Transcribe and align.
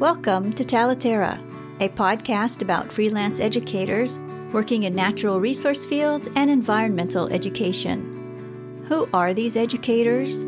Welcome 0.00 0.54
to 0.54 0.64
Talaterra, 0.64 1.38
a 1.78 1.90
podcast 1.90 2.62
about 2.62 2.90
freelance 2.90 3.38
educators 3.38 4.18
working 4.50 4.84
in 4.84 4.94
natural 4.94 5.38
resource 5.38 5.84
fields 5.84 6.26
and 6.36 6.50
environmental 6.50 7.30
education. 7.30 8.86
Who 8.88 9.10
are 9.12 9.34
these 9.34 9.58
educators? 9.58 10.46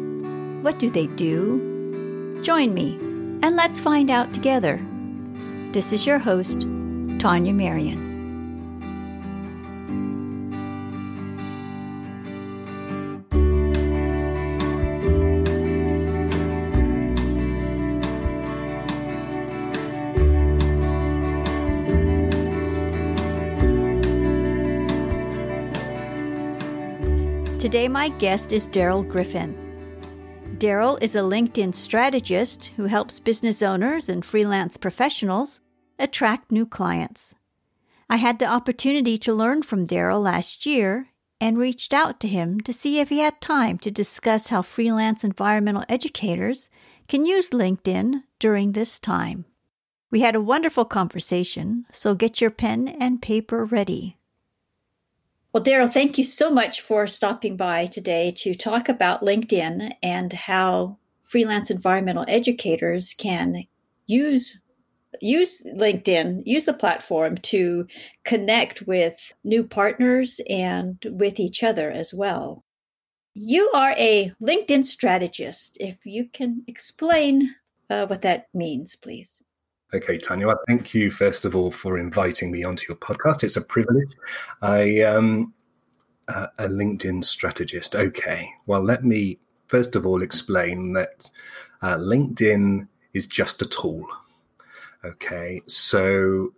What 0.64 0.78
do 0.78 0.88
they 0.88 1.06
do? 1.06 2.40
Join 2.42 2.72
me 2.72 2.94
and 3.42 3.54
let's 3.54 3.78
find 3.78 4.10
out 4.10 4.32
together. 4.32 4.82
This 5.72 5.92
is 5.92 6.06
your 6.06 6.18
host, 6.18 6.62
Tanya 7.18 7.52
Marion. 7.52 8.11
Today, 27.82 27.88
my 27.88 28.10
guest 28.10 28.52
is 28.52 28.68
Daryl 28.68 29.02
Griffin. 29.02 29.56
Daryl 30.58 31.02
is 31.02 31.16
a 31.16 31.18
LinkedIn 31.18 31.74
strategist 31.74 32.66
who 32.76 32.84
helps 32.84 33.18
business 33.18 33.60
owners 33.60 34.08
and 34.08 34.24
freelance 34.24 34.76
professionals 34.76 35.60
attract 35.98 36.52
new 36.52 36.64
clients. 36.64 37.34
I 38.08 38.18
had 38.18 38.38
the 38.38 38.46
opportunity 38.46 39.18
to 39.18 39.34
learn 39.34 39.64
from 39.64 39.88
Daryl 39.88 40.22
last 40.22 40.64
year 40.64 41.08
and 41.40 41.58
reached 41.58 41.92
out 41.92 42.20
to 42.20 42.28
him 42.28 42.60
to 42.60 42.72
see 42.72 43.00
if 43.00 43.08
he 43.08 43.18
had 43.18 43.40
time 43.40 43.78
to 43.78 43.90
discuss 43.90 44.46
how 44.46 44.62
freelance 44.62 45.24
environmental 45.24 45.84
educators 45.88 46.70
can 47.08 47.26
use 47.26 47.50
LinkedIn 47.50 48.22
during 48.38 48.72
this 48.72 49.00
time. 49.00 49.44
We 50.08 50.20
had 50.20 50.36
a 50.36 50.40
wonderful 50.40 50.84
conversation, 50.84 51.86
so 51.90 52.14
get 52.14 52.40
your 52.40 52.52
pen 52.52 52.86
and 52.86 53.20
paper 53.20 53.64
ready. 53.64 54.18
Well, 55.52 55.62
Daryl, 55.62 55.92
thank 55.92 56.16
you 56.16 56.24
so 56.24 56.50
much 56.50 56.80
for 56.80 57.06
stopping 57.06 57.58
by 57.58 57.84
today 57.84 58.30
to 58.36 58.54
talk 58.54 58.88
about 58.88 59.20
LinkedIn 59.20 59.92
and 60.02 60.32
how 60.32 60.96
freelance 61.24 61.70
environmental 61.70 62.24
educators 62.26 63.12
can 63.12 63.64
use 64.06 64.58
use 65.20 65.62
LinkedIn, 65.76 66.42
use 66.46 66.64
the 66.64 66.72
platform 66.72 67.36
to 67.36 67.86
connect 68.24 68.80
with 68.86 69.14
new 69.44 69.62
partners 69.62 70.40
and 70.48 70.96
with 71.10 71.38
each 71.38 71.62
other 71.62 71.90
as 71.90 72.14
well. 72.14 72.64
You 73.34 73.70
are 73.74 73.94
a 73.98 74.32
LinkedIn 74.40 74.86
strategist. 74.86 75.76
If 75.80 75.98
you 76.06 76.30
can 76.32 76.64
explain 76.66 77.54
uh, 77.90 78.06
what 78.06 78.22
that 78.22 78.46
means, 78.54 78.96
please. 78.96 79.42
Okay, 79.94 80.16
Tanya, 80.16 80.54
thank 80.66 80.94
you 80.94 81.10
first 81.10 81.44
of 81.44 81.54
all 81.54 81.70
for 81.70 81.98
inviting 81.98 82.50
me 82.50 82.64
onto 82.64 82.86
your 82.88 82.96
podcast. 82.96 83.44
It's 83.44 83.58
a 83.58 83.60
privilege. 83.60 84.16
I 84.62 85.02
uh, 86.28 86.46
a 86.58 86.66
LinkedIn 86.66 87.22
strategist. 87.24 87.94
Okay, 87.94 88.48
well, 88.64 88.82
let 88.82 89.04
me 89.04 89.38
first 89.66 89.94
of 89.94 90.06
all 90.06 90.22
explain 90.22 90.94
that 90.94 91.28
uh, 91.82 91.96
LinkedIn 91.98 92.88
is 93.12 93.26
just 93.26 93.60
a 93.60 93.66
tool. 93.66 94.06
Okay, 95.04 95.60
so 95.66 96.54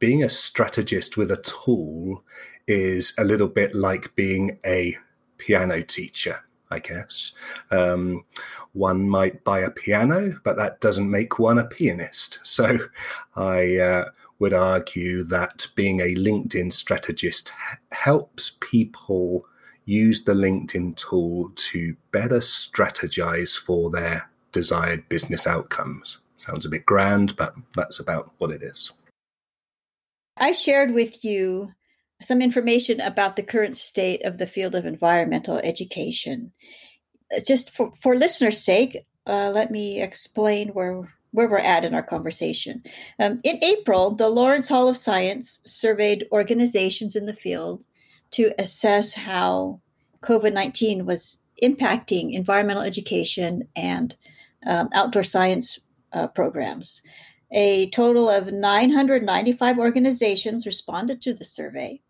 being 0.00 0.24
a 0.24 0.28
strategist 0.28 1.16
with 1.16 1.30
a 1.30 1.36
tool 1.42 2.24
is 2.66 3.12
a 3.18 3.24
little 3.24 3.46
bit 3.46 3.72
like 3.76 4.16
being 4.16 4.58
a 4.66 4.98
piano 5.38 5.80
teacher. 5.82 6.44
I 6.70 6.78
guess. 6.78 7.32
Um, 7.70 8.24
one 8.72 9.08
might 9.08 9.44
buy 9.44 9.60
a 9.60 9.70
piano, 9.70 10.40
but 10.44 10.56
that 10.56 10.80
doesn't 10.80 11.10
make 11.10 11.38
one 11.38 11.58
a 11.58 11.64
pianist. 11.64 12.38
So 12.54 12.78
I 13.34 13.78
uh, 13.78 14.04
would 14.38 14.54
argue 14.54 15.24
that 15.24 15.66
being 15.74 16.00
a 16.00 16.14
LinkedIn 16.14 16.72
strategist 16.72 17.52
helps 17.92 18.52
people 18.60 19.44
use 19.84 20.24
the 20.24 20.34
LinkedIn 20.34 20.96
tool 20.96 21.50
to 21.54 21.96
better 22.12 22.38
strategize 22.38 23.58
for 23.58 23.90
their 23.90 24.30
desired 24.52 25.08
business 25.08 25.46
outcomes. 25.46 26.18
Sounds 26.36 26.64
a 26.64 26.68
bit 26.68 26.86
grand, 26.86 27.36
but 27.36 27.54
that's 27.74 27.98
about 27.98 28.32
what 28.38 28.50
it 28.50 28.62
is. 28.62 28.92
I 30.36 30.52
shared 30.52 30.92
with 30.92 31.24
you 31.24 31.72
some 32.24 32.42
information 32.42 33.00
about 33.00 33.36
the 33.36 33.42
current 33.42 33.76
state 33.76 34.24
of 34.24 34.38
the 34.38 34.46
field 34.46 34.74
of 34.74 34.86
environmental 34.86 35.58
education. 35.58 36.52
Uh, 37.34 37.40
just 37.46 37.70
for, 37.70 37.92
for 37.92 38.16
listeners' 38.16 38.62
sake, 38.62 38.98
uh, 39.26 39.50
let 39.50 39.70
me 39.70 40.00
explain 40.00 40.68
where 40.70 41.14
where 41.34 41.50
we're 41.50 41.58
at 41.58 41.84
in 41.84 41.94
our 41.94 42.02
conversation. 42.02 42.80
Um, 43.18 43.40
in 43.42 43.58
April, 43.62 44.14
the 44.14 44.28
Lawrence 44.28 44.68
Hall 44.68 44.88
of 44.88 44.96
Science 44.96 45.60
surveyed 45.66 46.28
organizations 46.30 47.16
in 47.16 47.26
the 47.26 47.32
field 47.32 47.82
to 48.30 48.52
assess 48.56 49.14
how 49.14 49.80
COVID 50.22 50.52
19 50.52 51.06
was 51.06 51.40
impacting 51.60 52.34
environmental 52.34 52.84
education 52.84 53.68
and 53.74 54.16
um, 54.64 54.88
outdoor 54.94 55.24
science 55.24 55.80
uh, 56.12 56.28
programs. 56.28 57.02
A 57.50 57.90
total 57.90 58.28
of 58.28 58.52
995 58.52 59.78
organizations 59.78 60.66
responded 60.66 61.20
to 61.22 61.34
the 61.34 61.44
survey. 61.44 62.00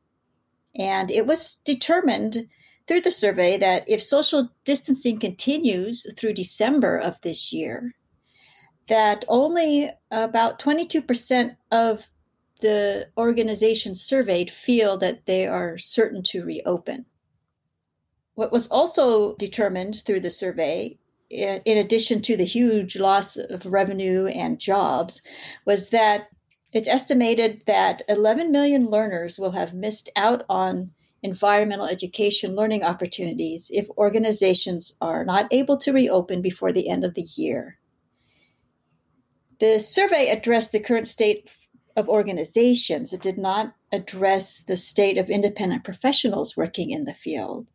And 0.76 1.10
it 1.10 1.26
was 1.26 1.56
determined 1.64 2.48
through 2.86 3.02
the 3.02 3.10
survey 3.10 3.56
that 3.58 3.84
if 3.88 4.02
social 4.02 4.50
distancing 4.64 5.18
continues 5.18 6.06
through 6.16 6.34
December 6.34 6.98
of 6.98 7.20
this 7.22 7.52
year, 7.52 7.94
that 8.88 9.24
only 9.28 9.90
about 10.10 10.58
22% 10.58 11.56
of 11.70 12.08
the 12.60 13.08
organizations 13.16 14.02
surveyed 14.02 14.50
feel 14.50 14.96
that 14.98 15.26
they 15.26 15.46
are 15.46 15.78
certain 15.78 16.22
to 16.22 16.44
reopen. 16.44 17.06
What 18.34 18.52
was 18.52 18.66
also 18.68 19.36
determined 19.36 20.02
through 20.04 20.20
the 20.20 20.30
survey 20.30 20.98
in 21.30 21.78
addition 21.78 22.22
to 22.22 22.36
the 22.36 22.44
huge 22.44 22.96
loss 22.96 23.36
of 23.36 23.66
revenue 23.66 24.26
and 24.26 24.58
jobs, 24.58 25.22
was 25.64 25.90
that 25.90 26.28
it's 26.74 26.88
estimated 26.88 27.62
that 27.66 28.02
11 28.08 28.50
million 28.50 28.86
learners 28.86 29.38
will 29.38 29.52
have 29.52 29.72
missed 29.72 30.10
out 30.16 30.44
on 30.48 30.90
environmental 31.22 31.86
education 31.86 32.54
learning 32.54 32.82
opportunities 32.82 33.70
if 33.72 33.88
organizations 33.96 34.94
are 35.00 35.24
not 35.24 35.46
able 35.50 35.78
to 35.78 35.92
reopen 35.92 36.42
before 36.42 36.72
the 36.72 36.90
end 36.90 37.04
of 37.04 37.14
the 37.14 37.26
year. 37.36 37.78
The 39.60 39.78
survey 39.78 40.28
addressed 40.28 40.72
the 40.72 40.80
current 40.80 41.06
state 41.06 41.48
of 41.96 42.08
organizations. 42.08 43.12
It 43.12 43.22
did 43.22 43.38
not 43.38 43.74
address 43.92 44.62
the 44.64 44.76
state 44.76 45.16
of 45.16 45.30
independent 45.30 45.84
professionals 45.84 46.56
working 46.56 46.90
in 46.90 47.04
the 47.04 47.14
field. 47.14 47.68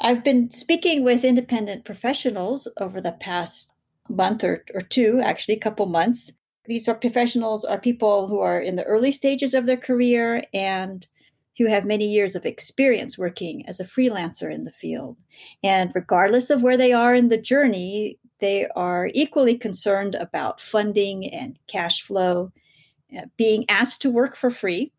I've 0.00 0.22
been 0.22 0.52
speaking 0.52 1.02
with 1.02 1.24
independent 1.24 1.84
professionals 1.84 2.68
over 2.80 3.00
the 3.00 3.16
past 3.20 3.72
month 4.08 4.44
or, 4.44 4.64
or 4.72 4.80
two, 4.80 5.20
actually, 5.22 5.56
a 5.56 5.60
couple 5.60 5.86
months. 5.86 6.32
These 6.68 6.86
are 6.86 6.94
professionals 6.94 7.64
are 7.64 7.80
people 7.80 8.28
who 8.28 8.40
are 8.40 8.60
in 8.60 8.76
the 8.76 8.84
early 8.84 9.10
stages 9.10 9.54
of 9.54 9.64
their 9.64 9.78
career 9.78 10.44
and 10.52 11.06
who 11.56 11.66
have 11.66 11.86
many 11.86 12.06
years 12.06 12.36
of 12.36 12.44
experience 12.44 13.16
working 13.16 13.66
as 13.66 13.80
a 13.80 13.84
freelancer 13.84 14.52
in 14.52 14.64
the 14.64 14.70
field. 14.70 15.16
And 15.64 15.90
regardless 15.94 16.50
of 16.50 16.62
where 16.62 16.76
they 16.76 16.92
are 16.92 17.14
in 17.14 17.28
the 17.28 17.40
journey, 17.40 18.18
they 18.40 18.68
are 18.76 19.08
equally 19.14 19.56
concerned 19.56 20.14
about 20.14 20.60
funding 20.60 21.32
and 21.32 21.58
cash 21.68 22.02
flow, 22.02 22.52
uh, 23.16 23.22
being 23.38 23.64
asked 23.70 24.02
to 24.02 24.10
work 24.10 24.36
for 24.36 24.50
free, 24.50 24.92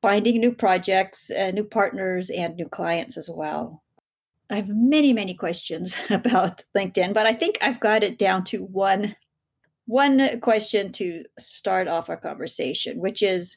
finding 0.00 0.40
new 0.40 0.52
projects, 0.52 1.30
uh, 1.30 1.50
new 1.50 1.64
partners, 1.64 2.30
and 2.30 2.56
new 2.56 2.68
clients 2.68 3.18
as 3.18 3.28
well. 3.28 3.82
I 4.48 4.56
have 4.56 4.68
many, 4.68 5.12
many 5.12 5.34
questions 5.34 5.94
about 6.10 6.64
LinkedIn, 6.74 7.12
but 7.12 7.26
I 7.26 7.34
think 7.34 7.58
I've 7.60 7.80
got 7.80 8.02
it 8.02 8.18
down 8.18 8.44
to 8.44 8.64
one 8.64 9.14
one 9.86 10.40
question 10.40 10.92
to 10.92 11.24
start 11.38 11.88
off 11.88 12.08
our 12.08 12.16
conversation, 12.16 12.98
which 12.98 13.22
is 13.22 13.56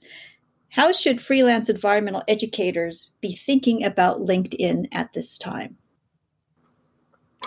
how 0.70 0.92
should 0.92 1.22
freelance 1.22 1.70
environmental 1.70 2.24
educators 2.28 3.14
be 3.22 3.36
thinking 3.36 3.84
about 3.84 4.20
LinkedIn 4.20 4.88
at 4.92 5.14
this 5.14 5.38
time? 5.38 5.78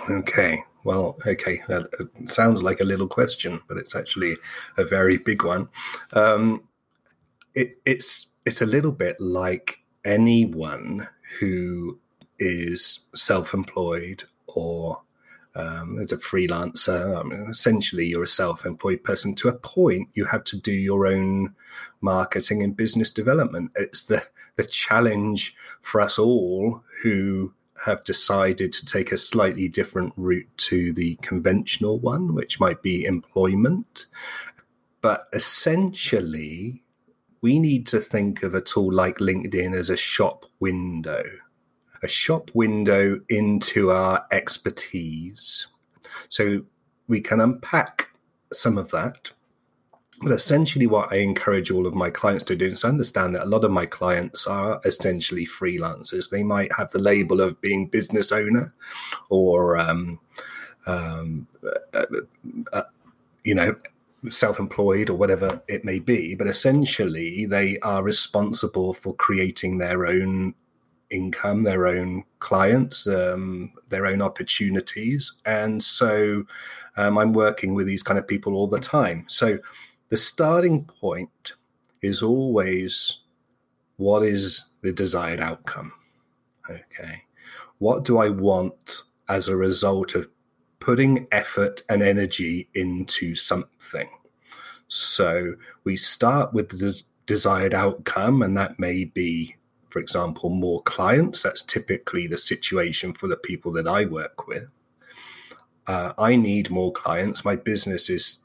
Okay. 0.08 0.62
Well, 0.84 1.18
okay. 1.26 1.62
That 1.68 1.88
sounds 2.24 2.62
like 2.62 2.80
a 2.80 2.84
little 2.84 3.08
question, 3.08 3.60
but 3.68 3.76
it's 3.76 3.94
actually 3.94 4.36
a 4.78 4.84
very 4.84 5.18
big 5.18 5.44
one. 5.44 5.68
Um, 6.14 6.66
it, 7.54 7.78
it's 7.84 8.30
it's 8.46 8.62
a 8.62 8.66
little 8.66 8.92
bit 8.92 9.20
like 9.20 9.80
anyone 10.04 11.06
who 11.38 11.98
is 12.38 13.00
self-employed 13.14 14.24
or 14.46 15.02
um, 15.54 15.98
as 15.98 16.12
a 16.12 16.16
freelancer. 16.16 17.18
I 17.18 17.22
mean, 17.22 17.46
essentially, 17.50 18.06
you're 18.06 18.24
a 18.24 18.28
self-employed 18.28 19.02
person. 19.04 19.34
To 19.36 19.48
a 19.48 19.54
point, 19.54 20.08
you 20.14 20.24
have 20.26 20.44
to 20.44 20.56
do 20.56 20.72
your 20.72 21.06
own 21.06 21.54
marketing 22.00 22.62
and 22.62 22.76
business 22.76 23.10
development. 23.10 23.72
It's 23.74 24.04
the 24.04 24.22
the 24.56 24.64
challenge 24.64 25.54
for 25.80 26.00
us 26.00 26.18
all 26.18 26.82
who 27.02 27.54
have 27.86 28.04
decided 28.04 28.72
to 28.72 28.84
take 28.84 29.10
a 29.10 29.16
slightly 29.16 29.68
different 29.68 30.12
route 30.16 30.48
to 30.58 30.92
the 30.92 31.14
conventional 31.22 31.98
one, 31.98 32.34
which 32.34 32.60
might 32.60 32.82
be 32.82 33.04
employment. 33.04 34.06
But 35.00 35.28
essentially, 35.32 36.82
we 37.40 37.58
need 37.58 37.86
to 37.86 38.00
think 38.00 38.42
of 38.42 38.54
a 38.54 38.60
tool 38.60 38.92
like 38.92 39.16
LinkedIn 39.16 39.74
as 39.74 39.88
a 39.88 39.96
shop 39.96 40.44
window, 40.60 41.22
a 42.02 42.08
shop 42.08 42.50
window 42.54 43.20
into 43.28 43.90
our 43.90 44.26
expertise. 44.30 45.66
So 46.28 46.62
we 47.08 47.20
can 47.20 47.40
unpack 47.40 48.08
some 48.52 48.78
of 48.78 48.90
that. 48.90 49.32
But 50.22 50.32
essentially, 50.32 50.86
what 50.86 51.10
I 51.12 51.16
encourage 51.16 51.70
all 51.70 51.86
of 51.86 51.94
my 51.94 52.10
clients 52.10 52.44
to 52.44 52.56
do 52.56 52.66
is 52.66 52.84
understand 52.84 53.34
that 53.34 53.44
a 53.44 53.48
lot 53.48 53.64
of 53.64 53.70
my 53.70 53.86
clients 53.86 54.46
are 54.46 54.78
essentially 54.84 55.46
freelancers. 55.46 56.28
They 56.28 56.42
might 56.42 56.70
have 56.76 56.90
the 56.90 56.98
label 56.98 57.40
of 57.40 57.60
being 57.62 57.86
business 57.86 58.30
owner 58.30 58.66
or, 59.30 59.78
um, 59.78 60.20
um, 60.86 61.46
uh, 61.94 62.04
uh, 62.72 62.82
you 63.44 63.54
know, 63.54 63.74
self-employed 64.28 65.08
or 65.08 65.14
whatever 65.14 65.62
it 65.66 65.82
may 65.82 65.98
be 65.98 66.34
but 66.34 66.46
essentially 66.46 67.46
they 67.46 67.78
are 67.78 68.02
responsible 68.02 68.92
for 68.92 69.14
creating 69.14 69.78
their 69.78 70.06
own 70.06 70.54
income 71.10 71.62
their 71.62 71.86
own 71.86 72.24
clients 72.38 73.06
um, 73.06 73.72
their 73.88 74.06
own 74.06 74.22
opportunities. 74.22 75.40
And 75.46 75.82
so 75.82 76.44
um, 76.96 77.18
i'm 77.18 77.32
working 77.32 77.74
with 77.74 77.86
these 77.86 78.02
kind 78.02 78.18
of 78.18 78.26
people 78.26 78.54
all 78.54 78.68
the 78.68 78.80
time. 78.80 79.24
So 79.28 79.58
the 80.08 80.16
starting 80.16 80.84
point 80.84 81.52
is 82.02 82.22
always 82.22 83.20
what 83.96 84.22
is 84.22 84.70
the 84.82 84.92
desired 84.92 85.40
outcome? 85.40 85.92
Okay. 86.68 87.22
What 87.78 88.04
do 88.04 88.18
i 88.18 88.28
want 88.28 89.02
as 89.28 89.48
a 89.48 89.56
result 89.56 90.14
of 90.14 90.28
putting 90.80 91.26
effort 91.30 91.82
and 91.88 92.02
energy 92.02 92.68
into 92.74 93.34
something. 93.34 94.08
So 94.88 95.54
we 95.84 95.94
start 95.94 96.52
with 96.52 96.70
the 96.70 97.02
desired 97.26 97.74
outcome, 97.74 98.42
and 98.42 98.56
that 98.56 98.78
may 98.78 99.04
be, 99.04 99.54
for 99.90 99.98
example, 99.98 100.48
more 100.48 100.82
clients. 100.82 101.42
That's 101.42 101.62
typically 101.62 102.26
the 102.26 102.38
situation 102.38 103.12
for 103.12 103.26
the 103.26 103.36
people 103.36 103.72
that 103.72 103.86
I 103.86 104.06
work 104.06 104.46
with. 104.46 104.70
Uh, 105.86 106.12
I 106.18 106.36
need 106.36 106.70
more 106.70 106.92
clients. 106.92 107.44
My 107.44 107.56
business 107.56 108.08
is, 108.08 108.40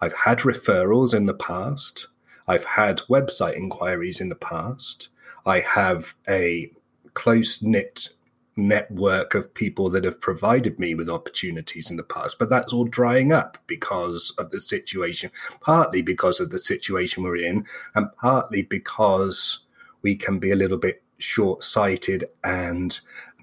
I've 0.00 0.12
had 0.12 0.40
referrals 0.40 1.14
in 1.14 1.26
the 1.26 1.34
past. 1.34 2.08
I've 2.46 2.64
had 2.64 3.00
website 3.08 3.56
inquiries 3.56 4.20
in 4.20 4.28
the 4.28 4.36
past. 4.36 5.08
I 5.46 5.60
have 5.60 6.14
a 6.28 6.70
close 7.14 7.62
knit 7.62 8.10
network 8.56 9.34
of 9.34 9.52
people 9.52 9.90
that 9.90 10.04
have 10.04 10.20
provided 10.20 10.78
me 10.78 10.94
with 10.94 11.10
opportunities 11.10 11.90
in 11.90 11.96
the 11.96 12.02
past, 12.02 12.38
but 12.38 12.48
that's 12.48 12.72
all 12.72 12.84
drying 12.84 13.32
up 13.32 13.58
because 13.66 14.32
of 14.38 14.50
the 14.50 14.60
situation, 14.60 15.30
partly 15.60 16.02
because 16.02 16.40
of 16.40 16.50
the 16.50 16.58
situation 16.58 17.22
we're 17.22 17.36
in, 17.36 17.66
and 17.94 18.06
partly 18.16 18.62
because 18.62 19.60
we 20.06 20.14
can 20.14 20.38
be 20.38 20.52
a 20.52 20.56
little 20.62 20.78
bit 20.78 21.02
short 21.18 21.64
sighted 21.64 22.26
and 22.44 23.00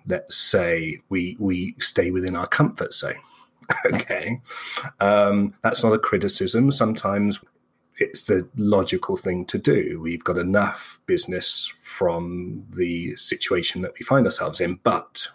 let's 0.08 0.38
say 0.38 0.98
we 1.10 1.36
we 1.38 1.76
stay 1.78 2.10
within 2.10 2.38
our 2.38 2.48
comfort 2.48 2.94
zone. 2.94 3.20
okay. 3.86 4.40
Um, 5.02 5.54
that's 5.62 5.84
not 5.84 5.92
a 5.92 6.00
criticism. 6.00 6.72
Sometimes 6.72 7.42
it's 7.98 8.22
the 8.28 8.48
logical 8.56 9.18
thing 9.18 9.44
to 9.48 9.58
do. 9.58 10.00
We've 10.02 10.24
got 10.24 10.38
enough 10.38 11.02
business 11.06 11.74
from 11.82 12.66
the 12.70 13.18
situation 13.18 13.82
that 13.82 14.00
we 14.00 14.06
find 14.06 14.26
ourselves 14.26 14.62
in. 14.62 14.80
But 14.84 15.28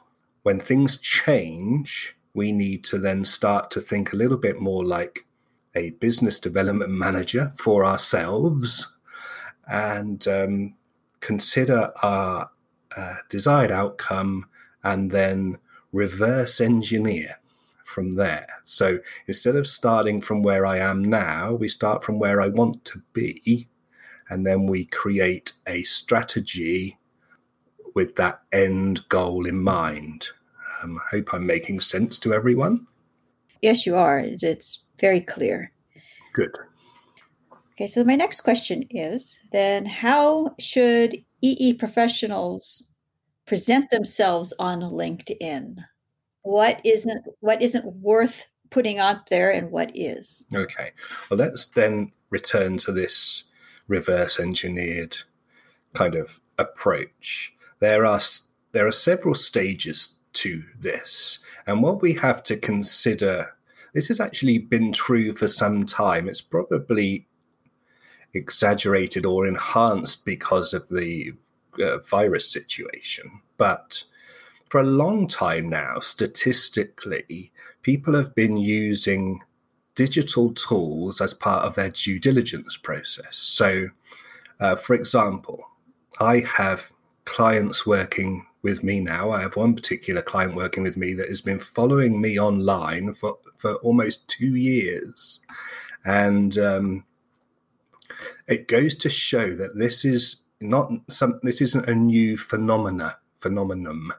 when 0.44 0.60
things 0.60 0.96
change, 0.96 2.16
we 2.32 2.52
need 2.52 2.84
to 2.84 2.98
then 2.98 3.22
start 3.22 3.70
to 3.72 3.82
think 3.82 4.14
a 4.14 4.16
little 4.16 4.38
bit 4.38 4.62
more 4.62 4.82
like 4.82 5.26
a 5.74 5.90
business 6.06 6.40
development 6.40 6.90
manager 6.90 7.52
for 7.58 7.84
ourselves 7.84 8.94
and 9.68 10.26
um, 10.26 10.74
consider 11.20 11.92
our 12.02 12.50
uh, 12.96 13.16
desired 13.28 13.70
outcome 13.70 14.46
and 14.82 15.10
then 15.10 15.58
reverse 15.92 16.60
engineer 16.60 17.36
from 17.84 18.12
there. 18.12 18.46
So 18.64 18.98
instead 19.26 19.56
of 19.56 19.66
starting 19.66 20.20
from 20.20 20.42
where 20.42 20.66
I 20.66 20.78
am 20.78 21.02
now, 21.02 21.54
we 21.54 21.68
start 21.68 22.04
from 22.04 22.18
where 22.18 22.40
I 22.40 22.48
want 22.48 22.84
to 22.86 23.02
be, 23.12 23.68
and 24.28 24.46
then 24.46 24.66
we 24.66 24.84
create 24.84 25.54
a 25.66 25.82
strategy 25.82 26.98
with 27.94 28.16
that 28.16 28.42
end 28.52 29.08
goal 29.08 29.46
in 29.46 29.58
mind. 29.62 30.28
Um, 30.82 30.98
I 30.98 31.16
hope 31.16 31.34
I'm 31.34 31.46
making 31.46 31.80
sense 31.80 32.18
to 32.20 32.34
everyone. 32.34 32.86
Yes, 33.62 33.86
you 33.86 33.96
are. 33.96 34.20
It's 34.20 34.84
very 35.00 35.20
clear. 35.20 35.72
Good. 36.34 36.56
Okay, 37.78 37.86
so 37.86 38.04
my 38.04 38.16
next 38.16 38.40
question 38.40 38.84
is 38.90 39.38
then 39.52 39.86
how 39.86 40.54
should 40.58 41.14
EE 41.42 41.74
professionals 41.74 42.90
present 43.46 43.90
themselves 43.90 44.52
on 44.58 44.80
LinkedIn? 44.80 45.78
what 46.48 46.80
isn't 46.84 47.24
what 47.40 47.60
isn't 47.60 47.84
worth 47.96 48.46
putting 48.70 48.98
out 48.98 49.28
there 49.28 49.50
and 49.50 49.70
what 49.70 49.90
is. 49.94 50.44
Okay. 50.54 50.90
Well, 51.30 51.38
let's 51.38 51.66
then 51.68 52.12
return 52.30 52.78
to 52.78 52.92
this 52.92 53.44
reverse 53.86 54.38
engineered 54.40 55.16
kind 55.94 56.14
of 56.14 56.40
approach. 56.58 57.52
There 57.80 58.06
are 58.06 58.20
there 58.72 58.86
are 58.86 58.92
several 58.92 59.34
stages 59.34 60.16
to 60.34 60.62
this, 60.78 61.38
and 61.66 61.82
what 61.82 62.02
we 62.02 62.14
have 62.14 62.42
to 62.44 62.56
consider. 62.56 63.54
This 63.94 64.08
has 64.08 64.20
actually 64.20 64.58
been 64.58 64.92
true 64.92 65.34
for 65.34 65.48
some 65.48 65.86
time. 65.86 66.28
It's 66.28 66.42
probably 66.42 67.26
exaggerated 68.34 69.24
or 69.24 69.46
enhanced 69.46 70.24
because 70.24 70.74
of 70.74 70.88
the 70.88 71.32
uh, 71.82 71.98
virus 71.98 72.50
situation, 72.50 73.40
but 73.56 74.04
for 74.70 74.80
a 74.80 74.84
long 74.84 75.26
time 75.26 75.68
now, 75.68 75.98
statistically, 75.98 77.52
people 77.82 78.14
have 78.14 78.34
been 78.34 78.56
using 78.56 79.40
digital 79.94 80.52
tools 80.52 81.20
as 81.20 81.34
part 81.34 81.64
of 81.64 81.74
their 81.74 81.88
due 81.88 82.20
diligence 82.20 82.76
process. 82.76 83.36
So, 83.38 83.88
uh, 84.60 84.76
for 84.76 84.94
example, 84.94 85.64
I 86.20 86.40
have 86.40 86.90
clients 87.24 87.86
working 87.86 88.46
with 88.62 88.82
me 88.82 89.00
now. 89.00 89.30
I 89.30 89.40
have 89.40 89.56
one 89.56 89.74
particular 89.74 90.22
client 90.22 90.54
working 90.54 90.82
with 90.82 90.96
me 90.96 91.14
that 91.14 91.28
has 91.28 91.40
been 91.40 91.58
following 91.58 92.20
me 92.20 92.38
online 92.38 93.14
for, 93.14 93.38
for 93.56 93.74
almost 93.76 94.28
two 94.28 94.56
years. 94.56 95.40
And 96.04 96.58
um, 96.58 97.04
it 98.46 98.68
goes 98.68 98.94
to 98.96 99.10
show 99.10 99.54
that 99.54 99.76
this 99.76 100.04
is 100.04 100.42
not 100.60 100.90
some 101.08 101.38
this 101.42 101.60
isn't 101.60 101.88
a 101.88 101.94
new 101.94 102.36
phenomena 102.36 103.16
phenomenon 103.36 104.10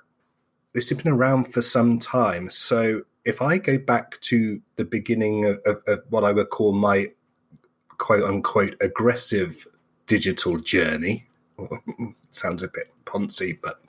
this 0.73 0.89
has 0.89 0.97
been 0.97 1.11
around 1.11 1.51
for 1.51 1.61
some 1.61 1.99
time. 1.99 2.49
So 2.49 3.01
if 3.25 3.41
I 3.41 3.57
go 3.57 3.77
back 3.77 4.19
to 4.21 4.61
the 4.75 4.85
beginning 4.85 5.45
of, 5.45 5.59
of, 5.65 5.81
of 5.87 6.03
what 6.09 6.23
I 6.23 6.31
would 6.31 6.49
call 6.49 6.73
my 6.73 7.07
quote 7.97 8.23
unquote 8.23 8.75
aggressive 8.81 9.67
digital 10.05 10.57
journey, 10.57 11.27
sounds 12.29 12.63
a 12.63 12.67
bit 12.67 12.91
poncy, 13.05 13.57
but 13.61 13.81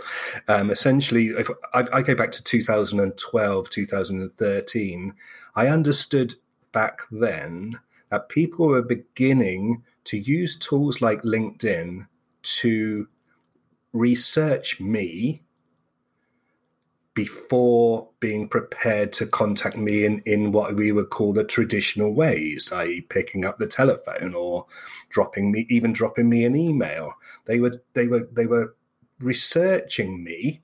um, 0.49 0.71
essentially, 0.71 1.29
if 1.29 1.49
I, 1.75 1.87
I, 1.93 2.03
go 2.03 2.15
back 2.15 2.33
to 2.33 2.43
2012, 2.43 3.71
2013, 3.71 5.15
I 5.55 5.67
understood 5.69 6.35
back 6.73 7.01
then 7.11 7.79
that 8.11 8.31
people 8.31 8.69
were 8.69 8.83
beginning 8.83 9.85
to 10.05 10.19
use 10.19 10.59
tools 10.59 11.01
like 11.01 11.23
LinkedIn 11.23 12.07
to 12.43 13.09
research 13.93 14.81
me 14.81 15.43
before 17.15 18.09
being 18.21 18.49
prepared 18.49 19.13
to 19.13 19.27
contact 19.27 19.77
me 19.77 20.05
in, 20.05 20.23
in 20.27 20.53
what 20.53 20.77
we 20.77 20.93
would 20.93 21.11
call 21.11 21.33
the 21.33 21.45
traditional 21.45 22.15
ways, 22.15 22.71
i.e., 22.73 23.01
picking 23.03 23.45
up 23.45 23.59
the 23.59 23.67
telephone 23.67 24.33
or 24.35 24.65
dropping 25.09 25.51
me, 25.51 25.67
even 25.69 25.93
dropping 25.93 26.29
me 26.29 26.45
an 26.45 26.57
email. 26.57 27.13
They 27.47 27.61
were 27.61 27.83
they 27.95 28.07
were 28.07 28.29
they 28.33 28.47
were 28.47 28.75
researching 29.19 30.23
me 30.23 30.63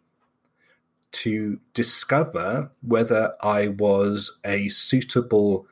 to 1.13 1.61
discover 1.75 2.71
whether 2.83 3.35
I 3.43 3.69
was 3.69 4.39
a 4.45 4.69
suitable 4.69 5.67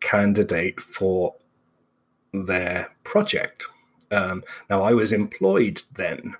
candidate 0.00 0.80
for 0.80 1.34
their 2.32 2.90
project. 3.04 3.64
Um, 4.10 4.42
now 4.70 4.82
I 4.82 4.94
was 4.94 5.12
employed 5.12 5.82
then, 5.94 6.34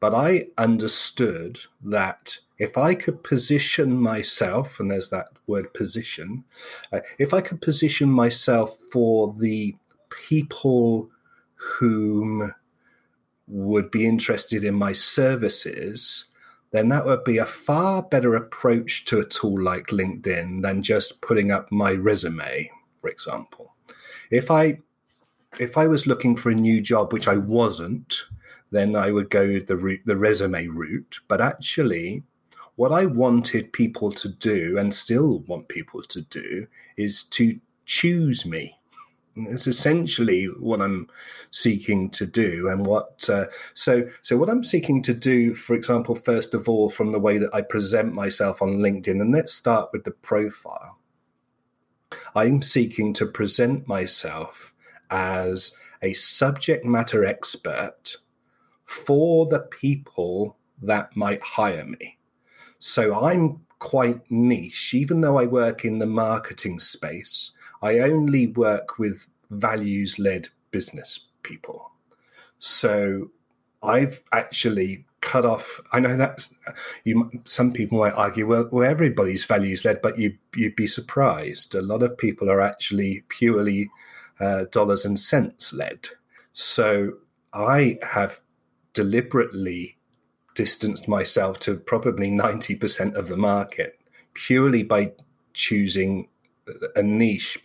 but 0.00 0.14
I 0.14 0.46
understood 0.58 1.58
that 1.82 2.38
if 2.58 2.78
I 2.78 2.94
could 2.94 3.22
position 3.24 3.98
myself, 3.98 4.80
and 4.80 4.90
there's 4.90 5.10
that 5.10 5.28
word 5.46 5.72
position, 5.74 6.44
uh, 6.92 7.00
if 7.18 7.34
I 7.34 7.40
could 7.40 7.60
position 7.60 8.08
myself 8.10 8.78
for 8.92 9.34
the 9.38 9.74
people 10.10 11.10
whom 11.54 12.52
would 13.46 13.90
be 13.90 14.06
interested 14.06 14.64
in 14.64 14.74
my 14.74 14.92
services, 14.92 16.26
then 16.72 16.88
that 16.88 17.04
would 17.04 17.24
be 17.24 17.38
a 17.38 17.44
far 17.46 18.02
better 18.02 18.34
approach 18.34 19.04
to 19.06 19.20
a 19.20 19.24
tool 19.24 19.60
like 19.60 19.88
LinkedIn 19.88 20.62
than 20.62 20.82
just 20.82 21.20
putting 21.20 21.50
up 21.50 21.70
my 21.70 21.92
resume, 21.92 22.70
for 23.00 23.08
example. 23.10 23.74
If 24.30 24.50
I 24.50 24.80
if 25.58 25.76
I 25.76 25.86
was 25.86 26.06
looking 26.06 26.36
for 26.36 26.50
a 26.50 26.54
new 26.54 26.80
job, 26.80 27.12
which 27.12 27.28
I 27.28 27.36
wasn't, 27.36 28.24
then 28.70 28.96
I 28.96 29.10
would 29.10 29.30
go 29.30 29.58
the 29.60 29.76
route, 29.76 30.00
the 30.04 30.16
resume 30.16 30.66
route. 30.66 31.20
But 31.28 31.40
actually, 31.40 32.24
what 32.76 32.92
I 32.92 33.06
wanted 33.06 33.72
people 33.72 34.12
to 34.12 34.28
do, 34.28 34.76
and 34.78 34.92
still 34.92 35.40
want 35.40 35.68
people 35.68 36.02
to 36.02 36.22
do, 36.22 36.66
is 36.96 37.22
to 37.24 37.60
choose 37.86 38.44
me. 38.44 38.78
It's 39.36 39.66
essentially 39.66 40.44
what 40.44 40.80
I'm 40.80 41.08
seeking 41.50 42.10
to 42.10 42.26
do, 42.26 42.68
and 42.68 42.86
what 42.86 43.28
uh, 43.28 43.46
so 43.72 44.08
so 44.22 44.36
what 44.36 44.50
I'm 44.50 44.64
seeking 44.64 45.02
to 45.02 45.14
do. 45.14 45.54
For 45.54 45.74
example, 45.74 46.14
first 46.14 46.54
of 46.54 46.68
all, 46.68 46.88
from 46.88 47.12
the 47.12 47.18
way 47.18 47.38
that 47.38 47.54
I 47.54 47.62
present 47.62 48.14
myself 48.14 48.62
on 48.62 48.78
LinkedIn, 48.78 49.20
and 49.20 49.32
let's 49.32 49.52
start 49.52 49.90
with 49.92 50.04
the 50.04 50.12
profile. 50.12 50.98
I'm 52.36 52.62
seeking 52.62 53.12
to 53.14 53.26
present 53.26 53.88
myself 53.88 54.73
as 55.10 55.76
a 56.02 56.12
subject 56.12 56.84
matter 56.84 57.24
expert 57.24 58.16
for 58.84 59.46
the 59.46 59.60
people 59.60 60.56
that 60.82 61.16
might 61.16 61.42
hire 61.42 61.84
me. 61.84 62.18
So 62.78 63.18
I'm 63.18 63.60
quite 63.78 64.20
niche, 64.30 64.94
even 64.94 65.20
though 65.20 65.38
I 65.38 65.46
work 65.46 65.84
in 65.84 65.98
the 65.98 66.06
marketing 66.06 66.78
space. 66.78 67.52
I 67.82 67.98
only 67.98 68.46
work 68.46 68.98
with 68.98 69.26
values 69.50 70.18
led 70.18 70.48
business 70.70 71.20
people. 71.42 71.92
So 72.58 73.30
I've 73.82 74.22
actually 74.32 75.04
cut 75.20 75.44
off. 75.44 75.80
I 75.92 76.00
know 76.00 76.16
that's 76.16 76.54
you. 77.04 77.30
Some 77.44 77.72
people 77.72 77.98
might 77.98 78.12
argue, 78.12 78.46
well, 78.46 78.68
well, 78.70 78.88
everybody's 78.88 79.44
values 79.44 79.84
led, 79.84 80.00
but 80.02 80.18
you 80.18 80.36
you'd 80.54 80.76
be 80.76 80.86
surprised. 80.86 81.74
A 81.74 81.82
lot 81.82 82.02
of 82.02 82.16
people 82.18 82.50
are 82.50 82.60
actually 82.60 83.24
purely 83.28 83.90
uh, 84.40 84.64
dollars 84.70 85.04
and 85.04 85.18
cents 85.18 85.72
led. 85.72 86.08
So 86.52 87.14
I 87.52 87.98
have 88.02 88.40
deliberately 88.92 89.96
distanced 90.54 91.08
myself 91.08 91.58
to 91.60 91.76
probably 91.76 92.30
ninety 92.30 92.74
percent 92.74 93.16
of 93.16 93.28
the 93.28 93.36
market 93.36 93.98
purely 94.34 94.82
by 94.82 95.12
choosing 95.52 96.28
a 96.96 97.02
niche 97.02 97.58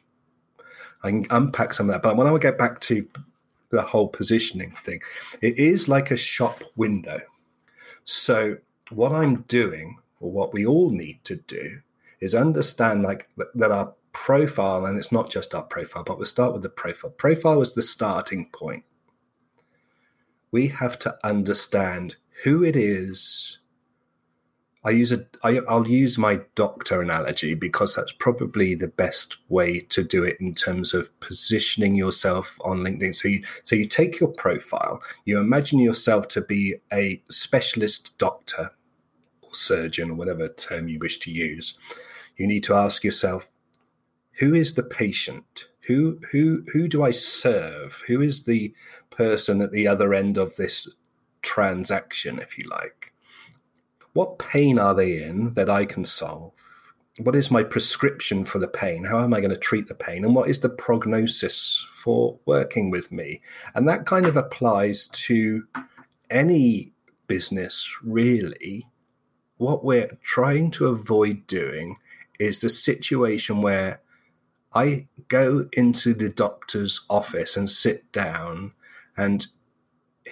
I 1.03 1.11
can 1.11 1.25
unpack 1.29 1.73
some 1.73 1.89
of 1.89 1.93
that. 1.93 2.03
But 2.03 2.17
when 2.17 2.27
I 2.27 2.38
get 2.38 2.57
back 2.57 2.79
to 2.81 3.07
the 3.69 3.81
whole 3.81 4.07
positioning 4.07 4.75
thing, 4.83 4.99
it 5.41 5.57
is 5.57 5.88
like 5.88 6.11
a 6.11 6.17
shop 6.17 6.63
window. 6.75 7.19
So 8.03 8.57
what 8.89 9.11
I'm 9.11 9.43
doing, 9.43 9.99
or 10.19 10.31
what 10.31 10.53
we 10.53 10.65
all 10.65 10.89
need 10.89 11.23
to 11.25 11.35
do, 11.35 11.79
is 12.19 12.35
understand 12.35 13.03
like 13.03 13.29
that 13.55 13.71
our 13.71 13.93
profile, 14.13 14.85
and 14.85 14.97
it's 14.97 15.11
not 15.11 15.29
just 15.29 15.55
our 15.55 15.63
profile, 15.63 16.03
but 16.03 16.17
we'll 16.17 16.25
start 16.25 16.53
with 16.53 16.63
the 16.63 16.69
profile. 16.69 17.11
Profile 17.11 17.61
is 17.61 17.73
the 17.73 17.83
starting 17.83 18.49
point. 18.51 18.83
We 20.51 20.67
have 20.67 20.97
to 20.99 21.17
understand 21.23 22.15
who 22.43 22.63
it 22.63 22.75
is 22.75 23.59
I 24.85 24.91
use 24.91 25.11
a 25.11 25.25
I, 25.43 25.59
I'll 25.67 25.87
use 25.87 26.17
my 26.17 26.39
doctor 26.55 27.01
analogy 27.01 27.53
because 27.53 27.95
that's 27.95 28.13
probably 28.13 28.75
the 28.75 28.87
best 28.87 29.37
way 29.49 29.81
to 29.81 30.03
do 30.03 30.23
it 30.23 30.37
in 30.39 30.55
terms 30.55 30.93
of 30.93 31.17
positioning 31.19 31.95
yourself 31.95 32.57
on 32.61 32.79
LinkedIn. 32.79 33.15
So 33.15 33.27
you 33.27 33.43
so 33.63 33.75
you 33.75 33.85
take 33.85 34.19
your 34.19 34.29
profile, 34.29 35.01
you 35.25 35.37
imagine 35.37 35.79
yourself 35.79 36.29
to 36.29 36.41
be 36.41 36.75
a 36.93 37.21
specialist 37.29 38.17
doctor 38.17 38.71
or 39.41 39.53
surgeon 39.53 40.11
or 40.11 40.15
whatever 40.15 40.47
term 40.47 40.87
you 40.87 40.99
wish 40.99 41.19
to 41.19 41.31
use. 41.31 41.77
You 42.37 42.47
need 42.47 42.63
to 42.63 42.73
ask 42.73 43.03
yourself, 43.03 43.49
who 44.39 44.53
is 44.53 44.74
the 44.74 44.84
patient? 44.84 45.67
Who 45.88 46.19
who 46.31 46.65
who 46.74 46.88
do 46.88 47.03
I 47.03 47.12
serve? 47.12 48.03
Who 48.08 48.22
is 48.22 48.43
the 48.43 48.74
person 49.10 49.62
at 49.62 49.72
the 49.72 49.88
other 49.88 50.13
end 50.13 50.38
of 50.38 50.55
this 50.55 50.88
transaction, 51.41 52.39
if 52.39 52.58
you 52.58 52.69
like? 52.69 53.13
what 54.13 54.39
pain 54.39 54.79
are 54.79 54.93
they 54.93 55.24
in 55.24 55.53
that 55.53 55.69
I 55.69 55.86
can 55.86 56.03
solve? 56.03 56.51
What 57.19 57.36
is 57.36 57.51
my 57.51 57.63
prescription 57.63 58.46
for 58.46 58.60
the 58.60 58.67
pain? 58.67 59.03
How 59.03 59.24
am 59.24 59.34
I 59.34 59.39
going 59.39 59.51
to 59.51 59.58
treat 59.58 59.88
the 59.88 59.96
pain? 59.96 60.24
And 60.24 60.34
what 60.34 60.50
is 60.50 60.60
the 60.60 60.69
prognosis 60.69 61.86
for 61.93 62.39
working 62.46 62.89
with 62.89 63.12
me? 63.12 63.41
And 63.75 63.88
that 63.88 64.05
kind 64.05 64.25
of 64.25 64.38
applies 64.38 65.08
to 65.08 65.65
any 66.29 66.91
business, 67.27 67.93
really. 68.03 68.88
What 69.58 69.84
we're 69.84 70.17
trying 70.24 70.72
to 70.72 70.88
avoid 70.88 71.46
doing 71.48 71.98
is 72.39 72.62
the 72.62 72.69
situation 72.69 73.62
where 73.62 74.01
I 74.73 75.07
go 75.27 75.67
into 75.73 76.13
the 76.13 76.29
doctor's 76.29 77.05
office 77.09 77.57
and 77.57 77.69
sit 77.69 78.11
down, 78.11 78.73
and 79.17 79.47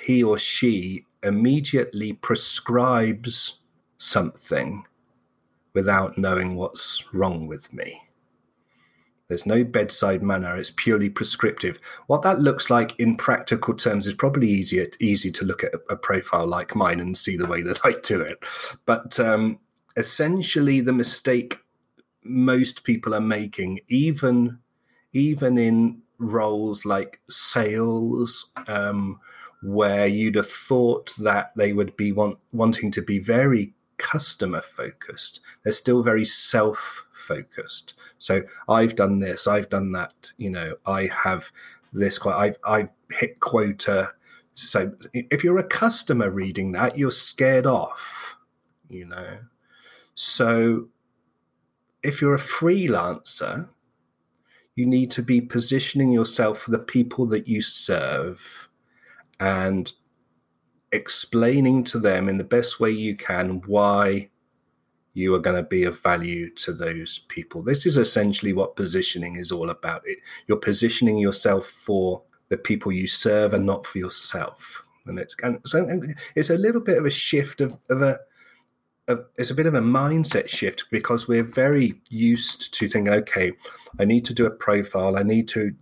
he 0.04 0.24
or 0.24 0.38
she 0.38 1.06
immediately 1.24 2.14
prescribes 2.14 3.60
something 3.98 4.86
without 5.74 6.18
knowing 6.18 6.56
what's 6.56 7.04
wrong 7.14 7.48
with 7.48 7.74
me. 7.74 8.02
There's 9.28 9.46
no 9.46 9.64
bedside 9.64 10.24
manner, 10.24 10.56
it's 10.56 10.72
purely 10.72 11.10
prescriptive. 11.10 11.80
What 12.08 12.22
that 12.22 12.40
looks 12.40 12.70
like 12.70 12.98
in 12.98 13.18
practical 13.18 13.74
terms 13.74 14.08
is 14.08 14.14
probably 14.14 14.48
easier 14.48 14.88
easy 15.02 15.32
to 15.34 15.46
look 15.46 15.64
at 15.64 15.74
a, 15.90 15.98
profile 15.98 16.48
like 16.48 16.76
mine 16.76 17.02
and 17.02 17.18
see 17.18 17.36
the 17.36 17.48
way 17.48 17.62
that 17.62 17.82
I 17.84 17.96
do 18.04 18.22
it. 18.22 18.44
But 18.86 19.20
um, 19.20 19.60
essentially 19.98 20.80
the 20.80 20.94
mistake 20.94 21.60
most 22.28 22.84
people 22.84 23.14
are 23.14 23.22
making, 23.22 23.80
even 23.88 24.60
even 25.14 25.58
in 25.58 26.02
roles 26.20 26.86
like 26.86 27.20
sales, 27.30 28.52
um, 28.68 29.20
where 29.64 30.08
you'd 30.08 30.36
have 30.36 30.50
thought 30.50 31.16
that 31.18 31.52
they 31.56 31.74
would 31.74 31.96
be 31.96 32.12
want, 32.12 32.38
wanting 32.52 32.92
to 32.92 33.02
be 33.02 33.20
very 33.20 33.74
customer 33.98 34.62
focused. 34.62 35.40
They're 35.64 35.74
still 35.74 36.04
very 36.04 36.26
self 36.26 37.06
focused. 37.14 37.94
So 38.18 38.44
I've 38.70 38.96
done 38.96 39.20
this, 39.20 39.48
I've 39.48 39.70
done 39.70 39.92
that. 39.94 40.32
You 40.38 40.52
know, 40.52 40.76
I 40.86 41.10
have 41.24 41.52
this. 41.94 42.24
I've 42.26 42.58
I've 42.66 42.90
hit 43.12 43.40
quota. 43.40 44.14
So 44.54 44.94
if 45.14 45.44
you're 45.44 45.60
a 45.60 45.64
customer 45.64 46.32
reading 46.32 46.72
that, 46.74 46.98
you're 46.98 47.12
scared 47.12 47.66
off. 47.66 48.38
You 48.90 49.06
know, 49.06 49.40
so 50.16 50.88
if 52.08 52.22
you're 52.22 52.36
a 52.36 52.40
freelancer, 52.40 53.68
you 54.76 54.86
need 54.86 55.12
to 55.12 55.22
be 55.22 55.42
positioning 55.42 56.10
yourself 56.10 56.60
for 56.60 56.72
the 56.72 56.80
people 56.80 57.26
that 57.28 57.48
you 57.48 57.62
serve 57.62 58.70
and 59.42 59.92
explaining 60.94 61.84
to 61.84 62.00
them 62.00 62.30
in 62.30 62.38
the 62.38 62.44
best 62.46 62.80
way 62.80 62.90
you 62.90 63.16
can 63.16 63.62
why 63.66 64.30
you 65.12 65.34
are 65.36 65.40
going 65.40 65.58
to 65.58 65.68
be 65.68 65.84
of 65.84 66.02
value 66.02 66.50
to 66.54 66.72
those 66.72 67.20
people. 67.28 67.62
This 67.62 67.86
is 67.86 67.98
essentially 67.98 68.54
what 68.54 68.78
positioning 68.78 69.36
is 69.36 69.52
all 69.52 69.70
about. 69.70 70.04
It, 70.06 70.20
you're 70.48 70.58
positioning 70.58 71.18
yourself 71.18 71.68
for 71.68 72.24
the 72.48 72.58
people 72.58 72.92
you 72.92 73.08
serve 73.08 73.54
and 73.54 73.66
not 73.66 73.86
for 73.86 73.98
yourself. 73.98 74.84
And 75.08 75.20
it's 75.20 75.36
and 75.42 75.60
it's 76.36 76.50
a 76.50 76.58
little 76.58 76.82
bit 76.82 76.98
of 76.98 77.06
a 77.06 77.10
shift 77.10 77.60
of, 77.60 77.78
of 77.90 78.02
a 78.02 78.20
of, 79.08 79.26
it's 79.38 79.50
a 79.50 79.56
bit 79.56 79.66
of 79.66 79.74
a 79.74 79.82
mindset 79.82 80.48
shift 80.50 80.86
because 80.92 81.28
we're 81.28 81.44
very 81.44 82.02
used 82.10 82.74
to 82.76 82.88
thinking, 82.88 83.14
okay, 83.14 83.54
I 84.00 84.06
need 84.06 84.26
to 84.26 84.34
do 84.34 84.46
a 84.46 84.52
profile, 84.52 85.18
I 85.18 85.24
need 85.24 85.48
to 85.50 85.74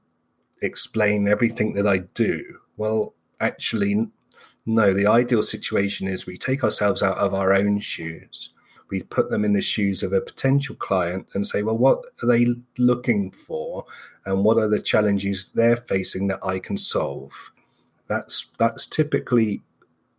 explain 0.61 1.27
everything 1.27 1.73
that 1.73 1.87
I 1.87 1.99
do. 2.13 2.59
Well, 2.77 3.13
actually, 3.39 4.11
no, 4.65 4.93
the 4.93 5.07
ideal 5.07 5.43
situation 5.43 6.07
is 6.07 6.25
we 6.25 6.37
take 6.37 6.63
ourselves 6.63 7.03
out 7.03 7.17
of 7.17 7.33
our 7.33 7.53
own 7.53 7.79
shoes. 7.79 8.49
We 8.91 9.01
put 9.01 9.31
them 9.31 9.43
in 9.43 9.53
the 9.53 9.61
shoes 9.61 10.03
of 10.03 10.13
a 10.13 10.21
potential 10.21 10.75
client 10.75 11.27
and 11.33 11.45
say, 11.45 11.63
well, 11.63 11.77
what 11.77 12.03
are 12.21 12.27
they 12.27 12.45
looking 12.77 13.31
for? 13.31 13.85
And 14.25 14.43
what 14.43 14.57
are 14.57 14.67
the 14.67 14.81
challenges 14.81 15.51
they're 15.51 15.77
facing 15.77 16.27
that 16.27 16.39
I 16.43 16.59
can 16.59 16.77
solve? 16.77 17.51
That's, 18.07 18.49
that's 18.59 18.85
typically 18.85 19.63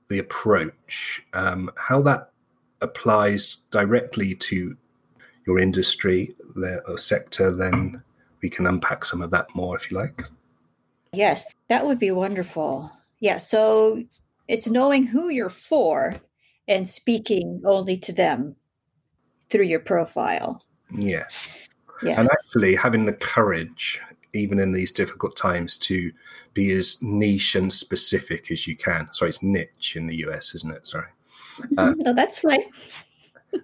the 0.09 0.19
approach. 0.19 1.25
Um, 1.33 1.71
how 1.77 2.03
that 2.03 2.31
applies 2.87 3.59
directly 3.71 4.35
to 4.35 4.77
your 5.47 5.59
industry 5.59 6.35
or 6.57 6.83
uh, 6.95 6.97
sector, 6.97 7.53
then 7.53 8.03
we 8.43 8.51
can 8.51 8.67
unpack 8.67 9.05
some 9.05 9.23
of 9.23 9.31
that 9.31 9.55
more 9.55 9.77
if 9.77 9.91
you 9.91 9.97
like. 9.97 10.23
Yes, 11.13 11.47
that 11.69 11.87
would 11.87 11.99
be 11.99 12.11
wonderful. 12.11 12.91
Yeah, 13.21 13.39
so 13.39 14.03
it's 14.49 14.69
knowing 14.69 15.07
who 15.07 15.29
you're 15.29 15.49
for 15.49 16.17
and 16.69 16.87
speaking 16.87 17.63
only 17.65 17.97
to 17.99 18.13
them 18.13 18.57
through 19.51 19.65
your 19.65 19.81
profile. 19.81 20.63
Yes. 20.91 21.49
yes. 22.03 22.19
And 22.19 22.29
actually 22.31 22.75
having 22.75 23.07
the 23.07 23.15
courage, 23.15 24.01
even 24.35 24.59
in 24.59 24.73
these 24.73 24.93
difficult 24.93 25.37
times, 25.37 25.79
to 25.79 26.13
be 26.55 26.73
as 26.73 26.99
niche 27.01 27.55
and 27.55 27.73
specific 27.73 28.51
as 28.51 28.67
you 28.67 28.77
can. 28.77 29.09
Sorry, 29.13 29.31
it's 29.31 29.43
niche 29.43 29.97
in 29.97 30.07
the 30.07 30.17
US, 30.27 30.55
isn't 30.55 30.75
it? 30.75 30.87
Sorry. 30.87 31.09
Uh, 31.77 31.95
no, 31.99 32.13
that's 32.15 32.39
fine. 32.39 32.63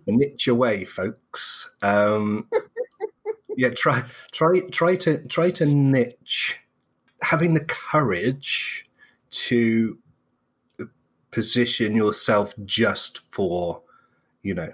niche 0.07 0.49
away, 0.49 0.85
folks. 0.85 1.75
Um, 1.83 2.49
yeah, 3.57 3.71
try 3.71 4.05
try 4.33 4.61
try 4.71 4.97
to 4.97 5.27
try 5.29 5.51
to 5.51 5.67
niche. 5.67 6.59
Having 7.23 7.55
the 7.55 7.65
courage 7.65 8.89
to 9.31 9.97
position 11.31 11.97
yourself 11.97 12.55
just 12.65 13.21
for, 13.31 13.83
you 14.43 14.55
know, 14.55 14.73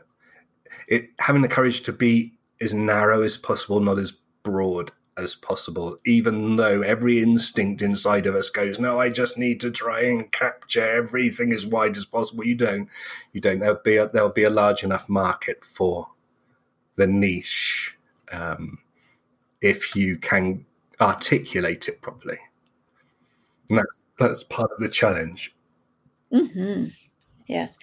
it 0.89 1.11
having 1.19 1.43
the 1.43 1.49
courage 1.49 1.83
to 1.83 1.93
be 1.93 2.35
as 2.61 2.75
narrow 2.75 3.23
as 3.23 3.39
possible, 3.39 3.81
not 3.81 3.99
as 3.99 4.13
broad 4.43 4.93
as 5.19 5.35
possible, 5.35 5.99
even 6.07 6.57
though 6.57 6.83
every 6.83 7.21
instinct 7.23 7.83
inside 7.83 8.27
of 8.27 8.35
us 8.35 8.51
goes, 8.51 8.79
No, 8.79 8.99
I 9.01 9.11
just 9.11 9.37
need 9.39 9.61
to 9.61 9.71
try 9.71 10.03
and 10.03 10.31
capture 10.33 10.89
everything 10.89 11.53
as 11.53 11.67
wide 11.67 11.97
as 11.97 12.07
possible. 12.07 12.45
You 12.45 12.55
don't. 12.55 12.89
You 13.33 13.41
don't. 13.41 13.59
There'll 13.59 13.81
be 13.85 13.97
a, 13.97 14.09
there'll 14.09 14.31
be 14.31 14.45
a 14.45 14.51
large 14.51 14.85
enough 14.85 15.09
market 15.09 15.65
for 15.65 16.09
the 16.97 17.07
niche 17.07 17.97
um, 18.33 18.79
if 19.61 19.97
you 19.97 20.17
can 20.17 20.65
articulate 21.01 21.89
it 21.89 22.03
properly. 22.03 22.39
And 23.69 23.79
that's, 23.79 23.99
that's 24.19 24.45
part 24.45 24.71
of 24.73 24.81
the 24.81 24.89
challenge. 24.89 25.55
Mm-hmm. 26.33 26.87
Yes. 27.47 27.79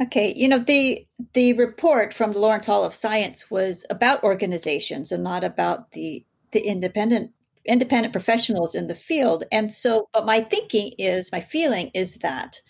Okay. 0.00 0.34
You 0.34 0.48
know, 0.48 0.58
the 0.58 1.06
the 1.34 1.52
report 1.52 2.12
from 2.12 2.32
the 2.32 2.40
Lawrence 2.40 2.66
Hall 2.66 2.84
of 2.84 2.94
Science 2.94 3.48
was 3.50 3.86
about 3.88 4.24
organizations 4.24 5.12
and 5.12 5.22
not 5.22 5.44
about 5.44 5.92
the 5.92 6.24
the 6.54 6.66
independent 6.66 7.32
independent 7.66 8.12
professionals 8.12 8.74
in 8.74 8.86
the 8.86 8.94
field. 8.94 9.44
And 9.50 9.72
so, 9.72 10.08
but 10.12 10.26
my 10.26 10.42
thinking 10.42 10.92
is, 10.98 11.32
my 11.32 11.40
feeling 11.40 11.90
is 11.94 12.16
that 12.16 12.60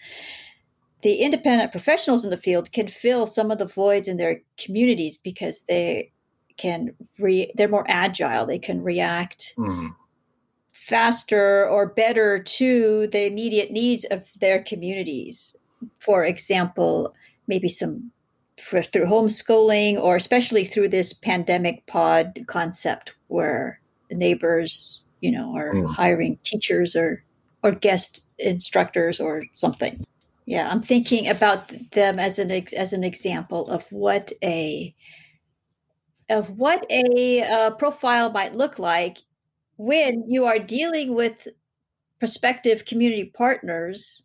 the 1.03 1.17
independent 1.17 1.73
professionals 1.73 2.25
in 2.25 2.31
the 2.31 2.37
field 2.37 2.73
can 2.73 2.89
fill 2.89 3.27
some 3.27 3.51
of 3.51 3.59
the 3.59 3.67
voids 3.67 4.09
in 4.09 4.17
their 4.17 4.41
communities 4.57 5.17
because 5.17 5.63
they 5.63 6.13
can 6.57 6.95
re, 7.19 7.51
they're 7.57 7.69
more 7.69 7.85
agile. 7.89 8.47
They 8.47 8.59
can 8.59 8.83
react 8.83 9.55
mm. 9.59 9.95
faster 10.73 11.69
or 11.69 11.87
better 11.87 12.43
to 12.43 13.09
the 13.09 13.27
immediate 13.27 13.71
needs 13.71 14.05
of 14.05 14.31
their 14.41 14.63
communities. 14.63 15.57
For 15.99 16.25
example, 16.25 17.15
maybe 17.49 17.69
some 17.69 18.13
for, 18.63 18.83
through 18.83 19.07
homeschooling 19.07 20.01
or 20.01 20.17
especially 20.17 20.65
through 20.65 20.89
this 20.89 21.13
pandemic 21.13 21.87
pod 21.87 22.45
concept 22.47 23.13
where 23.29 23.81
neighbors, 24.11 25.03
you 25.21 25.33
know, 25.33 25.57
are 25.57 25.75
mm. 25.75 25.87
hiring 25.95 26.39
teachers 26.45 26.95
or 26.95 27.23
or 27.63 27.73
guest 27.73 28.21
instructors 28.39 29.19
or 29.19 29.43
something. 29.55 30.05
Yeah, 30.47 30.69
I'm 30.71 30.83
thinking 30.83 31.29
about 31.29 31.73
them 31.93 32.19
as 32.19 32.39
an 32.39 32.51
as 32.77 32.93
an 32.93 33.03
example 33.03 33.69
of 33.71 33.91
what 33.91 34.33
a 34.43 34.95
of 36.29 36.51
what 36.59 36.87
a 36.91 37.43
uh, 37.43 37.71
profile 37.73 38.31
might 38.31 38.55
look 38.55 38.79
like 38.79 39.19
when 39.77 40.25
you 40.29 40.45
are 40.45 40.59
dealing 40.59 41.15
with 41.15 41.49
prospective 42.19 42.85
community 42.85 43.25
partners 43.25 44.23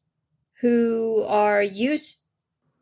who 0.62 1.24
are 1.27 1.63
used 1.63 2.21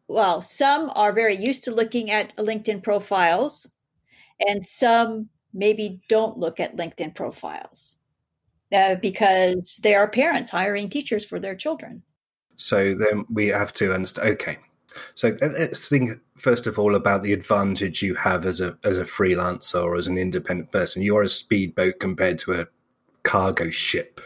well 0.07 0.41
some 0.41 0.91
are 0.95 1.13
very 1.13 1.35
used 1.35 1.63
to 1.63 1.71
looking 1.71 2.11
at 2.11 2.35
linkedin 2.37 2.81
profiles 2.81 3.69
and 4.47 4.65
some 4.65 5.29
maybe 5.53 5.99
don't 6.09 6.37
look 6.37 6.59
at 6.59 6.77
linkedin 6.77 7.13
profiles 7.13 7.97
uh, 8.73 8.95
because 8.95 9.79
they 9.83 9.95
are 9.95 10.07
parents 10.07 10.49
hiring 10.49 10.89
teachers 10.89 11.25
for 11.25 11.39
their 11.39 11.55
children 11.55 12.01
so 12.55 12.93
then 12.93 13.25
we 13.29 13.47
have 13.47 13.73
to 13.73 13.93
understand 13.93 14.29
okay 14.29 14.57
so 15.15 15.35
let's 15.41 15.89
think 15.89 16.11
first 16.37 16.67
of 16.67 16.79
all 16.79 16.95
about 16.95 17.21
the 17.21 17.33
advantage 17.33 18.01
you 18.01 18.15
have 18.15 18.45
as 18.45 18.61
a 18.61 18.77
as 18.83 18.97
a 18.97 19.05
freelancer 19.05 19.83
or 19.83 19.95
as 19.95 20.07
an 20.07 20.17
independent 20.17 20.71
person. 20.71 21.01
You 21.01 21.17
are 21.17 21.23
a 21.23 21.27
speedboat 21.27 21.99
compared 21.99 22.39
to 22.39 22.53
a 22.53 22.67
cargo 23.23 23.69
ship. 23.69 24.21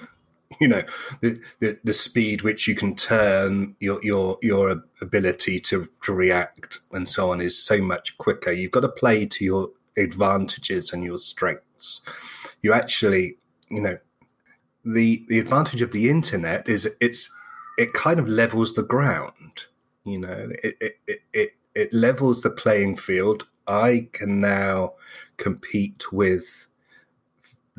You 0.59 0.67
know 0.67 0.83
the, 1.21 1.39
the 1.59 1.79
the 1.83 1.93
speed 1.93 2.41
which 2.41 2.67
you 2.67 2.75
can 2.75 2.95
turn 2.95 3.75
your 3.79 3.99
your 4.03 4.37
your 4.41 4.83
ability 5.01 5.59
to 5.61 5.87
to 6.03 6.13
react 6.13 6.79
and 6.91 7.07
so 7.07 7.31
on 7.31 7.41
is 7.41 7.57
so 7.57 7.77
much 7.81 8.17
quicker. 8.17 8.51
You've 8.51 8.71
got 8.71 8.81
to 8.81 8.89
play 8.89 9.25
to 9.25 9.45
your 9.45 9.69
advantages 9.97 10.93
and 10.93 11.03
your 11.03 11.17
strengths. 11.17 12.01
You 12.61 12.73
actually, 12.73 13.37
you 13.69 13.81
know, 13.81 13.97
the 14.83 15.23
the 15.29 15.39
advantage 15.39 15.81
of 15.81 15.93
the 15.93 16.09
internet 16.09 16.67
is 16.69 16.87
it's 16.99 17.33
it 17.77 17.93
kind 17.93 18.19
of 18.19 18.27
levels 18.27 18.73
the 18.73 18.83
ground 18.83 19.65
you 20.03 20.19
know, 20.19 20.49
it, 20.63 20.75
it, 21.07 21.21
it, 21.33 21.51
it, 21.75 21.93
levels 21.93 22.41
the 22.41 22.49
playing 22.49 22.97
field. 22.97 23.47
I 23.67 24.07
can 24.13 24.41
now 24.41 24.93
compete 25.37 26.11
with 26.11 26.67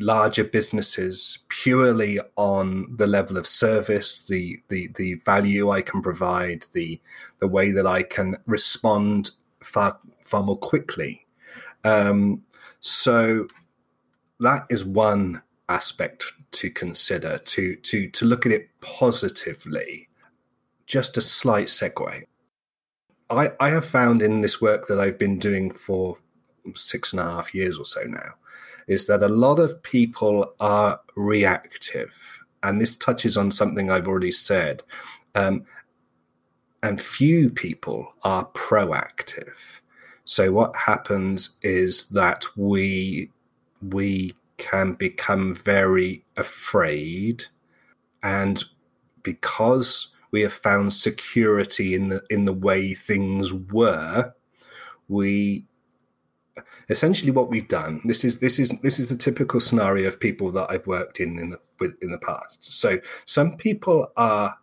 larger 0.02 0.44
businesses 0.44 1.38
purely 1.48 2.18
on 2.36 2.96
the 2.96 3.06
level 3.06 3.38
of 3.38 3.46
service, 3.46 4.26
the 4.26 4.60
the 4.68 4.88
the 4.96 5.14
value 5.14 5.70
I 5.70 5.82
can 5.82 6.02
provide, 6.02 6.64
the 6.74 7.00
the 7.38 7.48
way 7.48 7.70
that 7.70 7.86
I 7.86 8.02
can 8.02 8.36
respond 8.46 9.30
far 9.62 9.98
far 10.24 10.42
more 10.42 10.58
quickly. 10.58 11.26
Um, 11.84 12.42
so 12.80 13.46
that 14.40 14.66
is 14.70 14.84
one 14.84 15.42
aspect 15.68 16.24
to 16.52 16.70
consider 16.70 17.38
to 17.38 17.76
to 17.76 18.08
to 18.10 18.24
look 18.24 18.44
at 18.44 18.52
it 18.52 18.68
positively 18.80 20.08
just 20.86 21.16
a 21.16 21.20
slight 21.20 21.68
segue. 21.68 22.22
I, 23.30 23.48
I 23.60 23.70
have 23.70 23.86
found 23.86 24.20
in 24.20 24.42
this 24.42 24.60
work 24.60 24.88
that 24.88 25.00
I've 25.00 25.18
been 25.18 25.38
doing 25.38 25.70
for 25.70 26.18
six 26.74 27.12
and 27.12 27.20
a 27.20 27.24
half 27.24 27.54
years 27.54 27.78
or 27.78 27.86
so 27.86 28.02
now 28.02 28.34
is 28.88 29.06
that 29.06 29.22
a 29.22 29.28
lot 29.28 29.58
of 29.58 29.82
people 29.82 30.54
are 30.60 31.00
reactive. 31.16 32.14
And 32.62 32.80
this 32.80 32.96
touches 32.96 33.36
on 33.36 33.50
something 33.50 33.90
I've 33.90 34.08
already 34.08 34.32
said. 34.32 34.82
Um, 35.34 35.64
and 36.82 37.00
few 37.00 37.50
people 37.50 38.12
are 38.24 38.46
proactive. 38.54 39.80
So 40.24 40.52
what 40.52 40.74
happens 40.76 41.56
is 41.62 42.08
that 42.10 42.44
we 42.56 43.30
we 43.90 44.34
can 44.58 44.92
become 44.92 45.54
very 45.54 46.24
afraid 46.36 47.44
and 48.22 48.62
because 49.24 50.12
we 50.30 50.40
have 50.42 50.52
found 50.52 50.92
security 50.92 51.94
in 51.94 52.08
the 52.08 52.22
in 52.30 52.44
the 52.44 52.52
way 52.52 52.94
things 52.94 53.52
were. 53.52 54.32
We 55.08 55.66
essentially 56.88 57.30
what 57.30 57.50
we've 57.50 57.68
done. 57.68 58.00
This 58.04 58.24
is 58.24 58.40
this 58.40 58.58
is 58.58 58.72
this 58.82 58.98
is 58.98 59.08
the 59.08 59.16
typical 59.16 59.60
scenario 59.60 60.08
of 60.08 60.20
people 60.20 60.50
that 60.52 60.70
I've 60.70 60.86
worked 60.86 61.20
in 61.20 61.38
in 61.38 61.50
the 61.50 61.60
with 61.78 61.96
in 62.02 62.10
the 62.10 62.18
past. 62.18 62.72
So 62.72 62.98
some 63.24 63.56
people 63.56 64.10
are 64.16 64.58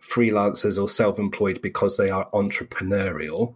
freelancers 0.00 0.80
or 0.80 0.88
self-employed 0.88 1.62
because 1.62 1.96
they 1.96 2.10
are 2.10 2.28
entrepreneurial 2.30 3.54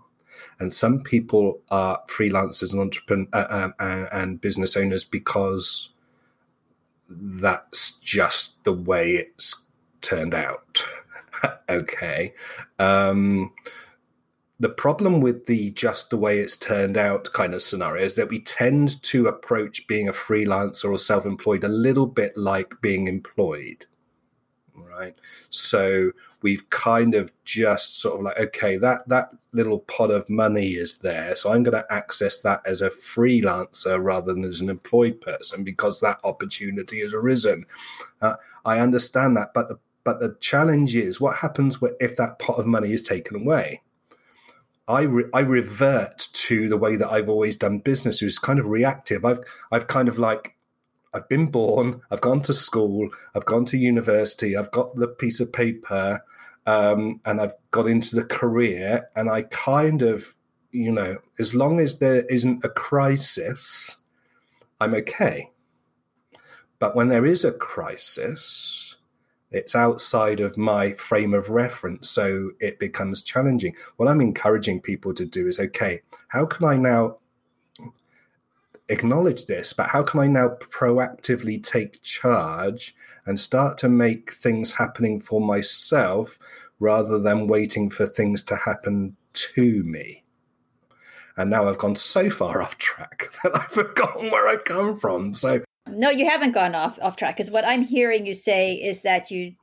and 0.61 0.73
some 0.73 1.03
people 1.03 1.61
are 1.71 2.03
freelancers 2.09 2.73
and 2.73 2.81
entrepreneur 2.81 3.29
uh, 3.33 3.71
uh, 3.79 4.07
and 4.13 4.41
business 4.41 4.77
owners 4.77 5.05
because 5.05 5.91
that's 7.09 7.99
just 7.99 8.63
the 8.65 8.73
way 8.73 9.13
it's 9.13 9.65
turned 10.01 10.35
out. 10.35 10.85
okay. 11.69 12.35
Um, 12.79 13.53
the 14.61 14.69
problem 14.69 15.21
with 15.21 15.47
the 15.47 15.71
just 15.71 16.11
the 16.11 16.17
way 16.17 16.39
it's 16.39 16.57
turned 16.57 16.97
out 16.97 17.33
kind 17.33 17.55
of 17.55 17.63
scenario 17.63 18.05
is 18.05 18.17
that 18.17 18.29
we 18.29 18.41
tend 18.41 19.01
to 19.05 19.27
approach 19.27 19.87
being 19.87 20.09
a 20.09 20.13
freelancer 20.13 20.91
or 20.91 20.99
self 20.99 21.25
employed 21.25 21.65
a 21.65 21.69
little 21.69 22.07
bit 22.07 22.37
like 22.37 22.73
being 22.81 23.07
employed. 23.07 23.87
Right. 24.75 25.15
So 25.51 26.11
we've 26.43 26.69
kind 26.71 27.15
of 27.15 27.31
just 27.45 28.01
sort 28.01 28.17
of 28.17 28.23
like, 28.23 28.39
okay, 28.39 28.77
that, 28.79 29.09
that 29.09 29.33
little 29.53 29.81
pot 29.81 30.11
of 30.11 30.29
money 30.29 30.71
is 30.71 30.99
there. 30.99 31.37
So 31.37 31.53
I'm 31.53 31.63
going 31.63 31.81
to 31.81 31.93
access 31.93 32.41
that 32.41 32.63
as 32.67 32.83
a 32.83 32.91
freelancer 32.91 34.03
rather 34.03 34.35
than 34.35 34.45
as 34.45 34.61
an 34.61 34.71
employed 34.71 35.21
person 35.21 35.63
because 35.63 36.01
that 36.01 36.19
opportunity 36.25 37.01
has 37.01 37.13
arisen. 37.13 37.65
Uh, 38.21 38.35
I 38.65 38.81
understand 38.81 39.37
that. 39.37 39.55
But 39.55 39.69
the 39.69 39.79
but 40.05 40.21
the 40.21 40.37
challenge 40.41 40.97
is 40.97 41.21
what 41.21 41.37
happens 41.37 41.79
if 42.01 42.17
that 42.17 42.39
pot 42.39 42.59
of 42.59 42.67
money 42.67 42.93
is 42.93 43.03
taken 43.03 43.37
away? 43.37 43.83
I, 44.89 45.03
re- 45.03 45.31
I 45.35 45.41
revert 45.41 46.29
to 46.33 46.69
the 46.69 46.79
way 46.79 46.97
that 46.97 47.11
I've 47.11 47.29
always 47.29 47.57
done 47.57 47.79
business, 47.81 48.21
which 48.23 48.31
is 48.31 48.39
kind 48.39 48.59
of 48.59 48.67
reactive. 48.67 49.25
I've 49.25 49.41
I've 49.71 49.87
kind 49.87 50.09
of 50.09 50.19
like 50.19 50.57
I've 51.15 51.29
been 51.29 51.51
born, 51.51 52.01
I've 52.11 52.21
gone 52.21 52.43
to 52.43 52.55
school, 52.55 53.09
I've 53.35 53.45
gone 53.45 53.65
to 53.67 53.77
university, 53.79 54.57
I've 54.57 54.71
got 54.71 54.97
the 54.97 55.09
piece 55.09 55.41
of 55.41 55.53
paper, 55.53 56.21
um, 56.67 57.21
and 57.25 57.41
I've 57.41 57.55
got 57.71 57.87
into 57.87 58.17
the 58.17 58.25
career, 58.25 59.09
and 59.17 59.31
I 59.31 59.43
kind 59.43 60.03
of, 60.03 60.35
you 60.71 60.93
know, 60.93 61.19
as 61.39 61.55
long 61.55 61.81
as 61.81 61.99
there 61.99 62.25
isn't 62.27 62.65
a 62.65 62.69
crisis, 62.69 63.97
I'm 64.81 64.95
okay. 64.95 65.51
But 66.79 66.95
when 66.95 67.09
there 67.09 67.27
is 67.27 67.45
a 67.45 67.53
crisis, 67.53 68.88
It's 69.51 69.75
outside 69.75 70.41
of 70.41 70.59
my 70.59 70.93
frame 70.93 71.33
of 71.33 71.49
reference, 71.49 72.11
so 72.11 72.51
it 72.61 72.79
becomes 72.79 73.23
challenging. 73.23 73.75
What 73.97 74.09
I'm 74.09 74.21
encouraging 74.21 74.83
people 74.83 75.15
to 75.15 75.25
do 75.25 75.47
is 75.47 75.59
okay, 75.59 76.03
how 76.29 76.45
can 76.45 76.67
I 76.67 76.77
now 76.77 77.17
acknowledge 78.89 79.47
this, 79.47 79.73
but 79.73 79.89
how 79.89 80.03
can 80.03 80.21
I 80.21 80.27
now 80.27 80.49
proactively 80.61 81.63
take 81.63 82.03
charge 82.03 82.95
and 83.27 83.39
start 83.41 83.79
to 83.79 83.89
make 83.89 84.33
things 84.33 84.75
happening 84.75 85.21
for 85.21 85.41
myself 85.41 86.39
rather 86.81 87.19
than 87.19 87.49
waiting 87.49 87.91
for 87.91 88.07
things 88.07 88.43
to 88.45 88.57
happen 88.57 89.17
to 89.33 89.83
me? 89.83 90.25
And 91.39 91.51
now 91.51 91.69
I've 91.69 91.79
gone 91.79 91.97
so 91.97 92.29
far 92.29 92.61
off 92.63 92.77
track 92.77 93.31
that 93.43 93.57
I've 93.57 93.71
forgotten 93.71 94.31
where 94.31 94.49
I 94.49 94.57
come 94.57 94.99
from. 94.99 95.35
So 95.35 95.63
no, 95.91 96.11
you 96.11 96.29
haven't 96.29 96.53
gone 96.53 96.75
off 96.75 96.99
off 97.01 97.17
track 97.17 97.37
because 97.37 97.51
what 97.51 97.65
I'm 97.65 97.83
hearing 97.83 98.27
you 98.27 98.35
say 98.35 98.75
is 98.75 99.03
that 99.03 99.31
you 99.31 99.55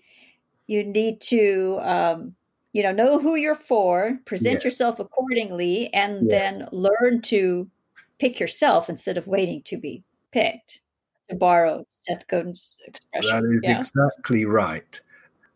you 0.68 0.84
need 0.84 1.22
to 1.22 1.80
um, 1.82 2.36
you 2.74 2.84
know 2.84 2.92
know 2.92 3.20
who 3.20 3.36
you're 3.36 3.56
for, 3.56 4.20
present 4.26 4.62
yeah. 4.62 4.64
yourself 4.66 5.00
accordingly, 5.00 5.94
and 5.94 6.28
yeah. 6.30 6.38
then 6.38 6.68
learn 6.72 7.22
to 7.24 7.70
pick 8.20 8.40
yourself 8.40 8.90
instead 8.90 9.18
of 9.18 9.28
waiting 9.28 9.62
to 9.64 9.78
be 9.78 10.04
picked. 10.32 10.82
To 11.30 11.36
borrow 11.36 11.88
Seth 11.90 12.28
Godin's 12.28 12.76
expression, 12.86 13.32
that 13.32 13.56
is 13.56 13.62
yeah? 13.64 13.80
exactly 13.80 14.46
right, 14.46 15.00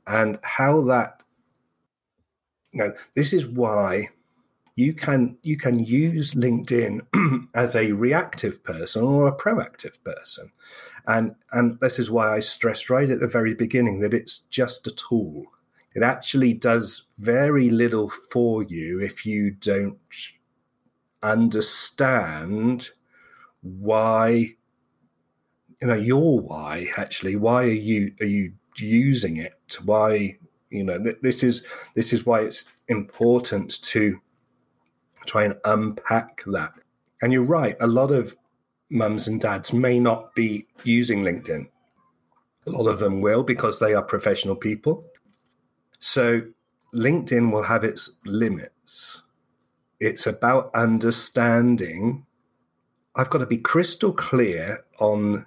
and 0.08 0.40
how 0.44 0.82
that. 0.82 1.22
Know, 2.72 2.92
this 3.16 3.34
is 3.34 3.48
why 3.48 4.10
you 4.80 4.94
can 4.94 5.38
you 5.44 5.58
can 5.58 5.78
use 5.80 6.34
LinkedIn 6.36 7.02
as 7.54 7.76
a 7.76 7.92
reactive 7.92 8.63
person 8.63 9.04
or 9.04 9.28
a 9.28 9.36
proactive 9.36 10.02
person. 10.06 10.54
And 11.06 11.36
and 11.52 11.78
this 11.82 12.00
is 12.00 12.10
why 12.10 12.36
I 12.36 12.39
stressed 12.39 12.89
right 12.89 13.10
at 13.10 13.20
the 13.20 13.28
very 13.28 13.54
beginning 13.54 14.00
that 14.00 14.13
it's 14.13 14.39
just 14.39 14.88
a 14.88 14.92
tool. 14.92 15.48
It 15.96 16.02
actually 16.02 16.54
does 16.54 17.08
very 17.18 17.70
little 17.70 18.10
for 18.32 18.63
you 18.63 19.02
if 19.02 19.26
you 19.26 19.52
don't 19.52 20.00
understand 21.22 22.92
why 23.62 24.56
you 25.82 25.88
know 25.88 25.96
your 25.96 26.39
why 26.39 26.88
actually 26.96 27.36
why 27.36 27.63
are 27.63 27.82
you 27.89 28.13
are 28.22 28.26
you 28.26 28.54
using 28.78 29.36
it 29.36 29.78
why 29.84 30.38
you 30.70 30.86
know 30.86 30.98
this 31.22 31.44
is 31.44 31.65
this 31.96 32.13
is 32.13 32.26
why 32.26 32.39
it's 32.39 32.63
important 32.88 33.82
to 33.82 34.22
try 35.26 35.44
and 35.44 35.56
unpack 35.66 36.44
that. 36.48 36.74
And 37.22 37.34
you're 37.34 37.44
right, 37.44 37.76
a 37.80 37.88
lot 37.88 38.12
of 38.12 38.36
mums 38.90 39.28
and 39.28 39.40
dads 39.40 39.74
may 39.74 40.00
not 40.00 40.34
be 40.36 40.66
using 40.84 41.22
LinkedIn. 41.22 41.68
A 42.66 42.70
lot 42.72 42.88
of 42.88 43.00
them 43.00 43.22
will 43.22 43.44
because 43.44 43.80
they 43.80 43.94
are 43.94 44.04
professional 44.04 44.56
people. 44.56 45.06
So 46.00 46.42
LinkedIn 46.94 47.52
will 47.52 47.64
have 47.64 47.84
its 47.84 48.20
limits. 48.26 49.24
It's 50.00 50.26
about 50.26 50.72
understanding. 50.74 52.26
I've 53.16 53.30
got 53.30 53.40
to 53.40 53.46
be 53.46 53.58
crystal 53.58 54.14
clear 54.14 54.80
on 55.00 55.46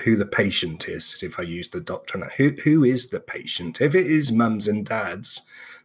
who 0.00 0.16
the 0.16 0.26
patient 0.26 0.88
is, 0.88 1.18
if 1.22 1.38
I 1.38 1.42
use 1.42 1.68
the 1.68 1.80
doctrine. 1.80 2.24
Who, 2.36 2.50
who 2.64 2.84
is 2.84 3.10
the 3.10 3.20
patient? 3.20 3.80
If 3.80 3.94
it 3.94 4.06
is 4.06 4.32
mums 4.32 4.66
and 4.66 4.84
dads, 4.84 5.42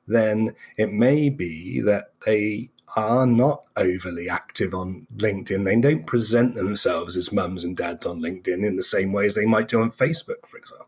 then 0.08 0.56
it 0.78 0.92
may 0.92 1.30
be 1.30 1.80
that 1.82 2.14
they 2.26 2.72
are 2.96 3.26
not 3.26 3.64
overly 3.78 4.30
active 4.30 4.74
on 4.74 5.08
LinkedIn. 5.16 5.66
They 5.66 5.80
don't 5.80 6.08
present 6.08 6.56
themselves 6.56 7.16
as 7.16 7.32
mums 7.32 7.64
and 7.64 7.78
dads 7.78 8.06
on 8.06 8.22
LinkedIn 8.22 8.66
in 8.66 8.76
the 8.76 8.84
same 8.84 9.12
way 9.12 9.26
as 9.26 9.36
they 9.36 9.46
might 9.46 9.68
do 9.68 9.82
on 9.82 9.92
Facebook, 9.92 10.48
for 10.48 10.58
example. 10.58 10.88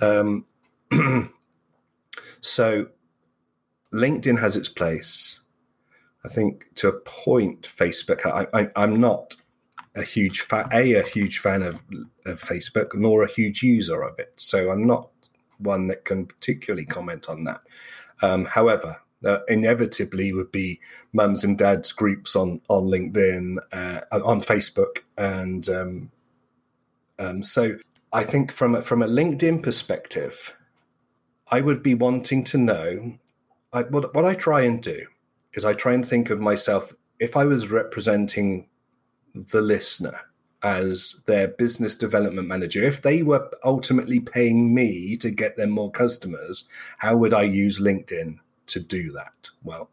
Um, 0.00 0.46
so 2.40 2.88
LinkedIn 3.92 4.40
has 4.40 4.56
its 4.56 4.68
place. 4.68 5.40
I 6.24 6.28
think 6.28 6.66
to 6.76 6.88
a 6.88 7.00
point, 7.00 7.70
Facebook. 7.76 8.24
I, 8.26 8.70
am 8.82 8.98
not 8.98 9.36
a 9.94 10.02
huge 10.02 10.40
fan, 10.40 10.68
a 10.72 10.94
a 10.94 11.02
huge 11.02 11.38
fan 11.38 11.62
of, 11.62 11.80
of 12.24 12.40
Facebook, 12.40 12.94
nor 12.94 13.22
a 13.22 13.30
huge 13.30 13.62
user 13.62 14.02
of 14.02 14.18
it. 14.18 14.32
So 14.36 14.70
I'm 14.70 14.86
not 14.86 15.10
one 15.58 15.86
that 15.88 16.04
can 16.04 16.26
particularly 16.26 16.86
comment 16.86 17.28
on 17.28 17.44
that. 17.44 17.60
Um, 18.22 18.46
however, 18.46 19.00
uh, 19.24 19.40
inevitably 19.48 20.32
would 20.32 20.52
be 20.52 20.80
mums 21.12 21.44
and 21.44 21.56
dads 21.58 21.92
groups 21.92 22.36
on 22.36 22.60
on 22.68 22.84
LinkedIn, 22.84 23.58
uh, 23.72 24.00
on 24.12 24.42
Facebook, 24.42 24.98
and 25.16 25.68
um, 25.68 26.10
um, 27.18 27.42
so 27.42 27.76
I 28.12 28.24
think 28.24 28.52
from 28.52 28.74
a, 28.74 28.82
from 28.82 29.02
a 29.02 29.08
LinkedIn 29.08 29.62
perspective, 29.62 30.54
I 31.50 31.60
would 31.60 31.82
be 31.82 31.94
wanting 31.94 32.44
to 32.44 32.58
know. 32.58 33.18
I, 33.72 33.82
what 33.82 34.14
what 34.14 34.24
I 34.24 34.34
try 34.34 34.62
and 34.62 34.82
do 34.82 35.06
is 35.52 35.64
I 35.64 35.72
try 35.72 35.94
and 35.94 36.06
think 36.06 36.30
of 36.30 36.40
myself 36.40 36.92
if 37.18 37.36
I 37.36 37.44
was 37.44 37.70
representing 37.70 38.68
the 39.34 39.60
listener 39.60 40.20
as 40.62 41.22
their 41.26 41.48
business 41.48 41.94
development 41.94 42.48
manager, 42.48 42.82
if 42.82 43.02
they 43.02 43.22
were 43.22 43.50
ultimately 43.64 44.18
paying 44.18 44.74
me 44.74 45.16
to 45.18 45.30
get 45.30 45.56
them 45.56 45.70
more 45.70 45.90
customers, 45.90 46.64
how 46.98 47.16
would 47.16 47.34
I 47.34 47.42
use 47.42 47.80
LinkedIn 47.80 48.38
to 48.66 48.80
do 48.80 49.12
that? 49.12 49.50
Well, 49.62 49.90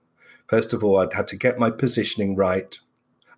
first 0.48 0.74
of 0.74 0.84
all, 0.84 0.98
I'd 0.98 1.14
have 1.14 1.28
to 1.28 1.38
get 1.38 1.60
my 1.60 1.70
positioning 1.70 2.36
right. 2.36 2.80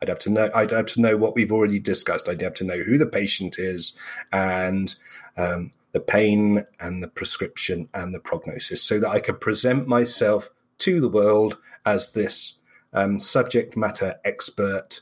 I'd 0.01 0.09
have 0.09 0.19
to 0.19 0.29
know. 0.29 0.49
I'd 0.53 0.71
have 0.71 0.87
to 0.87 1.01
know 1.01 1.15
what 1.15 1.35
we've 1.35 1.51
already 1.51 1.79
discussed. 1.79 2.27
I'd 2.27 2.41
have 2.41 2.55
to 2.55 2.65
know 2.65 2.79
who 2.79 2.97
the 2.97 3.05
patient 3.05 3.57
is 3.57 3.93
and 4.31 4.93
um, 5.37 5.71
the 5.93 6.01
pain 6.01 6.65
and 6.79 7.01
the 7.01 7.07
prescription 7.07 7.87
and 7.93 8.13
the 8.13 8.19
prognosis, 8.19 8.81
so 8.81 8.99
that 8.99 9.09
I 9.09 9.19
could 9.19 9.39
present 9.39 9.87
myself 9.87 10.49
to 10.79 10.99
the 10.99 11.09
world 11.09 11.57
as 11.85 12.11
this 12.11 12.57
um, 12.91 13.19
subject 13.19 13.77
matter 13.77 14.15
expert 14.25 15.01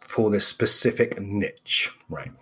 for 0.00 0.30
this 0.30 0.46
specific 0.46 1.20
niche. 1.20 1.90
Right. 2.08 2.32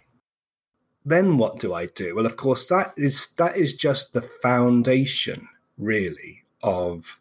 Then 1.05 1.39
what 1.39 1.59
do 1.59 1.73
I 1.73 1.87
do? 1.87 2.15
Well, 2.15 2.27
of 2.27 2.37
course, 2.37 2.69
that 2.69 2.93
is 2.97 3.33
that 3.39 3.57
is 3.57 3.75
just 3.75 4.13
the 4.13 4.23
foundation, 4.23 5.49
really, 5.79 6.39
of 6.62 7.20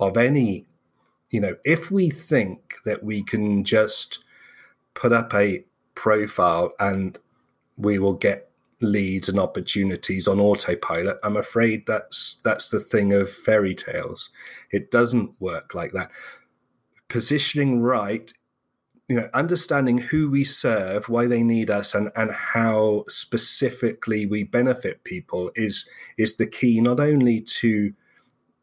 of 0.00 0.16
any 0.16 0.66
you 1.30 1.40
know 1.40 1.54
if 1.64 1.90
we 1.90 2.10
think 2.10 2.76
that 2.84 3.02
we 3.04 3.22
can 3.22 3.64
just 3.64 4.24
put 4.94 5.12
up 5.12 5.32
a 5.34 5.64
profile 5.94 6.72
and 6.80 7.18
we 7.76 7.98
will 7.98 8.14
get 8.14 8.50
leads 8.80 9.28
and 9.28 9.38
opportunities 9.38 10.26
on 10.26 10.40
autopilot 10.40 11.16
i'm 11.22 11.36
afraid 11.36 11.86
that's 11.86 12.40
that's 12.44 12.70
the 12.70 12.80
thing 12.80 13.12
of 13.12 13.30
fairy 13.30 13.74
tales. 13.74 14.30
It 14.70 14.90
doesn't 14.90 15.30
work 15.40 15.74
like 15.74 15.92
that. 15.92 16.10
Positioning 17.08 17.80
right 17.80 18.32
you 19.08 19.16
know 19.16 19.28
understanding 19.34 19.98
who 19.98 20.30
we 20.30 20.44
serve 20.44 21.08
why 21.08 21.26
they 21.26 21.42
need 21.42 21.70
us 21.70 21.94
and 21.94 22.10
and 22.16 22.30
how 22.30 23.04
specifically 23.08 24.26
we 24.26 24.42
benefit 24.44 25.04
people 25.04 25.50
is 25.54 25.88
is 26.16 26.36
the 26.36 26.46
key 26.46 26.80
not 26.80 27.00
only 27.00 27.40
to 27.40 27.92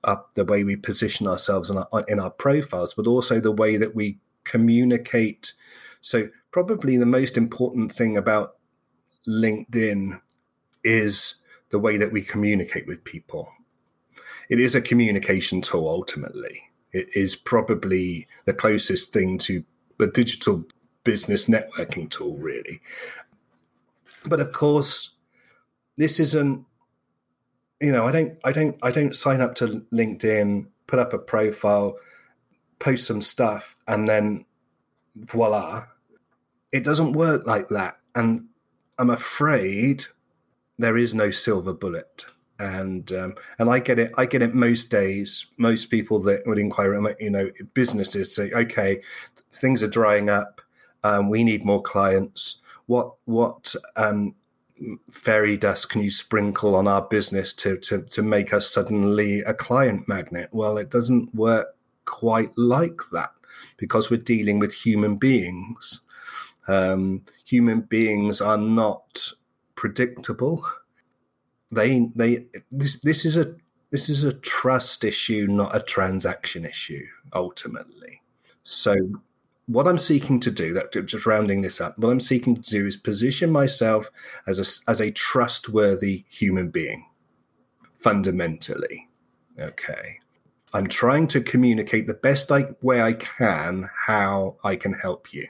up 0.04 0.34
the 0.36 0.46
way 0.46 0.64
we 0.64 0.76
position 0.76 1.28
ourselves 1.28 1.70
in 1.70 1.78
our, 1.78 2.06
in 2.08 2.20
our 2.20 2.32
profiles, 2.32 2.94
but 2.94 3.08
also 3.08 3.40
the 3.40 3.52
way 3.52 3.78
that 3.78 3.96
we 3.96 4.18
communicate. 4.44 5.54
So, 6.02 6.30
probably 6.52 6.98
the 6.98 7.06
most 7.06 7.38
important 7.38 7.92
thing 7.92 8.18
about 8.18 8.56
LinkedIn 9.28 10.20
is 10.84 11.36
the 11.70 11.80
way 11.80 11.98
that 11.98 12.12
we 12.12 12.22
communicate 12.22 12.88
with 12.88 13.04
people. 13.04 13.50
It 14.50 14.60
is 14.60 14.76
a 14.76 14.82
communication 14.82 15.62
tool 15.62 15.88
ultimately. 15.88 16.64
It 16.92 17.16
is 17.16 17.36
probably 17.36 18.28
the 18.46 18.54
closest 18.54 19.14
thing 19.14 19.38
to 19.40 19.64
the 20.00 20.08
digital 20.08 20.66
business 21.04 21.46
networking 21.46 22.10
tool, 22.10 22.38
really. 22.38 22.82
But 24.26 24.40
of 24.40 24.52
course, 24.52 25.16
this 25.98 26.20
isn't 26.20 26.66
you 27.82 27.92
know, 27.92 28.06
I 28.06 28.12
don't, 28.12 28.38
I 28.44 28.52
don't, 28.52 28.78
I 28.82 28.92
don't 28.92 29.16
sign 29.16 29.42
up 29.42 29.56
to 29.56 29.86
LinkedIn, 29.94 30.68
put 30.88 31.00
up 31.00 31.14
a 31.14 31.20
profile, 31.20 31.98
post 32.80 33.08
some 33.08 33.22
stuff, 33.22 33.76
and 33.88 34.08
then 34.08 34.46
voila. 35.16 35.86
It 36.72 36.84
doesn't 36.84 37.14
work 37.14 37.48
like 37.48 37.70
that, 37.70 38.00
and 38.16 38.48
I'm 38.98 39.10
afraid 39.10 40.06
there 40.78 40.98
is 40.98 41.14
no 41.14 41.32
silver 41.32 41.74
bullet. 41.74 42.26
And 42.60 43.10
um, 43.14 43.36
and 43.58 43.70
I 43.70 43.80
get 43.80 44.00
it. 44.00 44.12
I 44.18 44.26
get 44.26 44.42
it 44.42 44.54
most 44.54 44.90
days. 44.90 45.46
Most 45.58 45.86
people 45.90 46.20
that 46.24 46.46
would 46.46 46.60
inquire, 46.60 47.16
you 47.20 47.30
know, 47.30 47.50
businesses 47.74 48.36
say, 48.36 48.52
okay, 48.52 49.02
things 49.54 49.82
are 49.82 49.88
drying 49.88 50.30
up. 50.30 50.62
Um, 51.06 51.30
we 51.30 51.46
need 51.46 51.64
more 51.64 51.82
clients. 51.82 52.62
What 52.88 53.14
what 53.24 53.74
um, 53.96 54.36
fairy 55.12 55.58
dust 55.58 55.90
can 55.90 56.02
you 56.02 56.12
sprinkle 56.12 56.76
on 56.76 56.88
our 56.88 57.02
business 57.02 57.54
to, 57.54 57.78
to, 57.78 58.02
to 58.04 58.22
make 58.22 58.54
us 58.54 58.72
suddenly 58.72 59.42
a 59.42 59.54
client 59.54 60.08
magnet? 60.08 60.50
Well, 60.52 60.78
it 60.78 60.90
doesn't 60.90 61.34
work 61.36 61.76
quite 62.06 62.58
like 62.58 63.02
that 63.12 63.32
because 63.78 64.10
we're 64.10 64.18
dealing 64.18 64.60
with 64.60 64.74
human 64.74 65.18
beings. 65.18 66.02
Um, 66.68 67.24
human 67.46 67.82
beings 67.82 68.42
are 68.42 68.58
not 68.58 69.34
predictable. 69.76 70.66
they 71.72 72.10
they 72.16 72.46
this 72.72 73.00
this 73.02 73.26
is 73.26 73.38
a 73.38 73.56
this 73.92 74.10
is 74.10 74.24
a 74.24 74.34
trust 74.34 75.04
issue, 75.04 75.48
not 75.48 75.76
a 75.76 75.82
transaction 75.82 76.66
issue. 76.66 77.06
Ultimately, 77.34 78.22
so 78.64 78.96
what 79.70 79.88
I'm 79.88 80.00
seeking 80.00 80.40
to 80.40 80.50
do, 80.50 80.74
that 80.74 80.92
just 81.06 81.28
rounding 81.28 81.62
this 81.62 81.80
up, 81.80 82.00
what 82.00 82.10
I'm 82.10 82.20
seeking 82.20 82.56
to 82.56 82.62
do 82.62 82.88
is 82.88 82.98
position 82.98 83.52
myself 83.52 84.10
as 84.48 84.58
a 84.58 84.90
as 84.90 85.00
a 85.00 85.12
trustworthy 85.12 86.26
human 86.28 86.70
being, 86.72 87.06
fundamentally. 87.94 89.08
Okay, 89.60 90.22
I'm 90.74 90.88
trying 90.88 91.28
to 91.28 91.42
communicate 91.42 92.08
the 92.08 92.16
best 92.16 92.52
I, 92.52 92.66
way 92.82 93.00
I 93.00 93.14
can 93.14 93.90
how 94.08 94.56
I 94.64 94.76
can 94.76 94.94
help 94.94 95.34
you, 95.34 95.48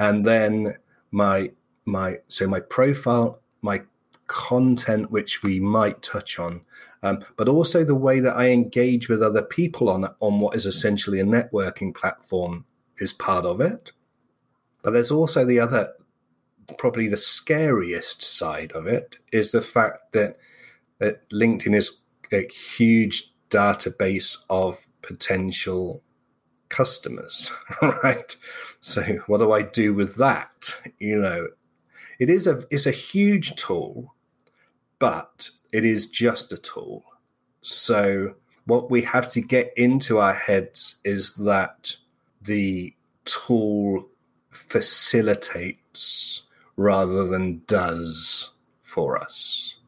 and 0.00 0.24
then 0.24 0.76
my 1.10 1.50
my 1.84 2.20
so 2.28 2.46
my 2.46 2.60
profile, 2.60 3.40
my 3.60 3.82
content, 4.26 5.10
which 5.10 5.42
we 5.42 5.60
might 5.60 6.00
touch 6.00 6.38
on, 6.38 6.62
um, 7.02 7.22
but 7.36 7.50
also 7.50 7.84
the 7.84 7.94
way 7.94 8.20
that 8.20 8.38
I 8.38 8.48
engage 8.48 9.10
with 9.10 9.22
other 9.22 9.42
people 9.42 9.90
on 9.90 10.08
on 10.20 10.40
what 10.40 10.56
is 10.56 10.64
essentially 10.64 11.20
a 11.20 11.24
networking 11.24 11.94
platform 11.94 12.64
is 12.98 13.12
part 13.12 13.44
of 13.44 13.60
it. 13.60 13.92
But 14.82 14.92
there's 14.92 15.10
also 15.10 15.44
the 15.44 15.60
other, 15.60 15.92
probably 16.78 17.08
the 17.08 17.16
scariest 17.16 18.22
side 18.22 18.72
of 18.72 18.86
it 18.86 19.18
is 19.32 19.52
the 19.52 19.62
fact 19.62 20.12
that 20.12 20.36
that 20.98 21.28
LinkedIn 21.30 21.74
is 21.74 21.98
a 22.32 22.46
huge 22.48 23.32
database 23.50 24.38
of 24.48 24.86
potential 25.02 26.02
customers, 26.68 27.52
right? 27.82 28.36
So 28.80 29.02
what 29.26 29.38
do 29.38 29.52
I 29.52 29.62
do 29.62 29.94
with 29.94 30.16
that? 30.16 30.76
You 30.98 31.16
know, 31.16 31.48
it 32.18 32.30
is 32.30 32.46
a 32.46 32.64
it's 32.70 32.86
a 32.86 32.90
huge 32.90 33.54
tool, 33.56 34.14
but 34.98 35.50
it 35.72 35.84
is 35.84 36.06
just 36.06 36.52
a 36.52 36.58
tool. 36.58 37.04
So 37.60 38.34
what 38.66 38.90
we 38.90 39.02
have 39.02 39.28
to 39.28 39.40
get 39.40 39.72
into 39.76 40.18
our 40.18 40.34
heads 40.34 40.96
is 41.04 41.34
that 41.36 41.96
the 42.44 42.94
tool 43.24 44.08
facilitates 44.50 46.42
rather 46.76 47.24
than 47.26 47.62
does 47.66 48.52
for 48.82 49.18
us. 49.18 49.78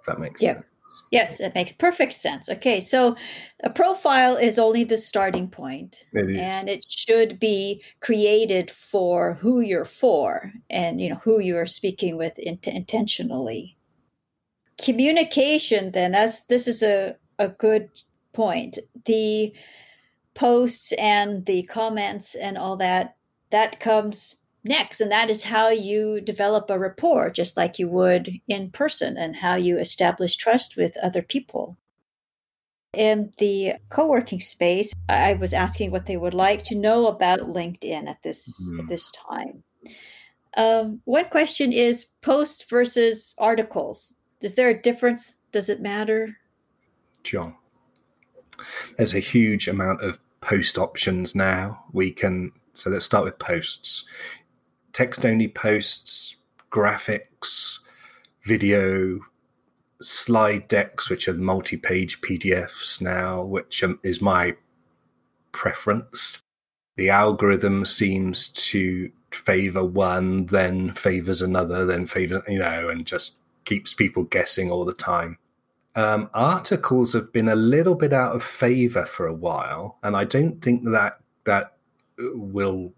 If 0.00 0.06
that 0.06 0.18
makes 0.18 0.42
yeah. 0.42 0.54
sense. 0.54 0.64
Yes, 1.10 1.40
it 1.40 1.54
makes 1.56 1.72
perfect 1.72 2.12
sense. 2.12 2.48
Okay, 2.48 2.80
so 2.80 3.16
a 3.64 3.70
profile 3.70 4.36
is 4.36 4.60
only 4.60 4.84
the 4.84 4.96
starting 4.96 5.48
point, 5.48 6.04
and 6.14 6.68
it 6.68 6.84
should 6.88 7.40
be 7.40 7.82
created 8.00 8.70
for 8.70 9.34
who 9.34 9.60
you're 9.60 9.84
for, 9.84 10.52
and 10.70 11.00
you 11.00 11.08
know 11.08 11.20
who 11.24 11.40
you 11.40 11.56
are 11.56 11.66
speaking 11.66 12.16
with 12.16 12.38
int- 12.38 12.68
intentionally. 12.68 13.76
Communication, 14.80 15.90
then, 15.90 16.12
that's 16.12 16.44
this 16.44 16.68
is 16.68 16.80
a 16.80 17.16
a 17.40 17.48
good 17.48 17.88
point. 18.32 18.78
The 19.04 19.52
posts 20.34 20.92
and 20.92 21.44
the 21.46 21.62
comments 21.64 22.34
and 22.34 22.56
all 22.56 22.76
that 22.76 23.16
that 23.50 23.80
comes 23.80 24.36
next. 24.64 25.00
And 25.00 25.10
that 25.10 25.30
is 25.30 25.42
how 25.42 25.68
you 25.68 26.20
develop 26.20 26.70
a 26.70 26.78
rapport 26.78 27.30
just 27.30 27.56
like 27.56 27.78
you 27.78 27.88
would 27.88 28.40
in 28.48 28.70
person 28.70 29.16
and 29.16 29.36
how 29.36 29.56
you 29.56 29.78
establish 29.78 30.36
trust 30.36 30.76
with 30.76 30.96
other 31.02 31.22
people. 31.22 31.76
In 32.92 33.30
the 33.38 33.74
co-working 33.88 34.40
space 34.40 34.92
i 35.08 35.34
was 35.34 35.54
asking 35.54 35.92
what 35.92 36.06
they 36.06 36.16
would 36.16 36.34
like 36.34 36.64
to 36.64 36.74
know 36.74 37.06
about 37.06 37.38
linkedin 37.38 38.08
at 38.08 38.20
this 38.24 38.68
mm. 38.68 38.80
at 38.80 38.88
this 38.88 39.12
time. 39.12 39.62
Um, 40.56 41.00
one 41.04 41.26
question 41.26 41.72
is 41.72 42.06
posts 42.20 42.64
versus 42.64 43.36
articles. 43.38 44.14
Is 44.42 44.56
there 44.56 44.68
a 44.68 44.82
difference? 44.82 45.36
Does 45.52 45.68
it 45.68 45.80
matter? 45.80 46.36
John 47.22 47.54
there's 48.96 49.14
a 49.14 49.20
huge 49.20 49.68
amount 49.68 50.02
of 50.02 50.18
post 50.40 50.78
options 50.78 51.34
now. 51.34 51.84
We 51.92 52.10
can, 52.10 52.52
so 52.72 52.90
let's 52.90 53.04
start 53.04 53.24
with 53.24 53.38
posts 53.38 54.06
text 54.92 55.24
only 55.24 55.48
posts, 55.48 56.36
graphics, 56.70 57.78
video, 58.44 59.20
slide 60.00 60.68
decks, 60.68 61.08
which 61.08 61.28
are 61.28 61.34
multi 61.34 61.76
page 61.76 62.20
PDFs 62.20 63.00
now, 63.00 63.42
which 63.42 63.82
um, 63.82 63.98
is 64.02 64.20
my 64.20 64.56
preference. 65.52 66.42
The 66.96 67.10
algorithm 67.10 67.84
seems 67.84 68.48
to 68.48 69.10
favor 69.30 69.84
one, 69.84 70.46
then 70.46 70.92
favors 70.94 71.40
another, 71.40 71.84
then 71.84 72.06
favors, 72.06 72.42
you 72.48 72.58
know, 72.58 72.88
and 72.88 73.06
just 73.06 73.36
keeps 73.64 73.94
people 73.94 74.24
guessing 74.24 74.70
all 74.70 74.84
the 74.84 74.94
time 74.94 75.38
um, 76.00 76.30
articles 76.32 77.12
have 77.12 77.32
been 77.32 77.48
a 77.48 77.56
little 77.56 77.94
bit 77.94 78.12
out 78.12 78.34
of 78.34 78.42
favor 78.42 79.04
for 79.04 79.26
a 79.26 79.34
while, 79.34 79.98
and 80.02 80.16
I 80.16 80.24
don't 80.24 80.62
think 80.62 80.84
that 80.84 81.18
that 81.44 81.76
will. 82.18 82.92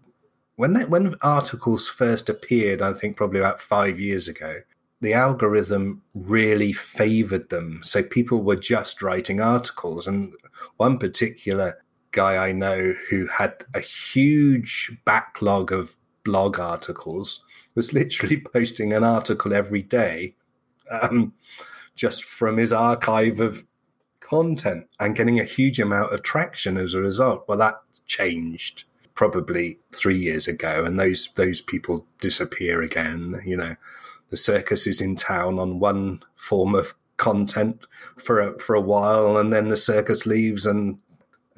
When 0.55 0.73
that, 0.73 0.89
when 0.89 1.15
articles 1.21 1.89
first 1.89 2.29
appeared, 2.29 2.81
I 2.81 2.93
think 2.93 3.17
probably 3.17 3.39
about 3.39 3.59
five 3.59 3.99
years 3.99 4.27
ago, 4.27 4.57
the 5.01 5.13
algorithm 5.13 6.03
really 6.13 6.71
favored 6.71 7.49
them. 7.49 7.79
So 7.83 8.03
people 8.03 8.43
were 8.43 8.55
just 8.55 9.01
writing 9.01 9.41
articles, 9.41 10.07
and 10.07 10.33
one 10.77 10.97
particular 10.97 11.83
guy 12.11 12.47
I 12.47 12.51
know 12.53 12.93
who 13.09 13.27
had 13.27 13.65
a 13.75 13.79
huge 13.79 14.95
backlog 15.03 15.71
of 15.71 15.97
blog 16.23 16.59
articles 16.59 17.43
was 17.75 17.91
literally 17.91 18.37
posting 18.53 18.93
an 18.93 19.03
article 19.03 19.53
every 19.53 19.81
day. 19.81 20.35
Um, 20.89 21.33
just 21.95 22.23
from 22.23 22.57
his 22.57 22.73
archive 22.73 23.39
of 23.39 23.63
content 24.19 24.87
and 24.99 25.15
getting 25.15 25.39
a 25.39 25.43
huge 25.43 25.79
amount 25.79 26.13
of 26.13 26.23
traction 26.23 26.77
as 26.77 26.93
a 26.93 26.99
result. 26.99 27.45
Well, 27.47 27.57
that 27.57 27.75
changed 28.07 28.85
probably 29.15 29.77
three 29.93 30.17
years 30.17 30.47
ago, 30.47 30.83
and 30.83 30.99
those 30.99 31.29
those 31.35 31.61
people 31.61 32.05
disappear 32.19 32.81
again. 32.81 33.41
You 33.45 33.57
know, 33.57 33.75
the 34.29 34.37
circus 34.37 34.87
is 34.87 35.01
in 35.01 35.15
town 35.15 35.59
on 35.59 35.79
one 35.79 36.23
form 36.35 36.73
of 36.75 36.95
content 37.17 37.85
for 38.17 38.39
a, 38.39 38.59
for 38.59 38.75
a 38.75 38.81
while, 38.81 39.37
and 39.37 39.53
then 39.53 39.69
the 39.69 39.77
circus 39.77 40.25
leaves, 40.25 40.65
and 40.65 40.97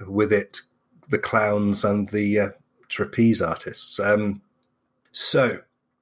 with 0.07 0.33
it, 0.33 0.61
the 1.09 1.19
clowns 1.19 1.85
and 1.85 2.09
the 2.09 2.39
uh, 2.39 2.49
trapeze 2.89 3.41
artists. 3.41 3.99
Um, 3.99 4.41
so, 5.11 5.59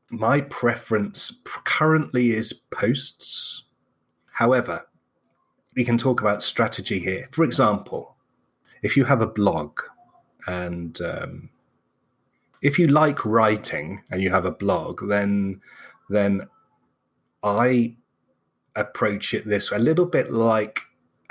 my 0.09 0.41
preference 0.41 1.41
currently 1.65 2.31
is 2.31 2.53
posts 2.71 3.65
However, 4.33 4.85
we 5.75 5.83
can 5.83 5.97
talk 5.97 6.21
about 6.21 6.43
strategy 6.43 6.99
here. 6.99 7.27
For 7.31 7.43
example, 7.43 8.15
if 8.81 8.97
you 8.97 9.05
have 9.05 9.21
a 9.21 9.27
blog 9.27 9.79
and 10.47 10.99
um, 11.01 11.49
if 12.61 12.77
you 12.77 12.87
like 12.87 13.25
writing 13.25 14.03
and 14.11 14.21
you 14.21 14.29
have 14.29 14.45
a 14.45 14.51
blog, 14.51 15.07
then 15.07 15.61
then 16.09 16.47
I 17.43 17.95
approach 18.75 19.33
it 19.33 19.45
this 19.45 19.71
a 19.71 19.79
little 19.79 20.05
bit 20.05 20.31
like 20.31 20.81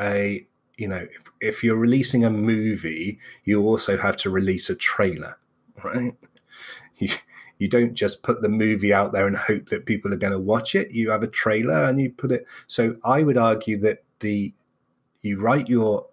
a 0.00 0.46
you 0.76 0.88
know 0.88 1.06
if, 1.10 1.22
if 1.40 1.64
you're 1.64 1.76
releasing 1.76 2.24
a 2.24 2.30
movie, 2.30 3.18
you 3.44 3.62
also 3.62 3.96
have 3.96 4.16
to 4.18 4.30
release 4.30 4.70
a 4.70 4.74
trailer, 4.74 5.38
right? 5.84 6.14
You, 6.98 7.08
you 7.62 7.68
don't 7.68 7.94
just 7.94 8.25
put 8.25 8.42
the 8.42 8.48
movie 8.48 8.92
out 8.92 9.12
there 9.12 9.25
and 9.25 9.37
hope 9.37 9.66
that 9.66 9.87
people 9.87 10.12
are 10.12 10.16
going 10.16 10.33
to 10.33 10.38
watch 10.40 10.75
it. 10.75 10.90
You 10.90 11.11
have 11.11 11.22
a 11.22 11.29
trailer 11.29 11.85
and 11.85 12.01
you 12.01 12.11
put 12.11 12.33
it. 12.33 12.44
So 12.66 12.96
I 13.05 13.22
would 13.22 13.38
argue 13.38 13.79
that 13.83 14.03
the 14.18 14.53
you 15.20 15.40
write 15.40 15.68
your 15.68 16.09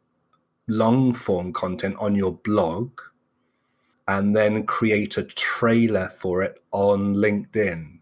long 0.67 1.15
form 1.15 1.51
content 1.51 1.95
on 1.99 2.13
your 2.13 2.33
blog 2.33 3.01
and 4.07 4.35
then 4.35 4.67
create 4.67 5.17
a 5.17 5.23
trailer 5.23 6.09
for 6.09 6.43
it 6.43 6.61
on 6.71 7.15
LinkedIn. 7.15 7.97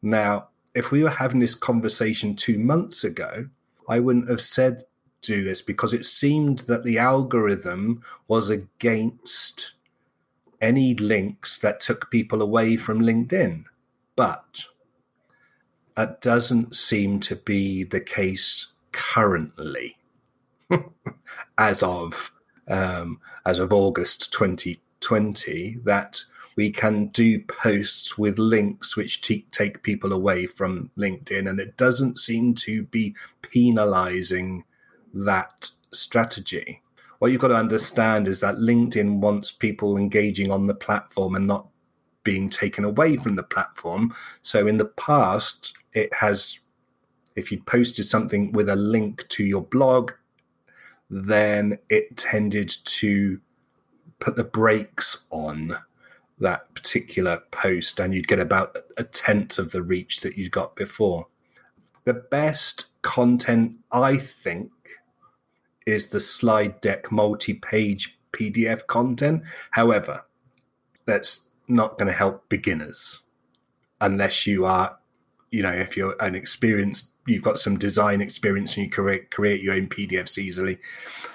Now, 0.00 0.50
if 0.76 0.92
we 0.92 1.02
were 1.02 1.10
having 1.10 1.40
this 1.40 1.56
conversation 1.56 2.36
two 2.36 2.60
months 2.60 3.02
ago, 3.02 3.48
I 3.88 3.98
wouldn't 3.98 4.30
have 4.30 4.40
said 4.40 4.82
do 5.22 5.42
this 5.42 5.60
because 5.60 5.92
it 5.92 6.04
seemed 6.04 6.60
that 6.60 6.84
the 6.84 6.98
algorithm 6.98 8.04
was 8.28 8.48
against 8.48 9.72
any 10.60 10.94
links 10.94 11.58
that 11.58 11.80
took 11.80 12.10
people 12.10 12.42
away 12.42 12.76
from 12.76 13.00
LinkedIn. 13.00 13.64
But 14.14 14.66
that 15.96 16.20
doesn't 16.20 16.74
seem 16.74 17.20
to 17.20 17.36
be 17.36 17.84
the 17.84 18.00
case 18.00 18.74
currently, 18.92 19.96
as 21.58 21.82
of 21.82 22.32
um, 22.68 23.20
as 23.44 23.58
of 23.58 23.72
August 23.72 24.32
2020. 24.32 25.76
That 25.84 26.22
we 26.56 26.70
can 26.70 27.08
do 27.08 27.40
posts 27.40 28.16
with 28.16 28.38
links 28.38 28.96
which 28.96 29.20
take 29.50 29.82
people 29.82 30.12
away 30.12 30.46
from 30.46 30.90
LinkedIn, 30.96 31.48
and 31.48 31.60
it 31.60 31.76
doesn't 31.76 32.18
seem 32.18 32.54
to 32.54 32.82
be 32.84 33.14
penalizing 33.42 34.64
that 35.12 35.70
strategy 35.92 36.82
what 37.18 37.32
you've 37.32 37.40
got 37.40 37.48
to 37.48 37.56
understand 37.56 38.28
is 38.28 38.40
that 38.40 38.56
LinkedIn 38.56 39.20
wants 39.20 39.50
people 39.52 39.96
engaging 39.96 40.50
on 40.50 40.66
the 40.66 40.74
platform 40.74 41.34
and 41.34 41.46
not 41.46 41.68
being 42.24 42.50
taken 42.50 42.84
away 42.84 43.16
from 43.16 43.36
the 43.36 43.42
platform. 43.42 44.14
So 44.42 44.66
in 44.66 44.76
the 44.76 44.86
past, 44.86 45.74
it 45.92 46.12
has 46.12 46.60
if 47.36 47.52
you 47.52 47.60
posted 47.62 48.06
something 48.06 48.50
with 48.52 48.68
a 48.68 48.76
link 48.76 49.28
to 49.28 49.44
your 49.44 49.62
blog, 49.62 50.12
then 51.10 51.78
it 51.90 52.16
tended 52.16 52.72
to 52.84 53.40
put 54.18 54.36
the 54.36 54.44
brakes 54.44 55.26
on 55.30 55.76
that 56.38 56.74
particular 56.74 57.42
post 57.50 58.00
and 58.00 58.14
you'd 58.14 58.28
get 58.28 58.40
about 58.40 58.76
a 58.96 59.04
tenth 59.04 59.58
of 59.58 59.70
the 59.72 59.82
reach 59.82 60.20
that 60.20 60.36
you 60.36 60.48
got 60.48 60.74
before. 60.76 61.26
The 62.04 62.14
best 62.14 63.00
content, 63.02 63.76
I 63.92 64.16
think, 64.16 64.70
is 65.86 66.10
the 66.10 66.20
slide 66.20 66.80
deck 66.80 67.10
multi 67.10 67.54
page 67.54 68.18
PDF 68.32 68.86
content. 68.86 69.42
However, 69.70 70.24
that's 71.06 71.46
not 71.68 71.98
going 71.98 72.08
to 72.08 72.16
help 72.16 72.48
beginners 72.48 73.22
unless 74.00 74.46
you 74.46 74.64
are, 74.64 74.98
you 75.50 75.62
know, 75.62 75.72
if 75.72 75.96
you're 75.96 76.16
an 76.20 76.34
experienced, 76.34 77.10
you've 77.26 77.42
got 77.42 77.58
some 77.58 77.78
design 77.78 78.20
experience 78.20 78.76
and 78.76 78.84
you 78.84 78.90
create, 78.90 79.30
create 79.30 79.62
your 79.62 79.74
own 79.74 79.88
PDFs 79.88 80.38
easily. 80.38 80.78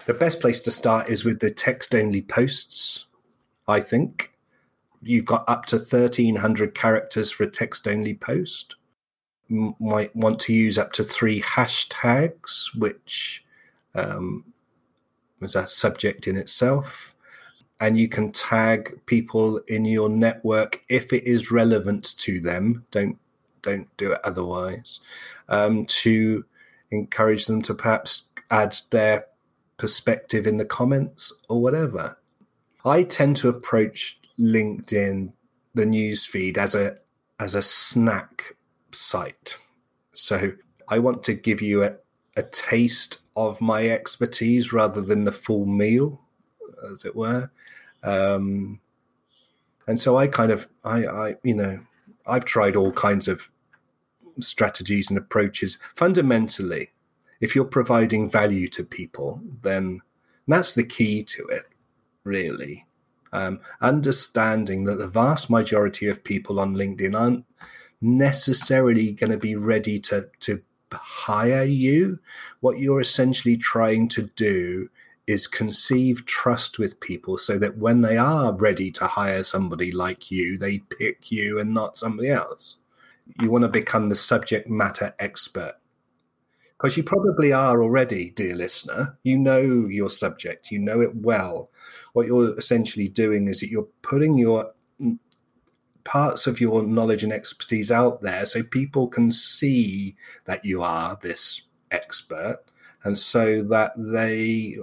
The 0.06 0.14
best 0.14 0.40
place 0.40 0.60
to 0.62 0.72
start 0.72 1.10
is 1.10 1.26
with 1.26 1.40
the 1.40 1.52
text 1.52 1.96
only 1.96 2.22
posts, 2.22 3.06
I 3.68 3.80
think. 3.80 4.32
You've 5.02 5.26
got 5.26 5.44
up 5.48 5.66
to 5.68 5.78
1300 5.78 6.76
characters 6.76 7.32
for 7.32 7.44
a 7.44 7.50
text 7.50 7.88
only 7.88 8.14
post. 8.14 8.76
Might 9.50 10.16
want 10.16 10.40
to 10.42 10.54
use 10.54 10.78
up 10.78 10.94
to 10.94 11.04
three 11.04 11.42
hashtags, 11.42 12.78
which 12.78 13.44
um, 13.96 14.46
was 15.40 15.56
a 15.56 15.68
subject 15.68 16.28
in 16.28 16.38
itself 16.38 17.16
and 17.82 18.00
you 18.00 18.08
can 18.08 18.32
tag 18.32 19.00
people 19.08 19.58
in 19.68 19.84
your 19.84 20.08
network 20.08 20.84
if 20.88 21.12
it 21.12 21.26
is 21.26 21.52
relevant 21.52 22.16
to 22.20 22.40
them. 22.40 22.86
Don't 22.92 23.18
don't 23.64 23.88
do 23.98 24.12
it 24.12 24.22
otherwise. 24.24 25.00
Um, 25.50 25.86
to 25.86 26.46
encourage 26.92 27.48
them 27.48 27.62
to 27.64 27.74
perhaps 27.74 28.24
add 28.50 28.76
their 28.92 29.26
perspective 29.78 30.48
in 30.48 30.58
the 30.58 30.66
comments 30.66 31.34
or 31.50 31.62
whatever. 31.62 32.18
I 32.86 33.04
tend 33.04 33.38
to 33.38 33.50
approach 33.50 34.20
LinkedIn, 34.40 35.34
the 35.74 35.86
news 35.86 36.26
feed, 36.26 36.58
as 36.58 36.76
a 36.76 36.98
as 37.40 37.56
a 37.56 37.64
snack 37.64 38.56
site. 38.92 39.58
So 40.14 40.54
I 40.88 41.00
want 41.00 41.24
to 41.24 41.34
give 41.34 41.62
you 41.62 41.84
a, 41.84 41.96
a 42.36 42.44
taste 42.44 43.20
of 43.36 43.62
my 43.62 43.88
expertise 43.88 44.74
rather 44.74 45.02
than 45.02 45.26
the 45.26 45.32
full 45.32 45.66
meal, 45.66 46.22
as 46.92 47.06
it 47.06 47.16
were. 47.16 47.52
Um, 48.04 48.80
and 49.88 50.00
so 50.00 50.18
I 50.18 50.28
kind 50.28 50.52
of, 50.52 50.68
I, 50.84 51.06
I, 51.06 51.36
you 51.44 51.54
know, 51.54 51.80
I've 52.26 52.46
tried 52.46 52.76
all 52.76 52.92
kinds 52.92 53.28
of 53.28 53.50
strategies 54.40 55.10
and 55.10 55.18
approaches. 55.18 55.78
Fundamentally, 55.96 56.92
if 57.42 57.56
you're 57.56 57.66
providing 57.66 58.30
value 58.30 58.68
to 58.70 58.84
people, 58.84 59.42
then 59.64 60.02
that's 60.48 60.74
the 60.74 60.84
key 60.84 61.24
to 61.24 61.46
it, 61.48 61.66
really. 62.24 62.86
Um, 63.34 63.60
understanding 63.82 64.84
that 64.86 64.98
the 64.98 65.08
vast 65.08 65.50
majority 65.50 66.08
of 66.08 66.24
people 66.24 66.60
on 66.60 66.76
LinkedIn 66.76 67.18
aren't 67.18 67.46
necessarily 68.02 69.14
going 69.14 69.32
to 69.32 69.38
be 69.38 69.56
ready 69.56 70.00
to 70.00 70.28
to 70.42 70.62
hire 70.98 71.64
you. 71.64 72.20
What 72.60 72.80
you're 72.80 73.02
essentially 73.02 73.58
trying 73.58 74.08
to 74.10 74.24
do 74.36 74.90
is 75.28 75.48
conceive 75.48 76.26
trust 76.26 76.80
with 76.80 77.00
people 77.00 77.38
so 77.38 77.58
that 77.58 77.78
when 77.78 78.02
they 78.02 78.18
are 78.18 78.54
ready 78.54 78.92
to 78.92 79.06
hire 79.06 79.44
somebody 79.44 79.92
like 79.92 80.32
you, 80.32 80.58
they 80.58 80.80
pick 80.80 81.32
you 81.32 81.60
and 81.60 81.74
not 81.74 81.98
somebody 81.98 82.30
else. 82.30 82.78
You 83.40 83.50
want 83.50 83.64
to 83.64 83.70
become 83.70 84.10
the 84.10 84.16
subject 84.16 84.70
matter 84.70 85.14
expert. 85.20 85.76
Because 86.78 86.98
you 86.98 87.04
probably 87.04 87.54
are 87.54 87.82
already, 87.82 88.32
dear 88.32 88.56
listener. 88.56 89.18
You 89.22 89.38
know 89.38 89.62
your 89.88 90.10
subject, 90.10 90.72
you 90.72 90.80
know 90.80 91.00
it 91.00 91.16
well. 91.16 91.70
What 92.14 92.26
you're 92.26 92.58
essentially 92.58 93.08
doing 93.08 93.48
is 93.48 93.60
that 93.60 93.70
you're 93.70 93.88
putting 94.02 94.38
your 94.38 94.74
parts 96.04 96.48
of 96.48 96.60
your 96.60 96.84
knowledge 96.84 97.24
and 97.24 97.34
expertise 97.34 97.92
out 97.92 98.22
there 98.22 98.46
so 98.46 98.64
people 98.64 99.08
can 99.08 99.32
see 99.32 100.16
that 100.46 100.66
you 100.66 100.82
are 100.82 101.18
this 101.22 101.62
expert 101.92 102.60
and 103.04 103.18
so 103.18 103.62
that 103.64 103.92
they 103.98 104.78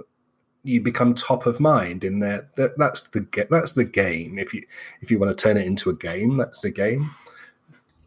you 0.63 0.81
become 0.81 1.13
top 1.13 1.45
of 1.45 1.59
mind 1.59 2.03
in 2.03 2.19
there. 2.19 2.47
That, 2.55 2.77
that's 2.77 3.03
the 3.09 3.25
that's 3.49 3.73
the 3.73 3.85
game. 3.85 4.37
If 4.37 4.53
you 4.53 4.63
if 5.01 5.09
you 5.09 5.19
want 5.19 5.35
to 5.35 5.41
turn 5.41 5.57
it 5.57 5.65
into 5.65 5.89
a 5.89 5.95
game, 5.95 6.37
that's 6.37 6.61
the 6.61 6.71
game. 6.71 7.11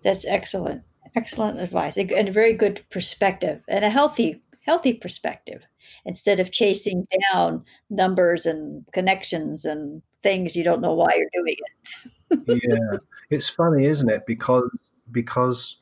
That's 0.03 0.27
excellent, 0.27 0.83
excellent 1.15 1.61
advice, 1.61 1.97
and 1.97 2.29
a 2.29 2.33
very 2.33 2.55
good 2.55 2.83
perspective, 2.91 3.63
and 3.69 3.85
a 3.85 3.91
healthy 3.91 4.43
healthy 4.63 4.95
perspective. 4.95 5.63
Instead 6.05 6.41
of 6.41 6.51
chasing 6.51 7.07
down 7.33 7.65
numbers 7.91 8.47
and 8.47 8.85
connections 8.93 9.65
and 9.65 10.03
things 10.23 10.57
you 10.57 10.65
don't 10.65 10.81
know 10.81 10.95
why 10.95 11.11
you're 11.17 11.29
doing 11.33 11.57
it. 11.59 12.13
Yeah, 12.47 12.99
it's 13.31 13.49
funny, 13.49 13.87
isn't 13.87 14.09
it? 14.09 14.27
Because 14.27 14.71
because 15.11 15.79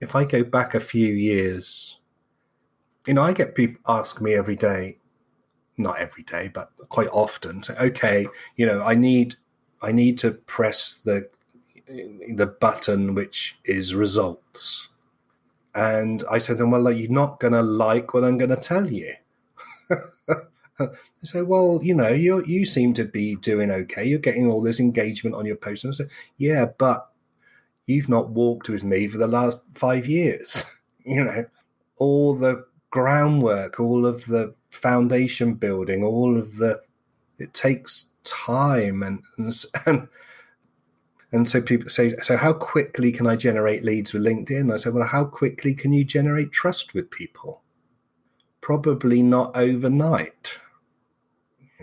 if 0.00 0.14
I 0.14 0.24
go 0.24 0.44
back 0.44 0.74
a 0.74 0.80
few 0.80 1.12
years, 1.12 1.98
you 3.06 3.14
know, 3.14 3.22
I 3.22 3.32
get 3.32 3.54
people 3.54 3.80
ask 3.86 4.20
me 4.20 4.34
every 4.34 4.56
day, 4.56 4.98
not 5.76 5.98
every 5.98 6.22
day, 6.22 6.50
but 6.52 6.70
quite 6.88 7.08
often. 7.12 7.62
Say, 7.62 7.74
okay, 7.80 8.26
you 8.56 8.66
know, 8.66 8.82
I 8.82 8.94
need 8.94 9.36
I 9.82 9.92
need 9.92 10.18
to 10.18 10.32
press 10.32 11.00
the 11.00 11.28
the 12.34 12.46
button 12.46 13.14
which 13.14 13.58
is 13.64 13.94
results. 13.94 14.88
And 15.74 16.22
I 16.30 16.38
said 16.38 16.60
well, 16.60 16.90
you're 16.90 17.10
not 17.10 17.40
going 17.40 17.52
to 17.52 17.62
like 17.62 18.14
what 18.14 18.24
I'm 18.24 18.38
going 18.38 18.50
to 18.50 18.56
tell 18.56 18.90
you. 18.90 19.12
they 20.78 20.86
say, 21.22 21.42
well, 21.42 21.80
you 21.82 21.94
know, 21.94 22.08
you 22.08 22.44
you 22.44 22.64
seem 22.64 22.94
to 22.94 23.04
be 23.04 23.36
doing 23.36 23.70
okay. 23.70 24.04
You're 24.04 24.18
getting 24.18 24.50
all 24.50 24.60
this 24.60 24.80
engagement 24.80 25.36
on 25.36 25.46
your 25.46 25.56
posts. 25.56 25.84
And 25.84 25.92
I 25.92 25.96
said, 25.96 26.10
yeah, 26.36 26.66
but 26.78 27.10
you've 27.86 28.08
not 28.08 28.30
walked 28.30 28.68
with 28.68 28.82
me 28.82 29.08
for 29.08 29.18
the 29.18 29.26
last 29.26 29.60
five 29.74 30.06
years. 30.06 30.64
you 31.04 31.24
know, 31.24 31.44
all 31.98 32.34
the 32.34 32.64
groundwork, 32.90 33.78
all 33.80 34.06
of 34.06 34.24
the 34.26 34.54
foundation 34.70 35.54
building, 35.54 36.02
all 36.04 36.36
of 36.36 36.56
the 36.56 36.80
it 37.38 37.52
takes 37.52 38.10
time 38.24 39.02
and 39.02 39.22
and 39.36 40.08
and 41.34 41.48
so 41.48 41.60
people 41.60 41.88
say, 41.88 42.14
so 42.22 42.36
how 42.36 42.52
quickly 42.52 43.10
can 43.10 43.26
I 43.26 43.34
generate 43.34 43.82
leads 43.82 44.12
with 44.12 44.24
LinkedIn? 44.24 44.72
I 44.72 44.76
said, 44.76 44.94
well, 44.94 45.06
how 45.06 45.24
quickly 45.24 45.74
can 45.74 45.92
you 45.92 46.04
generate 46.04 46.52
trust 46.52 46.94
with 46.94 47.10
people? 47.10 47.62
Probably 48.60 49.20
not 49.20 49.50
overnight, 49.56 50.60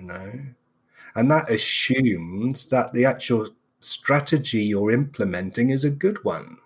you 0.01 0.07
know. 0.07 0.31
And 1.15 1.29
that 1.29 1.49
assumes 1.49 2.69
that 2.69 2.93
the 2.93 3.05
actual 3.05 3.49
strategy 3.79 4.63
you're 4.63 4.91
implementing 4.91 5.69
is 5.69 5.83
a 5.83 5.89
good 5.89 6.23
one. 6.23 6.57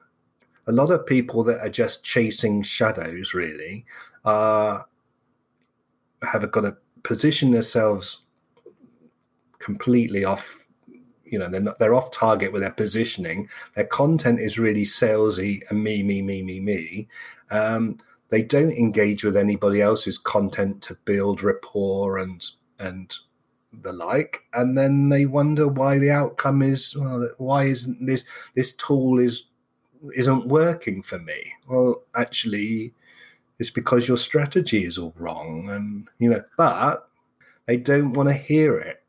A 0.67 0.71
lot 0.71 0.91
of 0.91 1.05
people 1.05 1.43
that 1.43 1.59
are 1.61 1.69
just 1.69 2.03
chasing 2.03 2.63
shadows 2.63 3.33
really 3.33 3.85
are 4.23 4.87
have 6.23 6.49
got 6.51 6.61
to 6.61 6.77
position 7.03 7.51
themselves 7.51 8.23
completely 9.59 10.25
off 10.25 10.65
you 11.23 11.37
know 11.37 11.47
they're 11.47 11.61
not 11.61 11.77
they're 11.77 11.93
off 11.93 12.09
target 12.09 12.51
with 12.51 12.63
their 12.63 12.71
positioning 12.71 13.47
their 13.75 13.85
content 13.85 14.39
is 14.39 14.57
really 14.57 14.83
salesy 14.83 15.61
and 15.69 15.83
me 15.83 16.01
me 16.01 16.21
me 16.21 16.41
me 16.41 16.59
me 16.59 17.07
um, 17.51 17.97
they 18.29 18.41
don't 18.41 18.71
engage 18.71 19.23
with 19.23 19.37
anybody 19.37 19.81
else's 19.81 20.17
content 20.17 20.81
to 20.81 20.97
build 21.05 21.43
rapport 21.43 22.17
and 22.17 22.49
and 22.79 23.17
the 23.81 23.93
like 23.93 24.43
and 24.53 24.77
then 24.77 25.09
they 25.09 25.25
wonder 25.25 25.67
why 25.67 25.97
the 25.97 26.11
outcome 26.11 26.61
is 26.61 26.95
well 26.97 27.27
why 27.37 27.63
isn't 27.63 28.05
this 28.05 28.25
this 28.55 28.73
tool 28.73 29.19
is 29.19 29.45
isn't 30.15 30.47
working 30.47 31.01
for 31.01 31.19
me? 31.19 31.53
Well 31.67 32.03
actually 32.15 32.93
it's 33.57 33.69
because 33.69 34.07
your 34.07 34.17
strategy 34.17 34.85
is 34.85 34.97
all 34.97 35.13
wrong 35.17 35.69
and 35.69 36.07
you 36.19 36.29
know 36.29 36.43
but 36.57 37.07
they 37.65 37.77
don't 37.77 38.13
want 38.13 38.29
to 38.29 38.35
hear 38.35 38.77
it 38.77 39.03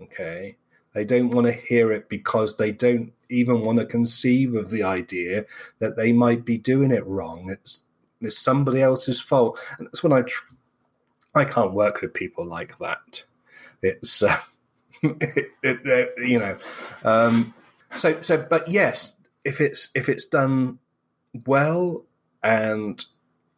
okay? 0.00 0.56
They 0.94 1.04
don't 1.04 1.30
want 1.30 1.46
to 1.46 1.52
hear 1.52 1.92
it 1.92 2.08
because 2.08 2.56
they 2.56 2.72
don't 2.72 3.12
even 3.28 3.60
want 3.60 3.78
to 3.80 3.84
conceive 3.86 4.54
of 4.54 4.70
the 4.70 4.82
idea 4.82 5.44
that 5.78 5.96
they 5.96 6.12
might 6.12 6.44
be 6.44 6.56
doing 6.56 6.90
it 6.90 7.06
wrong. 7.06 7.50
It's 7.50 7.82
it's 8.20 8.38
somebody 8.38 8.82
else's 8.82 9.20
fault 9.20 9.58
and 9.78 9.86
that's 9.86 10.02
when 10.02 10.12
i 10.12 10.22
tr- 10.22 10.54
i 11.34 11.44
can't 11.44 11.72
work 11.72 12.00
with 12.00 12.14
people 12.14 12.46
like 12.46 12.78
that 12.78 13.24
it's 13.82 14.22
uh, 14.22 14.36
it, 15.02 15.50
it, 15.62 16.10
you 16.26 16.38
know 16.38 16.56
um 17.04 17.54
so 17.94 18.20
so 18.20 18.46
but 18.48 18.66
yes 18.68 19.16
if 19.44 19.60
it's 19.60 19.90
if 19.94 20.08
it's 20.08 20.24
done 20.24 20.78
well 21.46 22.04
and 22.42 23.04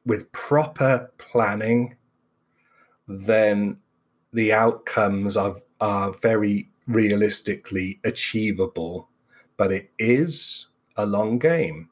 with 0.08 0.32
proper 0.32 1.10
planning, 1.18 1.96
then 3.06 3.78
the 4.32 4.52
outcomes 4.52 5.36
are 5.36 5.56
are 5.80 6.12
very 6.12 6.70
realistically 6.86 8.00
achievable, 8.02 9.08
but 9.56 9.70
it 9.70 9.90
is 9.98 10.66
a 10.96 11.06
long 11.06 11.38
game. 11.38 11.90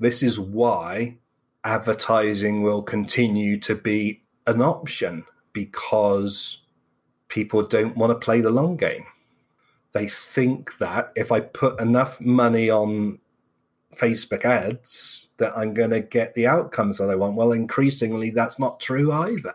This 0.00 0.22
is 0.22 0.40
why 0.40 1.18
advertising 1.62 2.62
will 2.62 2.82
continue 2.82 3.58
to 3.60 3.74
be 3.76 4.22
an 4.46 4.60
option 4.60 5.24
because 5.52 6.61
people 7.32 7.66
don't 7.66 7.96
want 7.96 8.10
to 8.10 8.24
play 8.24 8.42
the 8.42 8.50
long 8.50 8.76
game. 8.76 9.06
They 9.92 10.06
think 10.06 10.76
that 10.78 11.12
if 11.16 11.32
I 11.32 11.40
put 11.40 11.80
enough 11.80 12.20
money 12.20 12.68
on 12.68 13.18
Facebook 13.96 14.44
ads, 14.44 15.30
that 15.38 15.56
I'm 15.56 15.72
going 15.72 15.90
to 15.90 16.00
get 16.00 16.34
the 16.34 16.46
outcomes 16.46 16.98
that 16.98 17.08
I 17.08 17.14
want. 17.14 17.36
Well, 17.36 17.52
increasingly, 17.52 18.30
that's 18.30 18.58
not 18.58 18.80
true 18.80 19.10
either. 19.10 19.54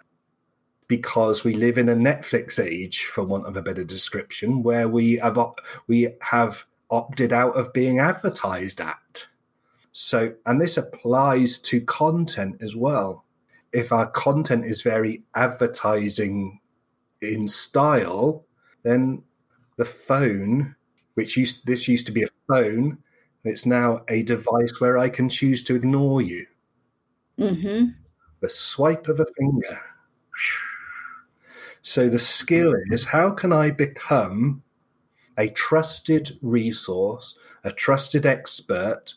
Because 0.88 1.44
we 1.44 1.54
live 1.54 1.78
in 1.78 1.90
a 1.90 1.96
Netflix 1.96 2.64
age, 2.64 3.06
for 3.06 3.24
want 3.24 3.46
of 3.46 3.58
a 3.58 3.62
better 3.62 3.84
description, 3.84 4.64
where 4.64 4.88
we 4.88 5.18
have 5.18 5.38
op- 5.38 5.62
we 5.88 6.08
have 6.22 6.66
opted 6.90 7.32
out 7.32 7.56
of 7.56 7.74
being 7.74 8.00
advertised 8.00 8.82
at. 8.82 9.28
So, 9.92 10.34
and 10.46 10.60
this 10.60 10.78
applies 10.78 11.60
to 11.60 11.82
content 11.82 12.58
as 12.62 12.76
well. 12.76 13.26
If 13.74 13.92
our 13.92 14.10
content 14.10 14.66
is 14.66 14.82
very 14.82 15.24
advertising 15.36 16.60
in 17.22 17.48
style, 17.48 18.46
then 18.84 19.24
the 19.78 19.86
phone, 19.86 20.76
which 21.16 21.38
used 21.38 21.66
this 21.66 21.88
used 21.88 22.06
to 22.08 22.12
be 22.12 22.24
a 22.24 22.28
phone, 22.48 22.98
it's 23.44 23.66
now 23.66 24.04
a 24.10 24.24
device 24.24 24.80
where 24.80 24.98
I 24.98 25.10
can 25.10 25.30
choose 25.30 25.64
to 25.64 25.76
ignore 25.76 26.22
you. 26.22 26.46
Mm-hmm. 27.40 27.92
The 28.42 28.50
swipe 28.50 29.08
of 29.08 29.20
a 29.20 29.26
finger. 29.38 29.80
So 31.82 32.10
the 32.10 32.20
skill 32.20 32.74
is 32.92 33.06
how 33.06 33.32
can 33.32 33.54
I 33.54 33.72
become 33.72 34.64
a 35.38 35.50
trusted 35.50 36.38
resource, 36.42 37.38
a 37.64 37.72
trusted 37.72 38.26
expert 38.26 39.14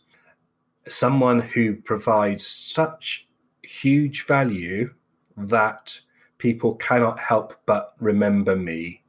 someone 0.86 1.40
who 1.40 1.76
provides 1.76 2.46
such 2.46 3.28
huge 3.62 4.26
value 4.26 4.92
that 5.36 6.00
people 6.40 6.74
cannot 6.76 7.20
help 7.20 7.54
but 7.66 7.94
remember 8.00 8.56
me 8.56 9.02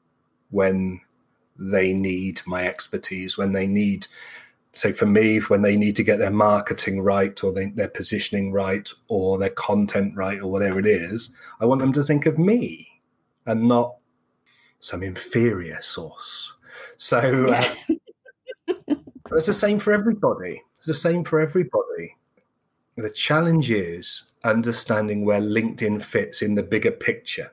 when 0.50 1.02
they 1.58 1.94
need 1.94 2.42
my 2.46 2.68
expertise, 2.68 3.38
when 3.38 3.54
they 3.54 3.66
need, 3.66 4.08
say, 4.74 4.92
for 4.92 5.06
me, 5.06 5.40
when 5.40 5.62
they 5.62 5.78
need 5.78 5.96
to 5.96 6.04
get 6.04 6.20
their 6.20 6.32
marketing 6.32 7.02
right 7.02 7.42
or 7.44 7.54
they, 7.54 7.68
their 7.68 7.88
positioning 7.88 8.52
right 8.52 8.92
or 9.08 9.38
their 9.38 9.50
content 9.50 10.14
right 10.16 10.42
or 10.42 10.52
whatever 10.52 10.80
it 10.80 10.86
is, 10.86 11.32
I 11.60 11.66
want 11.66 11.82
them 11.82 11.94
to 11.94 12.04
think 12.04 12.26
of 12.26 12.38
me 12.38 12.88
and 13.46 13.68
not 13.68 13.96
some 14.80 15.02
inferior 15.02 15.82
source. 15.82 16.54
So 16.98 17.18
uh, 18.68 18.86
it's 19.32 19.46
the 19.46 19.54
same 19.54 19.80
for 19.80 19.94
everybody. 19.94 20.62
It's 20.80 20.88
the 20.88 20.94
same 20.94 21.24
for 21.24 21.40
everybody. 21.40 22.18
The 22.98 23.10
challenge 23.10 23.72
is 23.72 24.31
understanding 24.44 25.26
where 25.26 25.42
LinkedIn 25.42 26.04
fits 26.04 26.42
in 26.42 26.56
the 26.56 26.64
bigger 26.64 26.92
picture. 26.92 27.52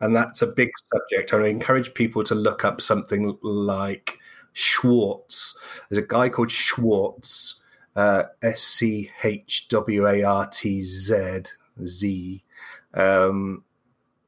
And 0.00 0.14
that's 0.14 0.42
a 0.42 0.46
big 0.46 0.70
subject. 0.92 1.32
I 1.32 1.46
encourage 1.46 1.94
people 1.94 2.22
to 2.24 2.34
look 2.34 2.64
up 2.64 2.80
something 2.80 3.38
like 3.42 4.18
Schwartz. 4.52 5.58
There's 5.88 6.02
a 6.02 6.06
guy 6.06 6.28
called 6.28 6.50
Schwartz, 6.50 7.62
uh, 7.94 8.24
S 8.42 8.60
C 8.60 9.10
H 9.24 9.68
W 9.68 10.06
A 10.06 10.22
R 10.22 10.46
T 10.48 10.80
Z 10.80 11.42
Z. 11.84 12.44
Um, 12.92 13.64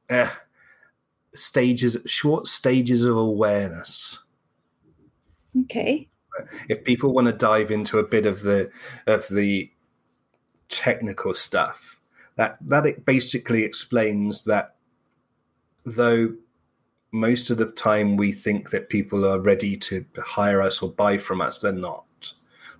eh, 0.09 0.29
stages, 1.35 1.97
Schwartz 2.07 2.51
stages 2.51 3.05
of 3.05 3.15
awareness. 3.15 4.19
Okay 5.63 6.09
if 6.67 6.83
people 6.83 7.13
want 7.13 7.27
to 7.27 7.33
dive 7.33 7.71
into 7.71 7.97
a 7.97 8.07
bit 8.07 8.25
of 8.25 8.41
the 8.41 8.69
of 9.07 9.27
the 9.29 9.69
technical 10.69 11.33
stuff, 11.33 11.99
that 12.35 12.57
that 12.61 12.85
it 12.85 13.05
basically 13.05 13.63
explains 13.63 14.45
that 14.45 14.75
though 15.85 16.33
most 17.11 17.49
of 17.49 17.57
the 17.57 17.65
time 17.65 18.17
we 18.17 18.31
think 18.31 18.69
that 18.69 18.89
people 18.89 19.25
are 19.25 19.39
ready 19.39 19.75
to 19.75 20.05
hire 20.17 20.61
us 20.61 20.81
or 20.81 20.91
buy 20.91 21.17
from 21.17 21.41
us, 21.41 21.59
they're 21.59 21.71
not. 21.71 22.05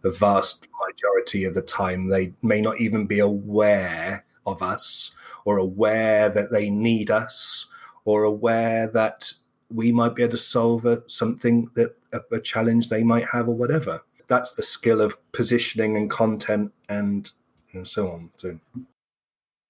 The 0.01 0.11
vast 0.11 0.67
majority 0.87 1.45
of 1.45 1.55
the 1.55 1.61
time, 1.61 2.07
they 2.07 2.33
may 2.41 2.61
not 2.61 2.79
even 2.79 3.05
be 3.05 3.19
aware 3.19 4.23
of 4.45 4.61
us 4.61 5.15
or 5.45 5.57
aware 5.57 6.29
that 6.29 6.51
they 6.51 6.69
need 6.69 7.09
us 7.09 7.65
or 8.05 8.23
aware 8.23 8.87
that 8.87 9.33
we 9.71 9.91
might 9.91 10.15
be 10.15 10.23
able 10.23 10.31
to 10.31 10.37
solve 10.37 10.85
a, 10.85 11.03
something 11.07 11.69
that 11.73 11.95
a, 12.13 12.19
a 12.31 12.39
challenge 12.39 12.89
they 12.89 13.03
might 13.03 13.25
have 13.33 13.47
or 13.47 13.55
whatever. 13.55 14.03
That's 14.27 14.53
the 14.53 14.63
skill 14.63 15.01
of 15.01 15.17
positioning 15.31 15.97
and 15.97 16.09
content 16.09 16.71
and, 16.87 17.31
and 17.73 17.87
so 17.87 18.09
on. 18.09 18.29
So 18.35 18.59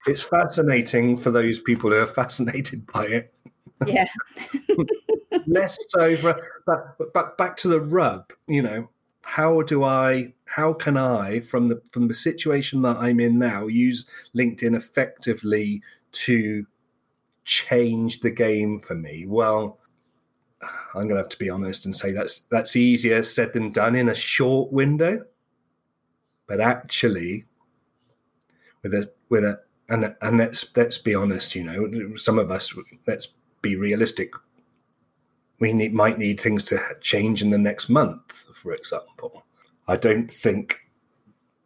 it's 0.06 0.24
fascinating 0.24 1.18
for 1.18 1.32
those 1.32 1.60
people 1.60 1.91
who 1.91 1.97
are 1.97 2.08
fascinated 2.22 2.86
by 2.91 3.06
it. 3.06 3.34
Yeah. 3.86 4.08
Less 5.47 5.78
so, 5.89 6.16
for, 6.18 6.36
but 6.66 7.14
but 7.14 7.38
back 7.38 7.56
to 7.58 7.68
the 7.68 7.80
rub. 7.80 8.32
You 8.47 8.62
know, 8.62 8.89
how 9.24 9.62
do 9.62 9.84
I? 9.84 10.34
How 10.45 10.74
can 10.74 10.97
I, 10.97 11.39
from 11.39 11.68
the 11.68 11.82
from 11.91 12.08
the 12.08 12.16
situation 12.16 12.82
that 12.82 12.97
I'm 12.97 13.20
in 13.20 13.39
now, 13.39 13.68
use 13.68 14.06
LinkedIn 14.36 14.76
effectively 14.76 15.82
to 16.12 16.66
change 17.45 18.20
the 18.20 18.32
game 18.32 18.80
for 18.80 18.95
me? 18.95 19.26
Well, 19.28 19.80
I'm 20.93 21.04
going 21.04 21.10
to 21.10 21.18
have 21.18 21.30
to 21.30 21.39
be 21.39 21.50
honest 21.50 21.86
and 21.86 21.95
say 21.95 22.12
that's 22.12 22.39
that's 22.39 22.76
easier 22.76 23.24
said 23.24 23.54
than 23.54 23.72
done 23.72 23.95
in 23.95 24.10
a 24.10 24.16
short 24.16 24.72
window. 24.72 25.26
But 26.47 26.60
actually, 26.60 27.45
with 28.84 28.93
a 28.93 29.11
with 29.30 29.43
a 29.43 29.61
and 29.88 30.15
and 30.21 30.38
let's 30.38 30.75
let's 30.75 30.97
be 30.97 31.15
honest, 31.15 31.55
you 31.55 31.63
know, 31.63 32.15
some 32.15 32.39
of 32.39 32.51
us 32.51 32.73
let's 33.07 33.30
be 33.61 33.75
realistic. 33.75 34.34
We 35.59 35.73
need, 35.73 35.93
might 35.93 36.17
need 36.17 36.39
things 36.39 36.63
to 36.65 36.80
change 37.01 37.41
in 37.41 37.49
the 37.49 37.57
next 37.57 37.89
month, 37.89 38.45
for 38.53 38.71
example. 38.71 39.43
I 39.89 39.97
don't 39.97 40.32
think 40.32 40.80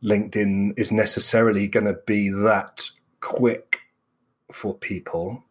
LinkedIn 0.03 0.79
is 0.79 0.91
necessarily 0.91 1.67
going 1.67 1.85
to 1.85 1.99
be 2.05 2.29
that 2.29 2.89
quick 3.19 3.81
for 4.51 4.73
people 4.73 5.43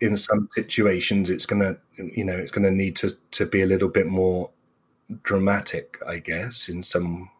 in 0.00 0.16
some 0.16 0.48
situations 0.50 1.28
it's 1.28 1.46
going 1.46 1.60
to 1.60 1.76
you 1.96 2.24
know 2.24 2.36
it's 2.36 2.52
going 2.52 2.64
to 2.64 2.70
need 2.70 2.94
to 2.94 3.10
to 3.30 3.46
be 3.46 3.62
a 3.62 3.66
little 3.66 3.88
bit 3.88 4.06
more 4.06 4.50
dramatic 5.22 5.98
i 6.06 6.18
guess 6.18 6.68
in 6.68 6.82
some 6.82 7.30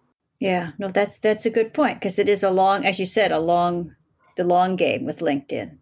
yeah 0.41 0.70
no 0.78 0.89
that's 0.89 1.18
that's 1.18 1.47
a 1.47 1.51
good 1.51 1.72
point 1.74 1.99
because 1.99 2.18
it 2.18 2.28
is 2.28 2.43
a 2.43 2.51
long 2.51 2.84
as 2.84 2.99
you 2.99 3.07
said 3.07 3.32
a 3.32 3.39
long 3.39 3.95
the 4.36 4.45
long 4.45 4.76
game 4.76 5.05
with 5.05 5.18
linkedin. 5.18 5.78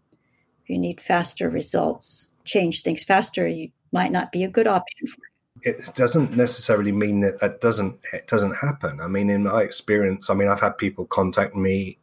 You 0.65 0.77
need 0.77 0.99
faster 0.99 1.49
results 1.49 2.29
change 2.43 2.81
things 2.81 3.03
faster 3.03 3.47
you 3.47 3.69
might 3.91 4.11
not 4.11 4.31
be 4.31 4.43
a 4.43 4.49
good 4.49 4.67
option 4.67 5.07
for 5.07 5.17
you 5.17 5.73
it 5.73 5.91
doesn't 5.95 6.35
necessarily 6.37 6.91
mean 6.91 7.21
that 7.21 7.39
that 7.39 7.61
doesn't 7.61 7.99
it 8.13 8.27
doesn't 8.27 8.55
happen. 8.55 8.99
I 9.01 9.07
mean 9.07 9.29
in 9.29 9.43
my 9.43 9.61
experience 9.61 10.29
i 10.29 10.33
mean 10.33 10.47
i've 10.47 10.61
had 10.61 10.77
people 10.77 11.05
contact 11.05 11.55
me 11.55 11.97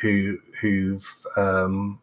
who 0.00 0.38
who've 0.60 1.06
um 1.36 2.00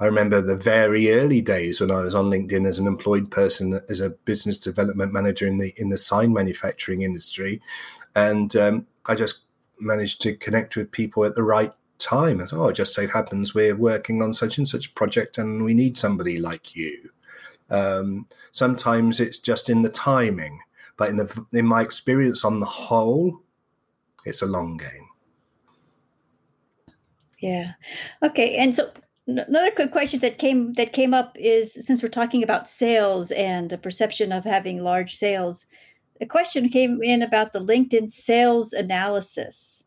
I 0.00 0.06
remember 0.06 0.40
the 0.40 0.56
very 0.56 1.12
early 1.12 1.40
days 1.40 1.80
when 1.80 1.90
I 1.90 2.02
was 2.02 2.14
on 2.14 2.26
LinkedIn 2.26 2.66
as 2.66 2.78
an 2.78 2.86
employed 2.86 3.30
person, 3.32 3.80
as 3.88 4.00
a 4.00 4.10
business 4.10 4.60
development 4.60 5.12
manager 5.12 5.46
in 5.46 5.58
the 5.58 5.74
in 5.76 5.88
the 5.88 5.98
sign 5.98 6.32
manufacturing 6.32 7.02
industry, 7.02 7.60
and 8.14 8.54
um, 8.54 8.86
I 9.08 9.14
just 9.14 9.42
managed 9.80 10.20
to 10.22 10.36
connect 10.36 10.76
with 10.76 10.90
people 10.90 11.24
at 11.24 11.34
the 11.34 11.42
right 11.42 11.72
time. 11.98 12.40
As 12.40 12.52
oh, 12.52 12.68
it 12.68 12.74
just 12.74 12.94
so 12.94 13.06
happens 13.06 13.54
we're 13.54 13.76
working 13.76 14.22
on 14.22 14.32
such 14.32 14.58
and 14.58 14.68
such 14.68 14.94
project, 14.94 15.38
and 15.38 15.64
we 15.64 15.74
need 15.74 15.96
somebody 15.96 16.38
like 16.38 16.74
you. 16.76 17.10
Um, 17.70 18.26
sometimes 18.52 19.20
it's 19.20 19.38
just 19.38 19.68
in 19.68 19.82
the 19.82 19.90
timing, 19.90 20.60
but 20.96 21.10
in 21.10 21.16
the 21.16 21.46
in 21.52 21.66
my 21.66 21.82
experience, 21.82 22.44
on 22.44 22.60
the 22.60 22.66
whole, 22.66 23.40
it's 24.24 24.42
a 24.42 24.46
long 24.46 24.76
game. 24.76 25.08
Yeah. 27.40 27.72
Okay. 28.22 28.56
And 28.56 28.74
so 28.74 28.90
Another 29.28 29.70
quick 29.70 29.92
question 29.92 30.20
that 30.20 30.38
came 30.38 30.72
that 30.74 30.94
came 30.94 31.12
up 31.12 31.36
is 31.38 31.74
since 31.74 32.02
we're 32.02 32.08
talking 32.08 32.42
about 32.42 32.66
sales 32.66 33.30
and 33.32 33.70
a 33.70 33.76
perception 33.76 34.32
of 34.32 34.42
having 34.42 34.82
large 34.82 35.16
sales, 35.16 35.66
a 36.20 36.26
question 36.26 36.68
came 36.68 37.02
in 37.02 37.22
about 37.22 37.52
the 37.52 37.60
LinkedIn 37.60 38.10
sales 38.10 38.72
analysis. 38.72 39.84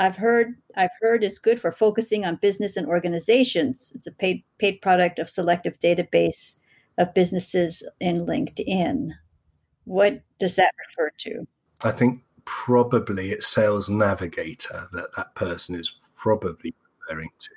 I've 0.00 0.16
heard 0.16 0.54
I've 0.76 0.90
heard 1.00 1.22
is 1.22 1.38
good 1.38 1.60
for 1.60 1.70
focusing 1.70 2.24
on 2.24 2.36
business 2.36 2.76
and 2.76 2.86
organizations. 2.86 3.92
It's 3.94 4.06
a 4.06 4.12
paid 4.12 4.42
paid 4.58 4.80
product 4.80 5.18
of 5.18 5.30
selective 5.30 5.78
database 5.78 6.58
of 6.98 7.14
businesses 7.14 7.82
in 8.00 8.26
LinkedIn. 8.26 9.10
What 9.84 10.22
does 10.38 10.56
that 10.56 10.72
refer 10.88 11.10
to? 11.18 11.46
I 11.84 11.90
think 11.90 12.22
probably 12.44 13.30
it's 13.30 13.46
Sales 13.46 13.88
Navigator 13.88 14.88
that 14.92 15.14
that 15.16 15.34
person 15.34 15.74
is 15.74 15.94
probably 16.14 16.74
referring 17.00 17.30
to. 17.38 17.50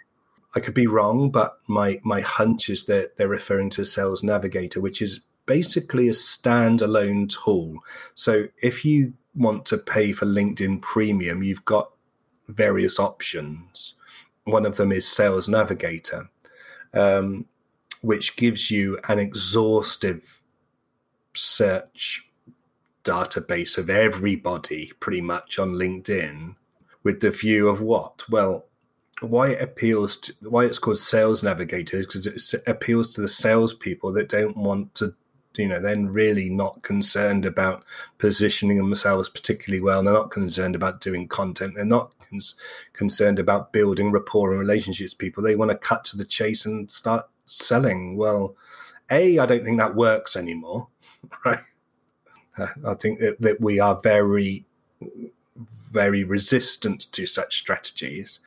I 0.55 0.59
could 0.59 0.73
be 0.73 0.87
wrong, 0.87 1.31
but 1.31 1.57
my 1.67 1.99
my 2.03 2.21
hunch 2.21 2.69
is 2.69 2.85
that 2.85 3.17
they're 3.17 3.27
referring 3.27 3.69
to 3.71 3.85
Sales 3.85 4.23
Navigator, 4.23 4.81
which 4.81 5.01
is 5.01 5.21
basically 5.47 6.07
a 6.07 6.11
standalone 6.11 7.27
tool. 7.29 7.79
So 8.13 8.47
if 8.61 8.85
you 8.85 9.13
want 9.33 9.65
to 9.67 9.77
pay 9.77 10.11
for 10.11 10.27
LinkedIn 10.27 10.81
Premium, 10.81 11.41
you've 11.41 11.65
got 11.65 11.91
various 12.47 12.99
options. 12.99 13.95
One 14.43 14.65
of 14.65 14.77
them 14.77 14.91
is 14.91 15.07
Sales 15.07 15.47
Navigator, 15.47 16.29
um, 16.93 17.45
which 18.01 18.35
gives 18.35 18.69
you 18.69 18.99
an 19.07 19.17
exhaustive 19.17 20.41
search 21.33 22.27
database 23.03 23.77
of 23.77 23.89
everybody 23.89 24.91
pretty 24.99 25.21
much 25.21 25.57
on 25.57 25.71
LinkedIn 25.71 26.55
with 27.03 27.21
the 27.21 27.31
view 27.31 27.69
of 27.69 27.81
what? 27.81 28.23
Well, 28.29 28.65
why 29.21 29.49
it 29.51 29.61
appeals 29.61 30.17
to 30.17 30.33
why 30.41 30.65
it's 30.65 30.77
called 30.77 30.99
Sales 30.99 31.41
Navigator 31.41 31.97
is 31.97 32.05
because 32.05 32.53
it 32.53 32.61
appeals 32.67 33.13
to 33.13 33.21
the 33.21 33.29
salespeople 33.29 34.11
that 34.13 34.29
don't 34.29 34.57
want 34.57 34.93
to 34.95 35.15
you 35.57 35.67
know, 35.67 35.79
then 35.79 36.07
really 36.07 36.49
not 36.49 36.81
concerned 36.81 37.45
about 37.45 37.83
positioning 38.17 38.77
themselves 38.77 39.29
particularly 39.29 39.81
well. 39.81 40.03
They're 40.03 40.13
not 40.13 40.31
concerned 40.31 40.75
about 40.75 41.01
doing 41.01 41.27
content. 41.27 41.75
They're 41.75 41.85
not 41.85 42.13
cons- 42.29 42.55
concerned 42.93 43.39
about 43.39 43.73
building 43.73 44.11
rapport 44.11 44.51
and 44.51 44.59
relationships 44.59 45.13
with 45.13 45.19
people. 45.19 45.43
They 45.43 45.55
want 45.55 45.71
to 45.71 45.77
cut 45.77 46.05
to 46.05 46.17
the 46.17 46.25
chase 46.25 46.65
and 46.65 46.91
start 46.91 47.27
selling. 47.45 48.17
Well, 48.17 48.55
A, 49.11 49.39
I 49.39 49.45
don't 49.45 49.63
think 49.63 49.79
that 49.79 49.95
works 49.95 50.35
anymore, 50.35 50.87
right? 51.45 51.59
I 52.85 52.93
think 52.95 53.19
that, 53.19 53.39
that 53.41 53.61
we 53.61 53.79
are 53.79 53.99
very, 54.01 54.65
very 55.91 56.23
resistant 56.23 57.11
to 57.11 57.25
such 57.25 57.57
strategies. 57.57 58.39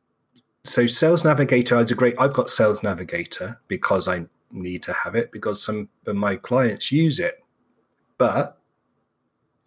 So, 0.63 0.85
Sales 0.85 1.23
Navigator 1.23 1.77
is 1.77 1.91
a 1.91 1.95
great. 1.95 2.15
I've 2.19 2.33
got 2.33 2.49
Sales 2.49 2.83
Navigator 2.83 3.59
because 3.67 4.07
I 4.07 4.25
need 4.53 4.83
to 4.83 4.93
have 4.93 5.15
it 5.15 5.31
because 5.31 5.63
some 5.63 5.89
of 6.07 6.15
my 6.15 6.35
clients 6.35 6.91
use 6.91 7.19
it, 7.19 7.43
but 8.17 8.57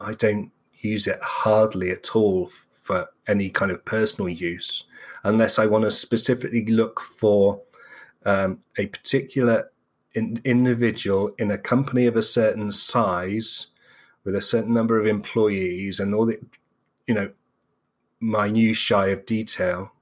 I 0.01 0.14
don't 0.14 0.51
use 0.72 1.07
it 1.07 1.20
hardly 1.22 1.91
at 1.91 2.14
all 2.14 2.51
for 2.82 3.09
any 3.26 3.49
kind 3.49 3.70
of 3.70 3.85
personal 3.85 4.28
use 4.28 4.85
unless 5.24 5.59
I 5.59 5.66
want 5.66 5.85
to 5.85 5.91
specifically 5.91 6.66
look 6.66 7.01
for 7.01 7.62
um, 8.26 8.61
a 8.76 8.87
particular 8.87 9.70
in, 10.14 10.41
individual 10.45 11.35
in 11.39 11.51
a 11.51 11.59
company 11.59 12.07
of 12.07 12.16
a 12.16 12.22
certain 12.22 12.70
size 12.70 13.68
with 14.24 14.37
a 14.37 14.43
certain 14.43 14.74
number 14.74 15.01
of 15.01 15.07
employees 15.07 16.01
and 16.01 16.14
all 16.14 16.26
the, 16.26 16.39
you 17.07 17.14
know, 17.14 17.30
minutiae 18.20 19.12
of 19.12 19.26
detail 19.26 19.93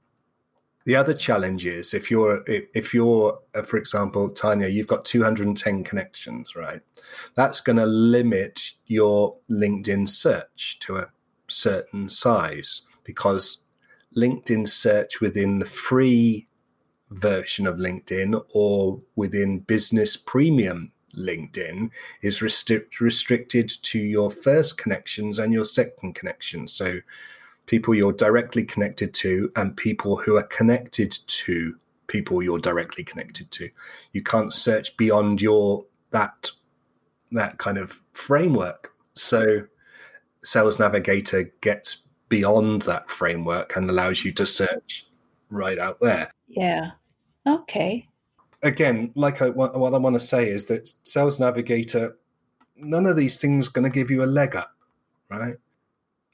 the 0.85 0.95
other 0.95 1.13
challenge 1.13 1.65
is 1.65 1.93
if 1.93 2.11
you're 2.11 2.43
if 2.47 2.93
you're 2.93 3.39
uh, 3.55 3.61
for 3.61 3.77
example 3.77 4.29
Tanya 4.29 4.67
you've 4.67 4.87
got 4.87 5.05
210 5.05 5.83
connections 5.83 6.55
right? 6.55 6.81
That's 7.35 7.61
going 7.61 7.77
to 7.77 7.85
limit 7.85 8.71
your 8.87 9.37
LinkedIn 9.49 10.09
search 10.09 10.79
to 10.81 10.97
a 10.97 11.09
certain 11.47 12.09
size 12.09 12.81
because 13.03 13.59
LinkedIn 14.15 14.67
search 14.67 15.21
within 15.21 15.59
the 15.59 15.65
free 15.65 16.47
version 17.11 17.67
of 17.67 17.77
LinkedIn 17.77 18.41
or 18.53 19.01
within 19.15 19.59
business 19.59 20.17
premium 20.17 20.91
LinkedIn 21.15 21.91
is 22.23 22.41
restrict, 22.41 22.99
restricted 22.99 23.69
to 23.83 23.99
your 23.99 24.31
first 24.31 24.77
connections 24.77 25.39
and 25.39 25.53
your 25.53 25.65
second 25.65 26.15
connections 26.15 26.73
so 26.73 26.97
people 27.65 27.95
you're 27.95 28.13
directly 28.13 28.63
connected 28.63 29.13
to 29.13 29.51
and 29.55 29.75
people 29.77 30.17
who 30.17 30.37
are 30.37 30.43
connected 30.43 31.17
to 31.27 31.75
people 32.07 32.43
you're 32.43 32.59
directly 32.59 33.03
connected 33.03 33.49
to. 33.51 33.69
You 34.11 34.21
can't 34.21 34.53
search 34.53 34.95
beyond 34.97 35.41
your 35.41 35.85
that 36.11 36.51
that 37.31 37.57
kind 37.57 37.77
of 37.77 37.99
framework. 38.13 38.93
So 39.15 39.65
Sales 40.43 40.79
Navigator 40.79 41.51
gets 41.61 41.97
beyond 42.29 42.83
that 42.83 43.09
framework 43.09 43.75
and 43.75 43.89
allows 43.89 44.23
you 44.23 44.31
to 44.33 44.45
search 44.45 45.07
right 45.49 45.79
out 45.79 45.99
there. 45.99 46.31
Yeah. 46.47 46.91
Okay. 47.47 48.07
Again, 48.61 49.11
like 49.15 49.41
I, 49.41 49.49
what, 49.49 49.77
what 49.77 49.93
I 49.93 49.97
want 49.97 50.15
to 50.15 50.19
say 50.19 50.47
is 50.47 50.65
that 50.65 50.91
Sales 51.03 51.39
Navigator, 51.39 52.17
none 52.75 53.05
of 53.05 53.17
these 53.17 53.41
things 53.41 53.67
going 53.67 53.83
to 53.83 53.89
give 53.89 54.09
you 54.09 54.23
a 54.23 54.25
leg 54.25 54.55
up, 54.55 54.75
right? 55.29 55.55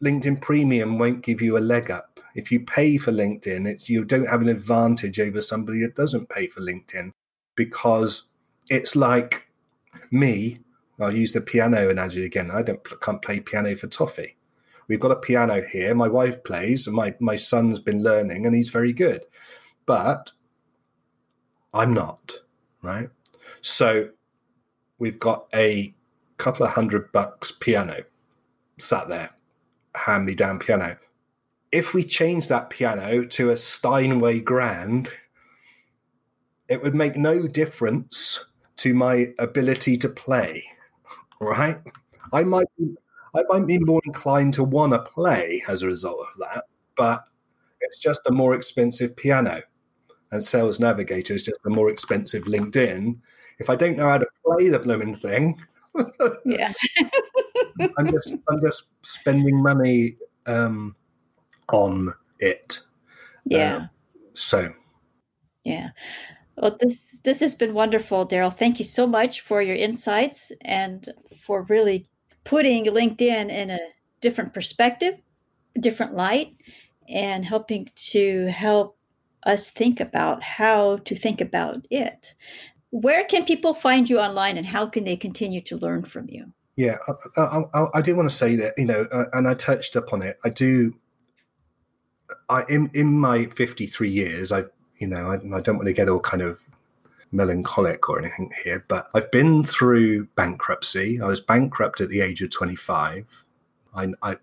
LinkedIn 0.03 0.41
Premium 0.41 0.97
won't 0.97 1.23
give 1.23 1.41
you 1.41 1.57
a 1.57 1.59
leg 1.59 1.91
up. 1.91 2.19
If 2.35 2.51
you 2.51 2.61
pay 2.61 2.97
for 2.97 3.11
LinkedIn, 3.11 3.67
it's 3.67 3.89
you 3.89 4.05
don't 4.05 4.29
have 4.29 4.41
an 4.41 4.49
advantage 4.49 5.19
over 5.19 5.41
somebody 5.41 5.81
that 5.81 5.95
doesn't 5.95 6.29
pay 6.29 6.47
for 6.47 6.61
LinkedIn 6.61 7.11
because 7.55 8.29
it's 8.69 8.95
like 8.95 9.49
me. 10.11 10.59
I'll 10.99 11.15
use 11.15 11.33
the 11.33 11.41
piano 11.41 11.89
analogy 11.89 12.25
again. 12.25 12.51
I 12.51 12.61
don't 12.61 12.79
can't 13.01 13.21
play 13.21 13.39
piano 13.39 13.75
for 13.75 13.87
toffee. 13.87 14.37
We've 14.87 14.99
got 14.99 15.11
a 15.11 15.17
piano 15.17 15.61
here. 15.61 15.93
My 15.95 16.07
wife 16.07 16.43
plays, 16.43 16.87
and 16.87 16.95
my 16.95 17.15
my 17.19 17.35
son's 17.35 17.79
been 17.79 18.03
learning, 18.03 18.45
and 18.45 18.55
he's 18.55 18.69
very 18.69 18.93
good. 18.93 19.25
But 19.85 20.31
I'm 21.73 21.93
not 21.93 22.33
right. 22.81 23.09
So 23.61 24.09
we've 24.97 25.19
got 25.19 25.47
a 25.53 25.93
couple 26.37 26.65
of 26.65 26.73
hundred 26.73 27.11
bucks 27.11 27.51
piano 27.51 28.03
sat 28.77 29.09
there 29.09 29.29
hand 29.95 30.25
me 30.25 30.35
down 30.35 30.59
piano. 30.59 30.97
If 31.71 31.93
we 31.93 32.03
change 32.03 32.47
that 32.47 32.69
piano 32.69 33.25
to 33.25 33.51
a 33.51 33.57
Steinway 33.57 34.39
Grand, 34.39 35.11
it 36.67 36.81
would 36.81 36.95
make 36.95 37.15
no 37.15 37.47
difference 37.47 38.45
to 38.77 38.93
my 38.93 39.27
ability 39.39 39.97
to 39.97 40.09
play, 40.09 40.63
right? 41.41 41.77
I 42.33 42.43
might 42.43 42.67
be, 42.77 42.95
I 43.35 43.43
might 43.49 43.67
be 43.67 43.79
more 43.79 44.01
inclined 44.05 44.53
to 44.55 44.63
want 44.63 44.93
to 44.93 44.99
play 44.99 45.63
as 45.67 45.81
a 45.81 45.87
result 45.87 46.19
of 46.19 46.39
that, 46.39 46.65
but 46.95 47.23
it's 47.81 47.99
just 47.99 48.21
a 48.25 48.31
more 48.31 48.55
expensive 48.55 49.15
piano. 49.15 49.61
And 50.31 50.43
Sales 50.43 50.79
Navigator 50.79 51.33
is 51.33 51.43
just 51.43 51.59
a 51.65 51.69
more 51.69 51.89
expensive 51.89 52.43
LinkedIn. 52.43 53.17
If 53.59 53.69
I 53.69 53.75
don't 53.75 53.97
know 53.97 54.07
how 54.07 54.19
to 54.19 54.27
play 54.45 54.69
the 54.69 54.79
blooming 54.79 55.15
thing, 55.15 55.57
yeah. 56.45 56.73
I'm 57.97 58.11
just 58.11 58.33
I'm 58.47 58.61
just 58.61 58.83
spending 59.01 59.61
money 59.61 60.17
um, 60.45 60.95
on 61.71 62.13
it. 62.39 62.79
Yeah. 63.45 63.75
Uh, 63.75 63.87
so. 64.33 64.69
Yeah. 65.63 65.89
Well, 66.57 66.77
this 66.79 67.19
this 67.23 67.39
has 67.39 67.55
been 67.55 67.73
wonderful, 67.73 68.25
Darrell. 68.25 68.51
Thank 68.51 68.79
you 68.79 68.85
so 68.85 69.07
much 69.07 69.41
for 69.41 69.61
your 69.61 69.75
insights 69.75 70.51
and 70.61 71.07
for 71.37 71.63
really 71.63 72.07
putting 72.43 72.85
LinkedIn 72.85 73.49
in 73.49 73.69
a 73.69 73.79
different 74.21 74.53
perspective, 74.53 75.15
different 75.79 76.15
light, 76.15 76.55
and 77.07 77.45
helping 77.45 77.87
to 77.95 78.47
help 78.47 78.97
us 79.43 79.69
think 79.69 79.99
about 79.99 80.43
how 80.43 80.97
to 80.97 81.15
think 81.15 81.39
about 81.39 81.85
it. 81.89 82.35
Where 82.89 83.23
can 83.23 83.45
people 83.45 83.73
find 83.73 84.09
you 84.09 84.19
online, 84.19 84.57
and 84.57 84.65
how 84.65 84.87
can 84.87 85.05
they 85.05 85.15
continue 85.15 85.61
to 85.61 85.77
learn 85.77 86.03
from 86.03 86.27
you? 86.29 86.51
Yeah, 86.79 86.95
I, 87.35 87.63
I, 87.73 87.85
I, 87.95 88.01
do 88.01 88.15
want 88.15 88.29
to 88.29 88.33
say 88.33 88.55
that 88.55 88.75
you 88.77 88.85
know, 88.85 89.05
uh, 89.11 89.25
and 89.33 89.49
I 89.49 89.53
touched 89.53 89.97
upon 89.97 90.23
it. 90.23 90.39
I 90.45 90.49
do. 90.49 90.95
I 92.47 92.63
in 92.69 92.89
in 92.93 93.19
my 93.19 93.47
fifty 93.47 93.85
three 93.85 94.09
years, 94.09 94.53
I 94.53 94.63
you 94.95 95.07
know, 95.07 95.27
I, 95.27 95.57
I 95.57 95.59
don't 95.59 95.75
want 95.75 95.87
to 95.87 95.93
get 95.93 96.07
all 96.07 96.21
kind 96.21 96.41
of 96.41 96.63
melancholic 97.33 98.07
or 98.07 98.17
anything 98.17 98.53
here, 98.63 98.85
but 98.87 99.09
I've 99.13 99.29
been 99.29 99.65
through 99.65 100.27
bankruptcy. 100.37 101.19
I 101.19 101.27
was 101.27 101.41
bankrupt 101.41 101.99
at 101.99 102.07
the 102.07 102.21
age 102.21 102.41
of 102.41 102.49
twenty 102.49 102.77
five. 102.77 103.25
I, 103.93 104.13
I 104.21 104.37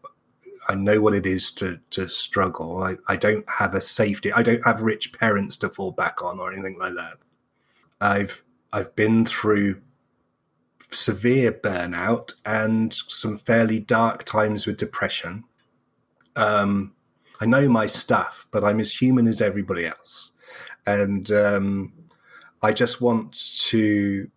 I 0.68 0.74
know 0.74 1.00
what 1.00 1.14
it 1.14 1.24
is 1.24 1.50
to 1.52 1.80
to 1.92 2.06
struggle. 2.06 2.82
I, 2.84 2.98
I 3.08 3.16
don't 3.16 3.48
have 3.48 3.72
a 3.72 3.80
safety. 3.80 4.30
I 4.30 4.42
don't 4.42 4.62
have 4.66 4.82
rich 4.82 5.14
parents 5.14 5.56
to 5.58 5.70
fall 5.70 5.92
back 5.92 6.22
on 6.22 6.38
or 6.38 6.52
anything 6.52 6.76
like 6.78 6.96
that. 6.96 7.16
I've 7.98 8.44
I've 8.74 8.94
been 8.94 9.24
through 9.24 9.80
severe 10.90 11.52
burnout 11.52 12.34
and 12.44 12.92
some 12.94 13.36
fairly 13.36 13.80
dark 13.80 14.24
times 14.24 14.66
with 14.66 14.76
depression. 14.76 15.44
Um, 16.36 16.94
I 17.40 17.46
know 17.46 17.68
my 17.68 17.86
stuff, 17.86 18.46
but 18.52 18.64
I'm 18.64 18.80
as 18.80 18.92
human 18.92 19.26
as 19.26 19.42
everybody 19.42 19.86
else. 19.86 20.32
And 20.86 21.30
um, 21.32 21.92
I 22.62 22.72
just 22.72 23.00
want 23.00 23.34
to 23.66 24.30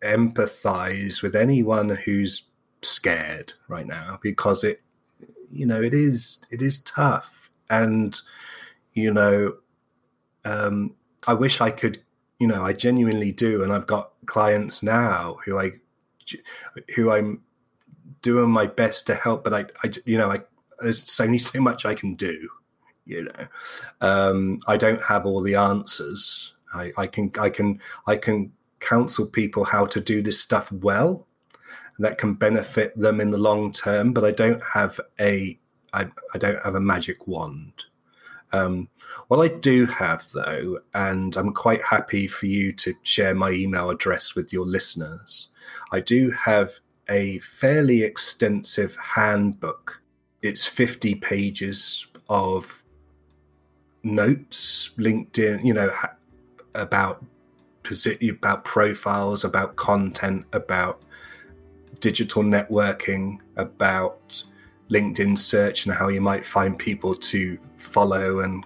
empathize 0.00 1.22
with 1.22 1.34
anyone 1.34 1.88
who's 1.90 2.44
scared 2.82 3.52
right 3.68 3.86
now 3.86 4.18
because 4.22 4.64
it, 4.64 4.82
you 5.50 5.66
know, 5.66 5.80
it 5.80 5.94
is, 5.94 6.44
it 6.50 6.62
is 6.62 6.80
tough. 6.80 7.50
And, 7.70 8.18
you 8.92 9.12
know, 9.12 9.54
um, 10.44 10.94
I 11.26 11.34
wish 11.34 11.60
I 11.60 11.70
could 11.70 12.03
you 12.38 12.46
know, 12.46 12.62
I 12.62 12.72
genuinely 12.72 13.32
do, 13.32 13.62
and 13.62 13.72
I've 13.72 13.86
got 13.86 14.12
clients 14.26 14.82
now 14.82 15.38
who 15.44 15.58
I, 15.58 15.72
who 16.94 17.10
I'm 17.10 17.42
doing 18.22 18.50
my 18.50 18.66
best 18.66 19.06
to 19.06 19.14
help, 19.14 19.44
but 19.44 19.52
I, 19.52 19.66
I 19.84 19.92
you 20.04 20.18
know, 20.18 20.30
I 20.30 20.40
there's 20.80 21.20
only 21.20 21.38
so 21.38 21.60
much 21.60 21.84
I 21.84 21.94
can 21.94 22.14
do. 22.14 22.48
You 23.06 23.24
know, 23.24 23.46
um, 24.00 24.60
I 24.66 24.76
don't 24.76 25.02
have 25.02 25.26
all 25.26 25.42
the 25.42 25.56
answers. 25.56 26.54
I, 26.72 26.90
I 26.96 27.06
can, 27.06 27.30
I 27.38 27.50
can, 27.50 27.80
I 28.06 28.16
can 28.16 28.52
counsel 28.80 29.26
people 29.26 29.64
how 29.64 29.86
to 29.86 30.00
do 30.00 30.22
this 30.22 30.40
stuff 30.40 30.72
well, 30.72 31.26
that 31.98 32.18
can 32.18 32.34
benefit 32.34 32.96
them 32.98 33.20
in 33.20 33.30
the 33.30 33.38
long 33.38 33.72
term. 33.72 34.12
But 34.12 34.24
I 34.24 34.32
don't 34.32 34.62
have 34.72 34.98
a, 35.20 35.58
I, 35.92 36.08
I 36.34 36.38
don't 36.38 36.62
have 36.64 36.74
a 36.74 36.80
magic 36.80 37.26
wand. 37.28 37.84
Um, 38.54 38.88
what 39.26 39.40
I 39.40 39.48
do 39.48 39.84
have, 39.86 40.24
though, 40.32 40.78
and 40.94 41.36
I'm 41.36 41.52
quite 41.52 41.82
happy 41.82 42.28
for 42.28 42.46
you 42.46 42.72
to 42.74 42.94
share 43.02 43.34
my 43.34 43.50
email 43.50 43.90
address 43.90 44.36
with 44.36 44.52
your 44.52 44.64
listeners, 44.64 45.48
I 45.90 45.98
do 46.00 46.30
have 46.30 46.70
a 47.10 47.40
fairly 47.40 48.04
extensive 48.04 48.96
handbook. 48.96 50.00
It's 50.40 50.68
50 50.68 51.16
pages 51.16 52.06
of 52.28 52.84
notes, 54.04 54.90
LinkedIn, 54.98 55.64
you 55.64 55.74
know, 55.74 55.90
about 56.76 57.24
about 58.30 58.64
profiles, 58.64 59.44
about 59.44 59.76
content, 59.76 60.46
about 60.52 61.02
digital 62.00 62.42
networking, 62.42 63.40
about 63.56 64.44
LinkedIn 64.90 65.38
search 65.38 65.86
and 65.86 65.94
how 65.94 66.08
you 66.08 66.20
might 66.20 66.44
find 66.44 66.78
people 66.78 67.14
to 67.14 67.58
follow 67.76 68.40
and 68.40 68.64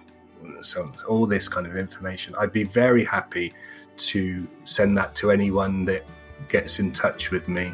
so 0.61 0.91
all 1.07 1.25
this 1.25 1.47
kind 1.47 1.65
of 1.65 1.77
information. 1.77 2.35
I'd 2.39 2.51
be 2.51 2.63
very 2.63 3.03
happy 3.03 3.53
to 3.97 4.47
send 4.65 4.97
that 4.97 5.15
to 5.15 5.31
anyone 5.31 5.85
that 5.85 6.05
gets 6.49 6.79
in 6.79 6.91
touch 6.91 7.31
with 7.31 7.47
me 7.47 7.71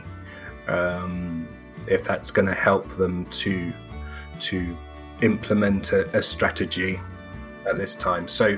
um, 0.68 1.48
if 1.88 2.04
that's 2.04 2.32
going 2.32 2.48
to 2.48 2.54
help 2.54 2.88
them 2.98 3.26
to 3.28 3.72
to 4.41 4.76
implement 5.22 5.93
a, 5.93 6.06
a 6.18 6.22
strategy 6.22 7.00
at 7.68 7.78
this 7.78 7.96
time. 7.96 8.28
So 8.28 8.58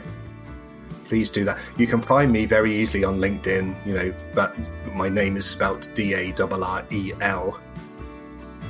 please 1.05 1.29
do 1.29 1.45
that. 1.45 1.57
You 1.77 1.88
can 1.88 2.01
find 2.01 2.31
me 2.31 2.45
very 2.45 2.73
easily 2.73 3.03
on 3.03 3.19
LinkedIn. 3.19 3.75
You 3.85 3.93
know, 3.93 4.13
but 4.33 4.57
my 4.93 5.09
name 5.09 5.38
is 5.38 5.45
spelt 5.45 5.89
D 5.93 6.13
A 6.13 6.33
R 6.39 6.63
R 6.63 6.85
E 6.91 7.13
L, 7.21 7.59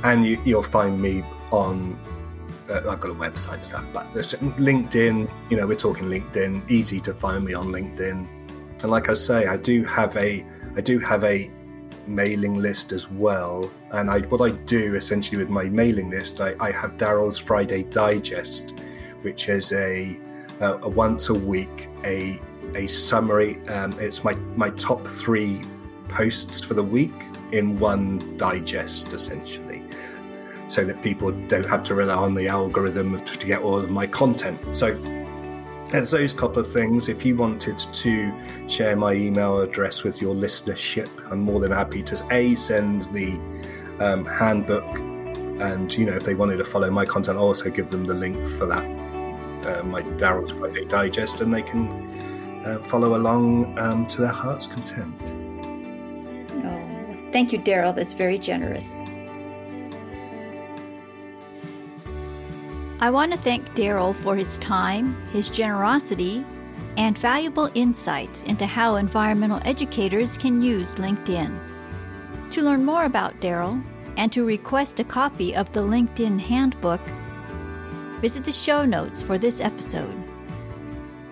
and 0.03 0.25
you, 0.25 0.39
will 0.45 0.63
find 0.63 1.01
me 1.01 1.23
on. 1.51 1.97
Uh, 2.69 2.81
I've 2.89 2.99
got 2.99 3.11
a 3.11 3.15
website 3.15 3.55
and 3.55 3.65
stuff, 3.65 3.85
but 3.93 4.05
LinkedIn. 4.13 5.29
You 5.49 5.57
know, 5.57 5.67
we're 5.67 5.75
talking 5.75 6.05
LinkedIn. 6.05 6.69
Easy 6.69 6.99
to 7.01 7.13
find 7.13 7.45
me 7.45 7.53
on 7.53 7.67
LinkedIn, 7.67 8.27
and 8.81 8.91
like 8.91 9.09
I 9.09 9.13
say, 9.13 9.47
I 9.47 9.57
do 9.57 9.83
have 9.85 10.15
a 10.17 10.45
I 10.75 10.81
do 10.81 10.99
have 10.99 11.23
a 11.23 11.49
mailing 12.07 12.55
list 12.55 12.91
as 12.91 13.09
well. 13.09 13.69
And 13.91 14.09
I 14.09 14.19
what 14.21 14.41
I 14.41 14.55
do 14.65 14.95
essentially 14.95 15.37
with 15.37 15.49
my 15.49 15.65
mailing 15.65 16.09
list, 16.09 16.41
I, 16.41 16.55
I 16.59 16.71
have 16.71 16.97
Darrell's 16.97 17.37
Friday 17.37 17.83
Digest, 17.83 18.73
which 19.21 19.49
is 19.49 19.71
a 19.73 20.19
uh, 20.61 20.79
a 20.81 20.89
once 20.89 21.29
a 21.29 21.33
week 21.33 21.89
a 22.03 22.39
a 22.75 22.87
summary. 22.87 23.61
Um, 23.67 23.95
it's 23.99 24.23
my 24.23 24.35
my 24.55 24.69
top 24.71 25.05
three 25.07 25.61
posts 26.07 26.61
for 26.61 26.73
the 26.73 26.83
week 26.83 27.13
in 27.51 27.77
one 27.79 28.37
digest, 28.37 29.13
essentially, 29.13 29.66
so 30.67 30.83
that 30.85 31.01
people 31.01 31.31
don't 31.47 31.65
have 31.65 31.83
to 31.85 31.95
rely 31.95 32.15
on 32.15 32.33
the 32.33 32.47
algorithm 32.47 33.19
to 33.23 33.47
get 33.47 33.61
all 33.61 33.77
of 33.77 33.89
my 33.89 34.07
content. 34.07 34.59
So 34.75 34.93
there's 35.91 36.11
those 36.11 36.33
couple 36.33 36.59
of 36.59 36.71
things. 36.71 37.07
If 37.07 37.25
you 37.25 37.35
wanted 37.35 37.79
to 37.79 38.67
share 38.67 38.95
my 38.95 39.13
email 39.13 39.61
address 39.61 40.03
with 40.03 40.21
your 40.21 40.35
listenership, 40.35 41.09
I'm 41.31 41.39
more 41.39 41.59
than 41.59 41.71
happy 41.71 42.03
to 42.03 42.27
a 42.31 42.55
send 42.55 43.03
the 43.13 43.39
um, 43.99 44.25
handbook, 44.25 44.83
and 45.61 45.93
you 45.95 46.05
know 46.05 46.13
if 46.13 46.23
they 46.23 46.35
wanted 46.35 46.57
to 46.57 46.65
follow 46.65 46.91
my 46.91 47.05
content, 47.05 47.37
I'll 47.37 47.45
also 47.45 47.69
give 47.69 47.89
them 47.89 48.03
the 48.05 48.13
link 48.13 48.35
for 48.57 48.65
that 48.65 48.97
uh, 49.67 49.83
my 49.83 50.01
Darrell's 50.01 50.51
Friday 50.51 50.85
Digest, 50.85 51.41
and 51.41 51.53
they 51.53 51.61
can 51.61 51.89
uh, 52.65 52.79
follow 52.83 53.15
along 53.15 53.77
um, 53.77 54.07
to 54.07 54.21
their 54.21 54.31
heart's 54.31 54.67
content. 54.67 55.13
Oh, 56.65 57.31
thank 57.31 57.51
you, 57.51 57.59
Darrell. 57.59 57.93
That's 57.93 58.13
very 58.13 58.37
generous. 58.37 58.93
I 62.99 63.11
want 63.11 63.31
to 63.31 63.37
thank 63.37 63.75
Darrell 63.75 64.11
for 64.11 64.35
his 64.35 64.57
time, 64.57 65.15
his 65.31 65.51
generosity, 65.51 66.43
and 66.97 67.15
valuable 67.15 67.69
insights 67.75 68.41
into 68.43 68.65
how 68.65 68.95
environmental 68.95 69.61
educators 69.65 70.35
can 70.35 70.63
use 70.63 70.95
LinkedIn. 70.95 71.59
To 72.51 72.63
learn 72.63 72.83
more 72.83 73.05
about 73.05 73.39
Darrell 73.39 73.79
and 74.17 74.33
to 74.33 74.43
request 74.43 74.99
a 74.99 75.03
copy 75.03 75.55
of 75.55 75.71
the 75.73 75.81
LinkedIn 75.81 76.39
Handbook, 76.39 77.01
visit 78.19 78.43
the 78.43 78.51
show 78.51 78.83
notes 78.83 79.21
for 79.21 79.37
this 79.37 79.61
episode. 79.61 80.15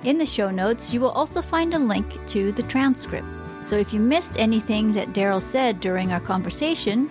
In 0.03 0.19
the 0.19 0.25
show 0.25 0.51
notes, 0.51 0.93
you 0.93 1.01
will 1.01 1.09
also 1.09 1.41
find 1.41 1.73
a 1.73 1.79
link 1.79 2.05
to 2.27 2.51
the 2.51 2.61
transcript. 2.63 3.27
So 3.61 3.75
if 3.75 3.91
you 3.91 3.99
missed 3.99 4.39
anything 4.39 4.93
that 4.93 5.13
Darrell 5.13 5.41
said 5.41 5.81
during 5.81 6.13
our 6.13 6.19
conversation, 6.19 7.09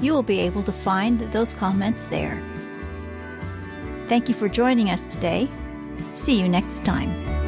you 0.00 0.12
will 0.12 0.22
be 0.22 0.38
able 0.38 0.62
to 0.62 0.72
find 0.72 1.18
those 1.32 1.52
comments 1.54 2.06
there. 2.06 2.40
Thank 4.10 4.28
you 4.28 4.34
for 4.34 4.48
joining 4.48 4.90
us 4.90 5.02
today. 5.02 5.48
See 6.14 6.36
you 6.36 6.48
next 6.48 6.84
time. 6.84 7.39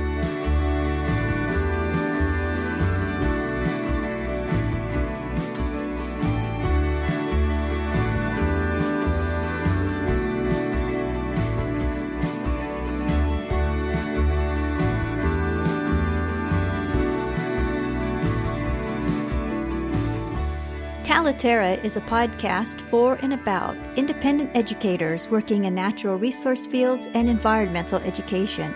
Talitera 21.42 21.82
is 21.82 21.96
a 21.96 22.00
podcast 22.02 22.80
for 22.80 23.14
and 23.16 23.32
about 23.32 23.76
independent 23.96 24.52
educators 24.54 25.28
working 25.28 25.64
in 25.64 25.74
natural 25.74 26.16
resource 26.16 26.66
fields 26.66 27.08
and 27.14 27.28
environmental 27.28 27.98
education. 28.02 28.72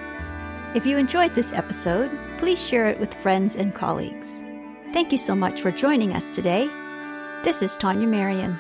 If 0.74 0.84
you 0.84 0.98
enjoyed 0.98 1.32
this 1.32 1.52
episode, 1.52 2.10
please 2.38 2.60
share 2.60 2.88
it 2.88 2.98
with 2.98 3.14
friends 3.14 3.54
and 3.54 3.72
colleagues. 3.72 4.42
Thank 4.92 5.12
you 5.12 5.18
so 5.18 5.36
much 5.36 5.60
for 5.60 5.70
joining 5.70 6.14
us 6.14 6.28
today. 6.28 6.66
This 7.44 7.62
is 7.62 7.76
Tanya 7.76 8.08
Marion. 8.08 8.58